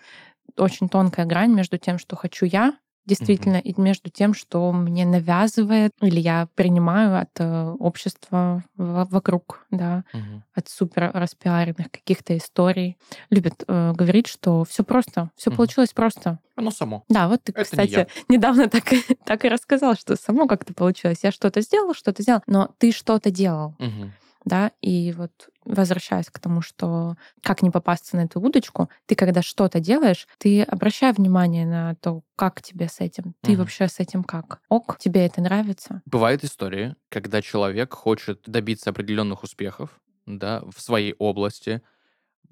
очень 0.57 0.89
тонкая 0.89 1.25
грань 1.25 1.53
между 1.53 1.77
тем, 1.77 1.97
что 1.97 2.15
хочу 2.15 2.45
я, 2.45 2.73
действительно, 3.05 3.57
и 3.57 3.73
между 3.79 4.09
тем, 4.09 4.33
что 4.33 4.71
мне 4.71 5.05
навязывает 5.05 5.91
или 6.01 6.19
я 6.19 6.47
принимаю 6.55 7.19
от 7.19 7.29
э, 7.39 7.71
общества 7.79 8.63
вокруг, 8.77 9.65
да, 9.71 10.03
Мгм. 10.13 10.43
от 10.53 10.69
супер 10.69 11.11
распиаренных 11.13 11.91
каких-то 11.91 12.35
историй. 12.37 12.97
Любят 13.29 13.63
э, 13.67 13.93
говорить, 13.93 14.27
что 14.27 14.63
все 14.63 14.83
просто, 14.83 15.29
все 15.35 15.49
Мгм. 15.49 15.57
получилось 15.57 15.93
просто. 15.93 16.39
Оно 16.55 16.71
само. 16.71 17.03
Да, 17.09 17.27
вот 17.27 17.43
ты, 17.43 17.51
Это 17.51 17.59
не 17.59 17.63
кстати, 17.65 18.07
недавно 18.29 18.69
так, 18.69 18.83
так 19.25 19.45
и 19.45 19.49
рассказал, 19.49 19.95
что 19.95 20.15
само 20.15 20.47
как-то 20.47 20.73
получилось. 20.73 21.19
Я 21.23 21.31
что-то 21.31 21.61
сделала, 21.61 21.93
что-то 21.93 22.23
сделал, 22.23 22.41
но 22.47 22.69
ты 22.77 22.91
что-то 22.91 23.29
делал, 23.31 23.75
Мгм. 23.79 24.13
Да, 24.45 24.71
и 24.81 25.13
вот 25.17 25.31
возвращаясь 25.65 26.29
к 26.29 26.39
тому, 26.39 26.61
что 26.61 27.15
как 27.41 27.61
не 27.63 27.71
попасться 27.71 28.15
на 28.17 28.21
эту 28.21 28.39
удочку, 28.39 28.89
ты 29.07 29.15
когда 29.15 29.41
что-то 29.41 29.79
делаешь, 29.79 30.27
ты 30.37 30.61
обращай 30.63 31.11
внимание 31.13 31.65
на 31.65 31.95
то, 31.95 32.21
как 32.35 32.61
тебе 32.61 32.87
с 32.87 32.99
этим, 33.01 33.35
ты 33.41 33.53
Мгм. 33.53 33.57
вообще 33.57 33.87
с 33.87 33.99
этим 33.99 34.23
как, 34.23 34.59
ок, 34.69 34.97
тебе 34.99 35.25
это 35.25 35.41
нравится, 35.41 36.01
Бывают 36.05 36.43
истории, 36.43 36.95
когда 37.09 37.41
человек 37.41 37.93
хочет 37.93 38.41
добиться 38.45 38.91
определенных 38.91 39.43
успехов, 39.43 39.99
да, 40.27 40.61
в 40.61 40.79
своей 40.79 41.15
области, 41.17 41.81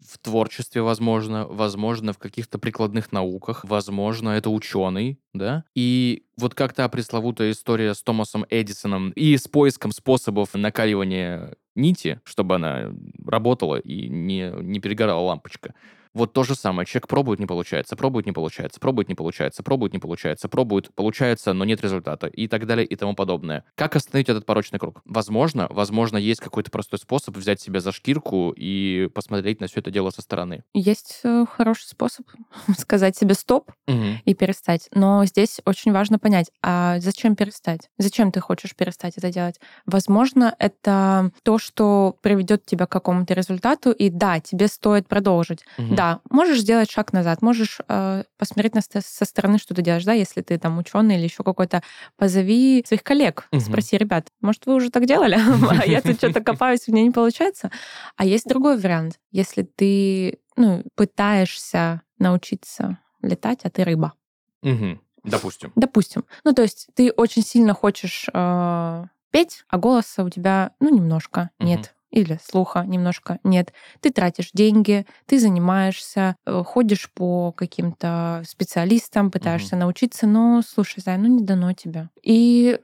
в 0.07 0.17
творчестве, 0.17 0.81
возможно, 0.81 1.45
возможно, 1.47 2.13
в 2.13 2.17
каких-то 2.17 2.59
прикладных 2.59 3.11
науках, 3.11 3.63
возможно, 3.65 4.29
это 4.29 4.49
ученый, 4.49 5.19
да. 5.33 5.63
И 5.75 6.23
вот 6.37 6.55
как 6.55 6.73
та 6.73 6.87
пресловутая 6.89 7.51
история 7.51 7.93
с 7.93 8.01
Томасом 8.01 8.45
Эдисоном 8.49 9.11
и 9.11 9.37
с 9.37 9.47
поиском 9.47 9.91
способов 9.91 10.53
накаливания 10.53 11.55
нити, 11.75 12.21
чтобы 12.23 12.55
она 12.55 12.91
работала 13.25 13.77
и 13.77 14.07
не, 14.09 14.51
не 14.61 14.79
перегорала 14.79 15.21
лампочка. 15.21 15.73
Вот 16.13 16.33
то 16.33 16.43
же 16.43 16.55
самое. 16.55 16.85
Человек 16.85 17.07
пробует, 17.07 17.39
не 17.39 17.45
получается, 17.45 17.95
пробует, 17.95 18.25
не 18.25 18.31
получается, 18.31 18.79
пробует, 18.79 19.09
не 19.09 19.15
получается, 19.15 19.63
пробует, 19.63 19.93
не 19.93 19.99
получается, 19.99 20.47
пробует, 20.47 20.93
получается, 20.93 21.53
но 21.53 21.65
нет 21.65 21.81
результата 21.81 22.27
и 22.27 22.47
так 22.47 22.67
далее 22.67 22.85
и 22.85 22.95
тому 22.95 23.15
подобное. 23.15 23.63
Как 23.75 23.95
остановить 23.95 24.29
этот 24.29 24.45
порочный 24.45 24.77
круг? 24.79 25.01
Возможно, 25.05 25.67
возможно, 25.71 26.17
есть 26.17 26.39
какой-то 26.39 26.69
простой 26.69 26.99
способ 26.99 27.35
взять 27.35 27.59
себя 27.61 27.79
за 27.79 27.91
шкирку 27.91 28.53
и 28.55 29.09
посмотреть 29.13 29.59
на 29.59 29.67
все 29.67 29.79
это 29.79 29.89
дело 29.89 30.11
со 30.11 30.21
стороны. 30.21 30.63
Есть 30.73 31.21
э, 31.23 31.45
хороший 31.49 31.85
способ 31.87 32.27
сказать 32.77 33.17
себе 33.17 33.33
стоп 33.33 33.71
Мгм. 33.87 34.19
и 34.25 34.33
перестать. 34.35 34.89
Но 34.93 35.25
здесь 35.25 35.61
очень 35.65 35.91
важно 35.91 36.19
понять, 36.19 36.51
а 36.61 36.99
зачем 36.99 37.35
перестать? 37.35 37.89
Зачем 37.97 38.31
ты 38.31 38.39
хочешь 38.39 38.75
перестать 38.75 39.17
это 39.17 39.31
делать? 39.31 39.59
Возможно, 39.85 40.55
это 40.59 41.31
то, 41.43 41.57
что 41.57 42.17
приведет 42.21 42.65
тебя 42.65 42.85
к 42.85 42.91
какому-то 42.91 43.33
результату, 43.33 43.91
и 43.91 44.09
да, 44.09 44.39
тебе 44.39 44.67
стоит 44.67 45.07
продолжить. 45.07 45.63
Мгм. 45.77 45.95
Да, 45.95 46.02
можешь 46.29 46.59
сделать 46.59 46.91
шаг 46.91 47.13
назад, 47.13 47.41
можешь 47.41 47.79
э, 47.87 48.23
посмотреть 48.37 48.75
на 48.75 48.81
со 48.81 49.25
стороны, 49.25 49.57
что 49.57 49.73
ты 49.73 49.81
делаешь, 49.81 50.03
да, 50.05 50.13
если 50.13 50.41
ты 50.41 50.57
там 50.57 50.77
ученый 50.77 51.15
или 51.15 51.23
еще 51.23 51.43
какой-то, 51.43 51.81
позови 52.17 52.83
своих 52.87 53.03
коллег, 53.03 53.47
Мгм. 53.51 53.61
спроси, 53.61 53.97
ребят, 53.97 54.27
может, 54.41 54.65
вы 54.65 54.75
уже 54.75 54.89
так 54.89 55.05
делали, 55.05 55.37
а 55.81 55.85
я 55.85 56.01
тут 56.01 56.17
что-то 56.17 56.43
копаюсь, 56.43 56.87
у 56.87 56.91
меня 56.91 57.03
не 57.03 57.11
получается. 57.11 57.71
А 58.15 58.25
есть 58.25 58.47
другой 58.47 58.77
вариант. 58.77 59.19
Если 59.31 59.63
ты 59.63 60.39
ну, 60.55 60.83
пытаешься 60.95 62.01
научиться 62.19 62.99
летать, 63.21 63.59
а 63.63 63.69
ты 63.69 63.83
рыба. 63.83 64.13
Мгм. 64.61 65.01
Допустим. 65.23 65.71
Допустим. 65.75 66.25
Ну, 66.43 66.53
то 66.53 66.61
есть 66.61 66.87
ты 66.95 67.11
очень 67.11 67.43
сильно 67.43 67.73
хочешь 67.73 68.27
э, 68.33 69.03
петь, 69.31 69.63
а 69.69 69.77
голоса 69.77 70.23
у 70.23 70.29
тебя, 70.29 70.71
ну, 70.79 70.93
немножко 70.93 71.49
Мгм. 71.59 71.69
нет. 71.69 71.95
Или 72.13 72.39
слуха 72.47 72.83
немножко 72.85 73.39
нет. 73.43 73.73
Ты 73.99 74.11
тратишь 74.11 74.51
деньги, 74.53 75.07
ты 75.25 75.39
занимаешься, 75.39 76.35
э, 76.45 76.63
ходишь 76.63 77.11
по 77.11 77.51
каким-то 77.51 78.43
специалистам, 78.47 79.31
пытаешься 79.31 79.75
научиться, 79.75 80.27
но, 80.27 80.61
слушай, 80.61 81.01
Зай, 81.03 81.17
ну 81.17 81.25
не 81.27 81.43
дано 81.43 81.73
тебе. 81.73 82.09
И 82.21 82.79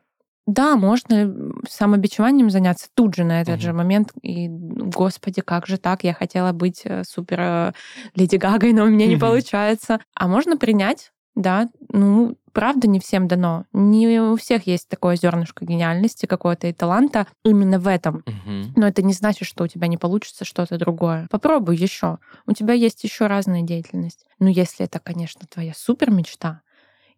да, 0.47 0.75
можно 0.77 1.31
самобичеванием 1.69 2.49
заняться 2.49 2.87
тут 2.95 3.13
же 3.15 3.23
на 3.23 3.39
этот 3.41 3.57
Мгм. 3.57 3.61
же 3.61 3.73
момент. 3.73 4.13
И, 4.23 4.47
господи, 4.49 5.41
как 5.41 5.67
же 5.67 5.77
так? 5.77 6.03
Я 6.03 6.15
хотела 6.15 6.51
быть 6.51 6.81
э, 6.85 7.03
супер 7.03 7.39
э, 7.39 7.71
Леди 8.15 8.37
Гагой, 8.37 8.73
но 8.73 8.85
у 8.85 8.87
меня 8.89 9.05
не 9.05 9.13
Мгм. 9.13 9.19
получается. 9.21 9.99
А 10.15 10.27
можно 10.27 10.57
принять, 10.57 11.11
да, 11.35 11.69
ну, 11.93 12.35
правда, 12.49 12.87
не 12.87 12.99
всем 12.99 13.27
дано. 13.27 13.65
Не 13.73 14.19
у 14.19 14.35
всех 14.35 14.67
есть 14.67 14.87
такое 14.87 15.15
зернышко 15.15 15.65
гениальности 15.65 16.25
какое-то 16.25 16.67
и 16.67 16.73
таланта 16.73 17.27
именно 17.43 17.79
в 17.79 17.87
этом. 17.87 18.23
Мгм. 18.25 18.73
Но 18.75 18.87
это 18.87 19.01
не 19.01 19.13
значит, 19.13 19.47
что 19.47 19.63
у 19.63 19.67
тебя 19.67 19.87
не 19.87 19.97
получится 19.97 20.45
что-то 20.45 20.77
другое. 20.77 21.27
Попробуй 21.29 21.75
еще. 21.75 22.19
У 22.45 22.53
тебя 22.53 22.73
есть 22.73 23.03
еще 23.03 23.27
разная 23.27 23.61
деятельность. 23.61 24.25
Ну, 24.39 24.47
если 24.47 24.85
это, 24.85 24.99
конечно, 24.99 25.41
твоя 25.47 25.73
супер 25.75 26.11
мечта, 26.11 26.61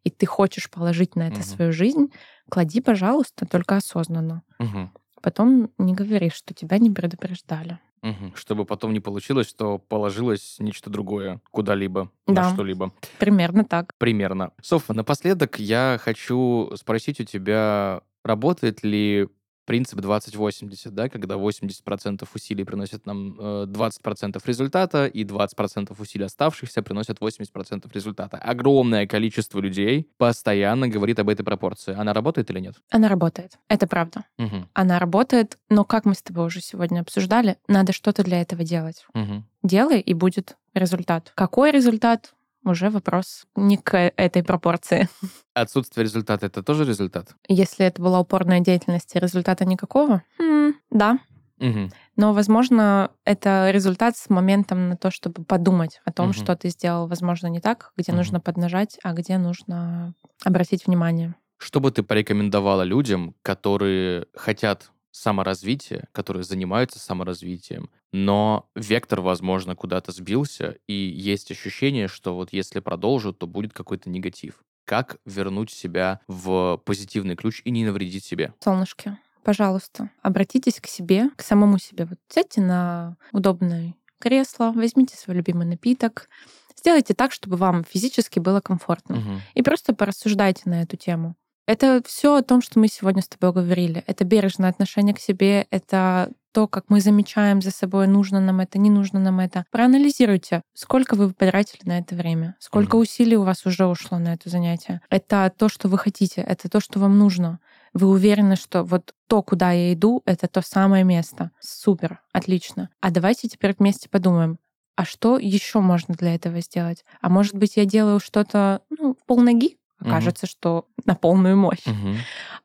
и 0.03 0.09
ты 0.09 0.25
хочешь 0.25 0.69
положить 0.69 1.15
на 1.15 1.23
это 1.27 1.39
Мгм. 1.39 1.43
свою 1.43 1.71
жизнь, 1.71 2.11
клади, 2.49 2.81
пожалуйста, 2.81 3.45
только 3.45 3.77
осознанно. 3.77 4.43
Мгм. 4.59 4.91
Потом 5.21 5.69
не 5.77 5.93
говори, 5.93 6.31
что 6.31 6.53
тебя 6.53 6.79
не 6.79 6.89
предупреждали. 6.89 7.79
Мгм. 8.03 8.33
Чтобы 8.35 8.65
потом 8.65 8.93
не 8.93 8.99
получилось, 8.99 9.47
что 9.47 9.77
положилось 9.77 10.55
нечто 10.59 10.89
другое 10.89 11.39
куда-либо, 11.51 12.09
Да. 12.27 12.49
на 12.49 12.53
что-либо. 12.53 12.91
Примерно 13.19 13.63
так. 13.63 13.93
Примерно. 13.99 14.51
Софа, 14.61 14.93
напоследок 14.93 15.59
я 15.59 15.99
хочу 16.01 16.71
спросить 16.75 17.19
у 17.19 17.23
тебя, 17.25 18.01
работает 18.23 18.83
ли 18.83 19.29
принцип 19.71 19.99
20-80, 19.99 20.91
да, 20.91 21.07
когда 21.07 21.35
80% 21.35 22.27
усилий 22.35 22.65
приносят 22.65 23.05
нам 23.05 23.37
э, 23.39 23.65
20% 23.67 24.41
результата, 24.45 25.05
и 25.05 25.23
20% 25.23 25.95
усилий 25.97 26.25
оставшихся 26.25 26.81
приносят 26.81 27.19
80% 27.19 27.89
результата. 27.93 28.37
Огромное 28.37 29.07
количество 29.07 29.61
людей 29.61 30.09
постоянно 30.17 30.89
говорит 30.89 31.19
об 31.19 31.29
этой 31.29 31.43
пропорции. 31.43 31.95
Она 31.97 32.13
работает 32.13 32.51
или 32.51 32.59
нет? 32.59 32.75
Она 32.89 33.07
работает. 33.07 33.59
Это 33.69 33.87
правда. 33.87 34.25
Мгм. 34.37 34.67
Она 34.73 34.99
работает, 34.99 35.57
но, 35.69 35.85
как 35.85 36.03
мы 36.03 36.15
с 36.15 36.21
тобой 36.21 36.47
уже 36.47 36.59
сегодня 36.59 36.99
обсуждали, 36.99 37.55
надо 37.69 37.93
что-то 37.93 38.23
для 38.23 38.41
этого 38.41 38.65
делать. 38.65 39.05
Мгм. 39.13 39.45
Делай, 39.63 40.01
и 40.01 40.13
будет 40.13 40.57
результат. 40.73 41.31
Какой 41.35 41.71
результат? 41.71 42.33
Уже 42.63 42.89
вопрос 42.89 43.45
не 43.55 43.77
к 43.77 43.97
этой 43.97 44.43
пропорции. 44.43 45.09
Отсутствие 45.53 46.03
результата— 46.03 46.45
это 46.47 46.61
тоже 46.63 46.85
результат? 46.85 47.35
Если 47.47 47.85
это 47.85 48.01
была 48.01 48.19
упорная 48.19 48.59
деятельность 48.59 49.15
и 49.15 49.19
результата 49.19 49.65
никакого, 49.65 50.23
м, 50.39 50.75
да. 50.91 51.19
Мгм. 51.57 51.91
Но, 52.15 52.33
возможно, 52.33 53.11
это 53.25 53.69
результат 53.71 54.15
с 54.17 54.29
моментом 54.29 54.89
на 54.89 54.97
то, 54.97 55.11
чтобы 55.11 55.43
подумать 55.43 56.01
о 56.05 56.11
том, 56.11 56.27
Мгм. 56.27 56.33
что 56.33 56.55
ты 56.55 56.69
сделал, 56.69 57.07
возможно, 57.07 57.47
не 57.47 57.59
так, 57.59 57.91
где 57.97 58.11
Мгм. 58.11 58.17
нужно 58.19 58.39
поднажать, 58.39 58.97
а 59.03 59.13
где 59.13 59.37
нужно 59.37 60.13
обратить 60.43 60.85
внимание. 60.87 61.35
Что 61.57 61.79
бы 61.79 61.91
ты 61.91 62.01
порекомендовала 62.03 62.81
людям, 62.83 63.35
которые 63.43 64.25
хотят 64.35 64.91
саморазвития, 65.11 66.07
которые 66.11 66.43
занимаются 66.43 66.99
саморазвитием, 66.99 67.89
но 68.11 68.69
вектор, 68.75 69.21
возможно, 69.21 69.75
куда-то 69.75 70.11
сбился, 70.11 70.77
и 70.87 70.93
есть 70.93 71.51
ощущение, 71.51 72.07
что 72.07 72.35
вот 72.35 72.51
если 72.51 72.79
продолжу, 72.79 73.33
то 73.33 73.47
будет 73.47 73.73
какой-то 73.73 74.09
негатив. 74.09 74.63
Как 74.85 75.17
вернуть 75.25 75.71
себя 75.71 76.19
в 76.27 76.81
позитивный 76.85 77.35
ключ 77.35 77.61
и 77.63 77.71
не 77.71 77.85
навредить 77.85 78.25
себе? 78.25 78.53
Солнышки, 78.59 79.17
пожалуйста, 79.43 80.09
обратитесь 80.21 80.79
к 80.79 80.87
себе, 80.87 81.29
к 81.35 81.41
самому 81.41 81.77
себе. 81.77 82.05
Вот 82.05 82.19
сядьте 82.27 82.61
на 82.61 83.15
удобное 83.31 83.95
кресло, 84.19 84.71
возьмите 84.75 85.15
свой 85.15 85.37
любимый 85.37 85.65
напиток, 85.65 86.29
сделайте 86.77 87.13
так, 87.13 87.31
чтобы 87.31 87.57
вам 87.57 87.83
физически 87.83 88.39
было 88.39 88.59
комфортно. 88.61 89.15
Мгм. 89.17 89.41
И 89.53 89.61
просто 89.61 89.93
порассуждайте 89.93 90.63
на 90.65 90.81
эту 90.81 90.97
тему. 90.97 91.35
Это 91.67 92.01
все 92.05 92.35
о 92.35 92.41
том, 92.41 92.61
что 92.61 92.79
мы 92.79 92.87
сегодня 92.87 93.21
с 93.21 93.27
тобой 93.27 93.53
говорили. 93.53 94.03
Это 94.07 94.25
бережное 94.25 94.69
отношение 94.69 95.15
к 95.15 95.19
себе, 95.19 95.67
это 95.69 96.31
то, 96.51 96.67
как 96.67 96.85
мы 96.89 97.01
замечаем 97.01 97.61
за 97.61 97.71
собой, 97.71 98.07
нужно 98.07 98.39
нам 98.39 98.59
это, 98.59 98.77
не 98.77 98.89
нужно 98.89 99.19
нам 99.19 99.39
это. 99.39 99.65
Проанализируйте, 99.71 100.61
сколько 100.73 101.15
вы 101.15 101.31
потратили 101.33 101.81
на 101.85 101.99
это 101.99 102.15
время, 102.15 102.55
сколько 102.59 102.95
Мгм. 102.95 103.03
усилий 103.03 103.37
у 103.37 103.43
вас 103.43 103.65
уже 103.65 103.85
ушло 103.85 104.17
на 104.19 104.33
это 104.33 104.49
занятие. 104.49 105.01
Это 105.09 105.51
то, 105.55 105.69
что 105.69 105.87
вы 105.87 105.97
хотите, 105.97 106.41
это 106.41 106.69
то, 106.69 106.79
что 106.79 106.99
вам 106.99 107.17
нужно. 107.17 107.59
Вы 107.93 108.07
уверены, 108.07 108.55
что 108.55 108.83
вот 108.83 109.13
то, 109.27 109.41
куда 109.41 109.71
я 109.71 109.93
иду, 109.93 110.21
это 110.25 110.47
то 110.47 110.61
самое 110.61 111.03
место. 111.03 111.51
Супер, 111.59 112.21
отлично. 112.31 112.89
А 112.99 113.11
давайте 113.11 113.47
теперь 113.47 113.75
вместе 113.77 114.09
подумаем, 114.09 114.59
а 114.95 115.05
что 115.05 115.37
еще 115.37 115.79
можно 115.79 116.13
для 116.15 116.35
этого 116.35 116.61
сделать? 116.61 117.05
А 117.21 117.29
может 117.29 117.55
быть, 117.55 117.77
я 117.77 117.85
делаю 117.85 118.19
что-то 118.19 118.81
ну, 118.89 119.17
полноги? 119.25 119.77
Окажется, 119.99 120.47
что 120.47 120.87
на 121.05 121.13
полную 121.13 121.55
мощь. 121.55 121.85
Мгм. 121.85 122.17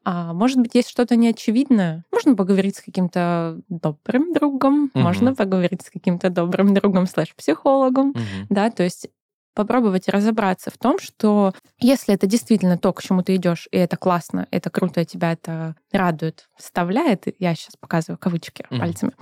А 0.08 0.32
может 0.32 0.58
быть, 0.60 0.76
есть 0.76 0.88
что-то 0.88 1.16
неочевидное? 1.16 2.04
Можно 2.12 2.36
поговорить 2.36 2.76
с 2.76 2.80
каким-то 2.80 3.60
добрым 3.68 4.32
другом, 4.32 4.92
Мгм. 4.94 5.02
можно 5.02 5.34
поговорить 5.34 5.82
с 5.82 5.90
каким-то 5.90 6.30
добрым 6.30 6.74
другом 6.74 7.08
слэш-психологом, 7.08 8.10
Мгм. 8.10 8.46
да, 8.48 8.70
то 8.70 8.84
есть 8.84 9.08
попробовать 9.52 10.08
разобраться 10.08 10.70
в 10.70 10.78
том, 10.78 11.00
что 11.00 11.54
если 11.80 12.14
это 12.14 12.28
действительно 12.28 12.78
то, 12.78 12.92
к 12.92 13.02
чему 13.02 13.22
ты 13.24 13.34
идешь, 13.34 13.66
и 13.72 13.78
это 13.78 13.96
классно, 13.96 14.46
это 14.52 14.70
круто, 14.70 15.04
тебя 15.04 15.32
это 15.32 15.74
радует, 15.90 16.48
вставляет, 16.56 17.24
я 17.40 17.56
сейчас 17.56 17.74
показываю 17.76 18.16
кавычки 18.18 18.64
Мгм. 18.70 18.80
пальцами, 18.80 19.12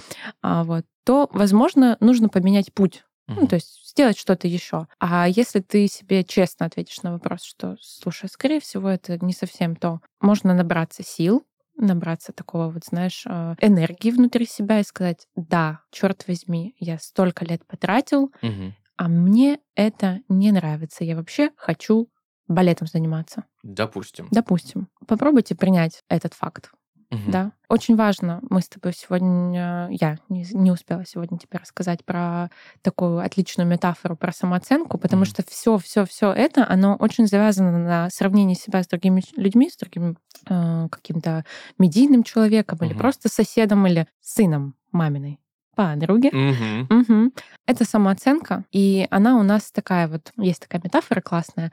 а, 0.42 0.64
вот, 0.64 0.84
то, 1.04 1.30
возможно, 1.32 1.96
нужно 2.00 2.28
поменять 2.28 2.74
путь 2.74 3.04
Ну, 3.26 3.46
то 3.46 3.54
есть 3.56 3.88
сделать 3.90 4.18
что-то 4.18 4.46
еще. 4.48 4.86
А 4.98 5.26
если 5.28 5.60
ты 5.60 5.86
себе 5.88 6.24
честно 6.24 6.66
ответишь 6.66 7.02
на 7.02 7.12
вопрос, 7.12 7.42
что, 7.42 7.76
слушай, 7.80 8.28
скорее 8.28 8.60
всего, 8.60 8.88
это 8.88 9.18
не 9.24 9.32
совсем 9.32 9.76
то, 9.76 10.00
можно 10.20 10.54
набраться 10.54 11.02
сил, 11.02 11.44
набраться 11.76 12.32
такого 12.32 12.70
вот, 12.70 12.84
знаешь, 12.84 13.24
э, 13.26 13.54
энергии 13.60 14.10
внутри 14.10 14.46
себя 14.46 14.80
и 14.80 14.84
сказать, 14.84 15.26
да, 15.36 15.80
черт 15.90 16.26
возьми, 16.28 16.74
я 16.78 16.98
столько 16.98 17.44
лет 17.44 17.66
потратил, 17.66 18.30
Мгм. 18.42 18.74
а 18.96 19.08
мне 19.08 19.58
это 19.74 20.20
не 20.28 20.52
нравится. 20.52 21.02
Я 21.04 21.16
вообще 21.16 21.50
хочу 21.56 22.08
балетом 22.46 22.86
заниматься. 22.86 23.44
Допустим. 23.62 24.28
Допустим. 24.30 24.88
Попробуйте 25.08 25.54
принять 25.54 26.02
этот 26.08 26.34
факт. 26.34 26.70
Мгм. 27.14 27.30
Да, 27.32 27.52
очень 27.68 27.96
важно. 27.96 28.40
Мы 28.50 28.60
с 28.60 28.68
тобой 28.68 28.92
сегодня, 28.94 29.88
я 29.90 30.18
не, 30.28 30.44
не 30.52 30.70
успела 30.72 31.04
сегодня 31.06 31.38
тебе 31.38 31.58
рассказать 31.58 32.04
про 32.04 32.50
такую 32.82 33.18
отличную 33.18 33.66
метафору 33.68 34.16
про 34.16 34.32
самооценку, 34.32 34.98
потому 34.98 35.20
Мгм. 35.22 35.26
что 35.30 35.42
все, 35.48 35.78
все, 35.78 36.04
все 36.06 36.32
это, 36.32 36.66
оно 36.68 36.96
очень 36.96 37.26
завязано 37.26 37.78
на 37.78 38.10
сравнении 38.10 38.54
себя 38.54 38.82
с 38.82 38.86
другими 38.88 39.22
людьми, 39.36 39.70
с 39.70 39.76
другим 39.76 40.18
э, 40.48 40.88
каким-то 40.90 41.44
медийным 41.78 42.22
человеком 42.22 42.78
или 42.82 42.90
Мгм. 42.92 42.98
просто 42.98 43.28
соседом 43.28 43.86
или 43.86 44.06
сыном 44.20 44.74
маминой 44.92 45.40
подруги. 45.76 46.30
Мгм. 46.32 46.86
Мгм. 46.90 47.32
Это 47.66 47.84
самооценка, 47.84 48.64
и 48.72 49.06
она 49.10 49.36
у 49.36 49.42
нас 49.42 49.72
такая 49.72 50.06
вот, 50.08 50.32
есть 50.36 50.60
такая 50.60 50.80
метафора 50.84 51.20
классная, 51.20 51.72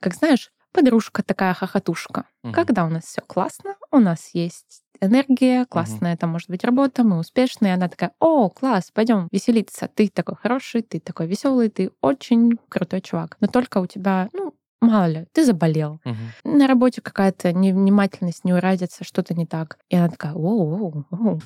как 0.00 0.14
знаешь, 0.14 0.50
подружка 0.72 1.22
такая 1.22 1.52
хохотушка. 1.54 2.24
Мгм. 2.42 2.54
Когда 2.54 2.84
у 2.84 2.88
нас 2.88 3.04
все 3.04 3.20
классно, 3.20 3.76
у 3.90 3.98
нас 3.98 4.30
есть 4.32 4.81
энергия, 5.02 5.66
классная 5.66 6.14
это 6.14 6.26
может 6.26 6.48
быть 6.48 6.64
работа, 6.64 7.04
мы 7.04 7.18
успешные, 7.18 7.74
она 7.74 7.88
такая, 7.88 8.12
о, 8.20 8.48
класс, 8.48 8.90
пойдем 8.94 9.28
веселиться, 9.32 9.88
ты 9.94 10.08
такой 10.08 10.36
хороший, 10.36 10.82
ты 10.82 11.00
такой 11.00 11.26
веселый, 11.26 11.68
ты 11.68 11.90
очень 12.00 12.58
крутой 12.68 13.00
чувак. 13.00 13.36
Но 13.40 13.48
только 13.48 13.78
у 13.78 13.86
тебя, 13.86 14.28
ну, 14.32 14.54
мало 14.80 15.06
ли, 15.06 15.26
ты 15.32 15.44
заболел, 15.44 16.00
Мгм. 16.04 16.56
на 16.58 16.66
работе 16.66 17.00
какая-то 17.00 17.52
невнимательность, 17.52 18.44
неурадица, 18.44 19.04
что-то 19.04 19.34
не 19.34 19.46
так. 19.46 19.78
И 19.90 19.96
она 19.96 20.08
такая, 20.08 20.34
о, 20.34 20.92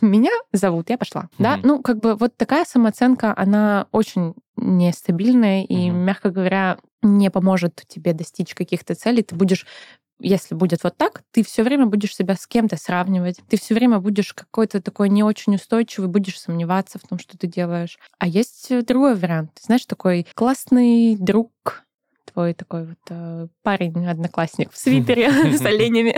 меня 0.00 0.30
зовут, 0.52 0.90
я 0.90 0.98
пошла. 0.98 1.28
Да, 1.38 1.56
Мгм. 1.56 1.66
ну, 1.66 1.82
как 1.82 2.00
бы 2.00 2.14
вот 2.14 2.36
такая 2.36 2.64
самооценка, 2.64 3.34
она 3.36 3.86
очень 3.92 4.34
нестабильная 4.56 5.64
и, 5.64 5.90
Мгм. 5.90 5.98
мягко 6.00 6.30
говоря, 6.30 6.78
не 7.02 7.30
поможет 7.30 7.82
тебе 7.88 8.12
достичь 8.12 8.54
каких-то 8.54 8.94
целей. 8.94 9.22
Ты 9.22 9.34
будешь 9.34 9.66
если 10.18 10.54
будет 10.54 10.82
вот 10.84 10.96
так, 10.96 11.22
ты 11.30 11.44
все 11.44 11.62
время 11.62 11.86
будешь 11.86 12.14
себя 12.14 12.36
с 12.36 12.46
кем-то 12.46 12.76
сравнивать, 12.76 13.40
ты 13.48 13.58
все 13.58 13.74
время 13.74 13.98
будешь 13.98 14.32
какой-то 14.32 14.80
такой 14.80 15.08
не 15.08 15.22
очень 15.22 15.54
устойчивый, 15.54 16.08
будешь 16.08 16.40
сомневаться 16.40 16.98
в 16.98 17.06
том, 17.06 17.18
что 17.18 17.36
ты 17.36 17.46
делаешь. 17.46 17.98
А 18.18 18.26
есть 18.26 18.70
э, 18.70 18.82
другой 18.82 19.14
вариант. 19.14 19.52
Ты 19.54 19.62
знаешь, 19.64 19.84
такой 19.86 20.26
классный 20.34 21.16
друг, 21.16 21.84
твой 22.32 22.54
такой 22.54 22.86
вот 22.86 22.98
э, 23.10 23.48
парень, 23.62 24.06
одноклассник 24.06 24.72
в 24.72 24.78
свитере 24.78 25.30
с 25.56 25.64
оленями. 25.64 26.14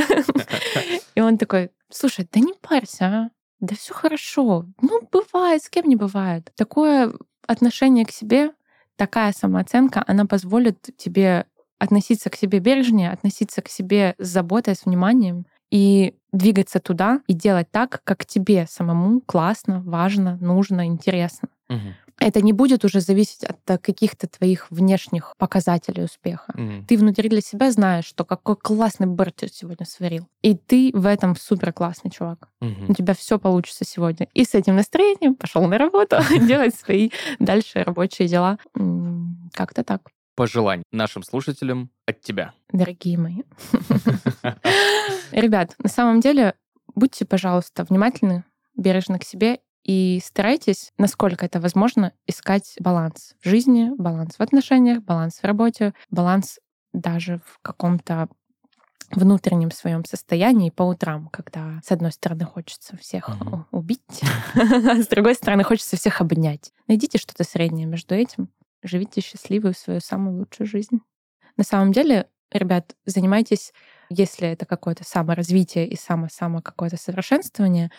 И 1.15 1.21
он 1.21 1.39
такой, 1.39 1.71
слушай, 1.91 2.29
да 2.33 2.41
не 2.41 2.55
парься, 2.55 3.05
а. 3.05 3.31
да 3.61 3.75
все 3.75 3.95
хорошо. 3.95 4.67
Ну, 4.81 5.09
бывает, 5.11 5.63
с 5.63 5.69
кем 5.69 5.89
не 5.89 5.97
бывает. 5.97 6.53
Такое 6.57 7.13
отношение 7.47 8.07
к 8.07 8.13
себе, 8.13 8.53
такая 8.97 9.33
самооценка, 9.33 10.05
она 10.07 10.27
позволит 10.27 10.91
тебе 10.97 11.47
относиться 11.79 12.31
к 12.31 12.37
себе 12.37 12.59
бережнее, 12.59 13.11
относиться 13.11 13.63
к 13.63 13.69
себе 13.69 14.15
с 14.19 14.29
заботой, 14.29 14.75
с 14.75 14.85
вниманием 14.85 15.47
и 15.71 16.15
двигаться 16.33 16.81
туда 16.81 17.21
и 17.27 17.33
делать 17.35 17.71
так, 17.71 18.01
как 18.05 18.27
тебе 18.27 18.67
самому 18.69 19.21
классно, 19.21 19.83
важно, 19.83 20.37
нужно, 20.41 20.87
интересно. 20.87 21.49
Мгм. 21.69 21.95
Это 22.21 22.41
не 22.43 22.53
будет 22.53 22.85
уже 22.85 23.01
зависеть 23.01 23.45
от 23.45 23.59
э, 23.69 23.79
каких-то 23.79 24.27
твоих 24.27 24.69
внешних 24.71 25.35
показателей 25.39 26.03
успеха. 26.03 26.53
Мгм. 26.55 26.85
Ты 26.87 26.97
внутри 26.97 27.29
для 27.29 27.41
себя 27.41 27.71
знаешь, 27.71 28.07
что 28.07 28.25
какой 28.25 28.57
классный 28.57 29.07
борт 29.07 29.37
ты 29.37 29.49
сегодня 29.49 29.87
сварил. 29.87 30.27
И 30.43 30.57
ты 30.57 30.91
в 30.93 31.07
этом 31.07 31.37
супер 31.37 31.73
классный 31.73 32.11
чувак. 32.11 32.49
У 32.61 32.65
Мгм. 32.65 32.95
тебя 32.95 33.15
все 33.15 33.39
получится 33.39 33.85
сегодня. 33.85 34.27
И 34.35 34.45
с 34.45 34.55
этим 34.55 34.75
настроением 34.75 35.37
пошел 35.37 35.65
на 35.69 35.79
работу, 35.79 36.17
делать 36.41 36.75
свои 36.75 37.11
дальше 37.39 37.85
рабочие 37.85 38.27
дела. 38.27 38.59
Как-то 39.53 39.85
так, 39.85 40.03
Пожелань 40.39 40.85
нашим 40.93 41.25
слушателям 41.25 41.91
от 42.07 42.21
тебя. 42.21 42.53
дорогие 42.73 43.19
мои. 43.19 43.43
Ребят, 45.33 45.75
на 45.83 45.89
самом 45.89 46.21
деле, 46.21 46.55
будьте, 46.95 47.25
пожалуйста, 47.25 47.83
внимательны, 47.83 48.45
бережны 48.77 49.19
к 49.19 49.25
себе 49.25 49.59
и 49.83 50.23
старайтесь, 50.25 50.93
насколько 50.97 51.45
это 51.45 51.61
возможно, 51.61 52.13
искать 52.29 52.77
баланс 52.79 53.35
в 53.41 53.49
жизни, 53.49 53.91
баланс 53.99 54.37
в 54.37 54.41
отношениях, 54.41 55.03
баланс 55.03 55.41
в 55.41 55.45
работе, 55.45 55.93
баланс 56.09 56.61
даже 56.93 57.41
в 57.45 57.59
каком-то 57.61 58.29
внутреннем 59.11 59.73
своем 59.73 60.05
состоянии 60.05 60.71
по 60.71 60.85
утрам, 60.85 61.29
когда 61.33 61.81
с 61.85 61.91
одной 61.91 62.13
стороны 62.13 62.45
хочется 62.45 62.97
всех 62.97 63.29
у- 63.29 63.77
убить, 63.77 64.23
а 64.55 65.03
с 65.03 65.09
другой 65.09 65.35
стороны 65.35 65.65
хочется 65.65 65.97
всех 65.97 66.21
обнять. 66.21 66.73
Найдите 66.87 67.19
что-то 67.19 67.43
среднее 67.43 67.87
между 67.87 68.15
этим, 68.15 68.51
живите 68.83 69.21
счастливую 69.21 69.75
свою 69.75 70.01
самую 70.01 70.39
лучшую 70.39 70.67
жизнь. 70.67 71.01
На 71.57 71.65
самом 71.65 71.93
деле, 71.93 72.29
ребят, 72.53 72.97
занимайтесь, 73.05 73.73
если 74.11 74.49
это 74.49 74.67
какое-то 74.67 75.05
саморазвитие 75.05 75.87
и 75.89 75.97
само-само 75.97 76.63
какое-то 76.63 76.97
совершенствование, 76.97 77.91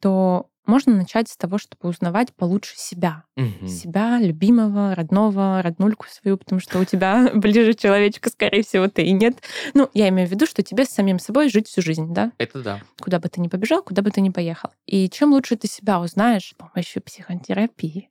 то 0.00 0.50
можно 0.66 0.94
начать 0.94 1.28
с 1.28 1.36
того, 1.36 1.58
чтобы 1.58 1.88
узнавать 1.88 2.32
получше 2.34 2.74
себя. 2.76 3.24
Мгм. 3.36 3.66
Себя, 3.68 4.18
любимого, 4.18 4.94
родного, 4.94 5.60
роднульку 5.62 6.06
свою, 6.08 6.36
потому 6.38 6.60
что 6.60 6.78
у 6.78 6.84
тебя 6.84 7.30
ближе 7.34 7.74
человечка, 7.74 8.30
скорее 8.30 8.62
всего, 8.62 8.88
ты 8.88 9.02
и 9.02 9.12
нет. 9.12 9.42
Ну, 9.74 9.90
я 9.94 10.08
имею 10.08 10.28
в 10.28 10.30
виду, 10.30 10.46
что 10.46 10.62
тебе 10.62 10.84
с 10.84 10.90
самим 10.90 11.18
собой 11.18 11.48
жить 11.50 11.68
всю 11.68 11.82
жизнь, 11.82 12.12
да? 12.14 12.32
Это 12.38 12.62
да. 12.62 12.82
Куда 13.00 13.18
бы 13.18 13.28
ты 13.28 13.40
ни 13.40 13.48
побежал, 13.48 13.82
куда 13.82 14.02
бы 14.02 14.10
ты 14.10 14.20
ни 14.20 14.30
поехал. 14.30 14.70
И 14.86 15.08
чем 15.10 15.32
лучше 15.32 15.56
ты 15.56 15.66
себя 15.68 16.00
узнаешь 16.00 16.50
с 16.50 16.54
помощью 16.54 17.02
психотерапии, 17.02 18.10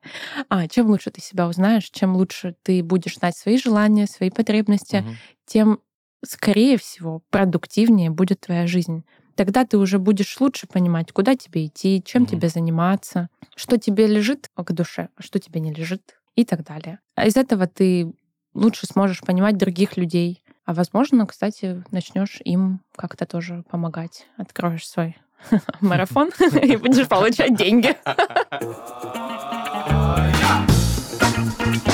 а 0.50 0.68
чем 0.68 0.88
лучше 0.88 1.12
ты 1.12 1.22
себя 1.22 1.48
узнаешь, 1.48 1.90
чем 1.90 2.16
лучше 2.16 2.56
ты 2.64 2.84
будешь 2.84 3.18
знать 3.18 3.36
свои 3.38 3.58
желания, 3.58 4.06
свои 4.08 4.30
потребности, 4.30 4.98
Мгм. 4.98 5.18
тем, 5.46 5.80
скорее 6.24 6.78
всего, 6.78 7.22
продуктивнее 7.30 8.10
будет 8.10 8.42
твоя 8.42 8.68
жизнь. 8.68 9.04
Тогда 9.36 9.66
ты 9.66 9.78
уже 9.78 10.00
будешь 10.00 10.40
лучше 10.40 10.68
понимать, 10.68 11.12
куда 11.12 11.36
тебе 11.36 11.66
идти, 11.66 12.02
чем 12.06 12.24
Мгм. 12.24 12.32
тебе 12.32 12.50
заниматься, 12.50 13.30
что 13.56 13.78
тебе 13.78 14.08
лежит 14.08 14.50
к 14.56 14.72
душе, 14.72 15.10
а 15.16 15.22
что 15.24 15.40
тебе 15.40 15.60
не 15.60 15.74
лежит 15.74 16.18
и 16.36 16.46
так 16.46 16.64
далее. 16.64 17.00
А 17.16 17.26
из 17.26 17.36
этого 17.36 17.68
ты 17.68 18.14
лучше 18.54 18.86
сможешь 18.86 19.22
понимать 19.22 19.58
других 19.58 19.98
людей. 19.98 20.44
А 20.66 20.74
возможно, 20.74 21.26
кстати, 21.26 21.84
начнешь 21.92 22.40
им 22.46 22.80
как-то 22.96 23.26
тоже 23.26 23.64
помогать. 23.70 24.28
Откроешь 24.38 24.88
свой 24.88 25.18
марафон 25.82 26.30
и 26.62 26.78
будешь 26.78 27.08
получать 27.08 27.56
деньги. 27.56 27.96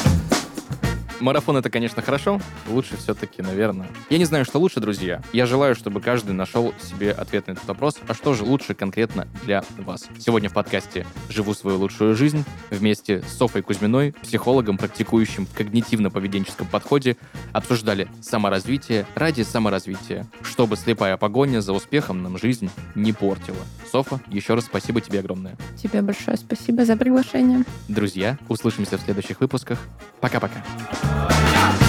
Марафон 1.20 1.58
это, 1.58 1.70
конечно, 1.70 2.02
хорошо. 2.02 2.40
Лучше 2.68 2.98
все-таки, 2.98 3.42
наверное. 3.42 3.88
Я 4.10 4.18
не 4.18 4.26
знаю, 4.26 4.46
что 4.46 4.60
лучше, 4.60 4.80
друзья. 4.80 5.22
Я 5.34 5.46
желаю, 5.46 5.76
чтобы 5.76 6.02
каждый 6.02 6.32
нашел 6.32 6.74
себе 6.82 7.12
ответ 7.12 7.48
на 7.48 7.52
этот 7.52 7.66
вопрос. 7.66 7.98
А 8.08 8.14
что 8.14 8.34
же 8.34 8.44
лучше 8.44 8.74
конкретно 8.74 9.28
для 9.44 9.64
вас? 9.78 10.08
Сегодня 10.18 10.50
в 10.50 10.54
подкасте 10.54 11.06
«Живу 11.30 11.54
свою 11.54 11.78
лучшую 11.78 12.16
жизнь» 12.16 12.46
вместе 12.70 13.22
с 13.22 13.38
Софой 13.38 13.62
Кузьминой, 13.62 14.14
психологом, 14.22 14.78
практикующим 14.78 15.46
в 15.46 15.60
когнитивно-поведенческом 15.60 16.68
подходе, 16.70 17.18
обсуждали 17.52 18.08
саморазвитие 18.22 19.06
ради 19.16 19.42
саморазвития, 19.42 20.26
чтобы 20.42 20.78
слепая 20.78 21.18
погоня 21.18 21.62
за 21.62 21.74
успехом 21.74 22.24
нам 22.24 22.38
жизнь 22.38 22.70
не 22.96 23.12
портила. 23.12 23.58
Софа, 23.92 24.22
еще 24.28 24.54
раз 24.54 24.66
спасибо 24.66 25.02
тебе 25.02 25.20
огромное. 25.20 25.58
Тебе 25.82 26.02
большое 26.02 26.38
спасибо 26.38 26.86
за 26.86 26.96
приглашение. 26.96 27.64
Друзья, 27.88 28.38
услышимся 28.48 28.98
в 28.98 29.02
следующих 29.02 29.42
выпусках. 29.42 29.80
Пока-пока. 30.22 30.64
Yes. 31.10 31.89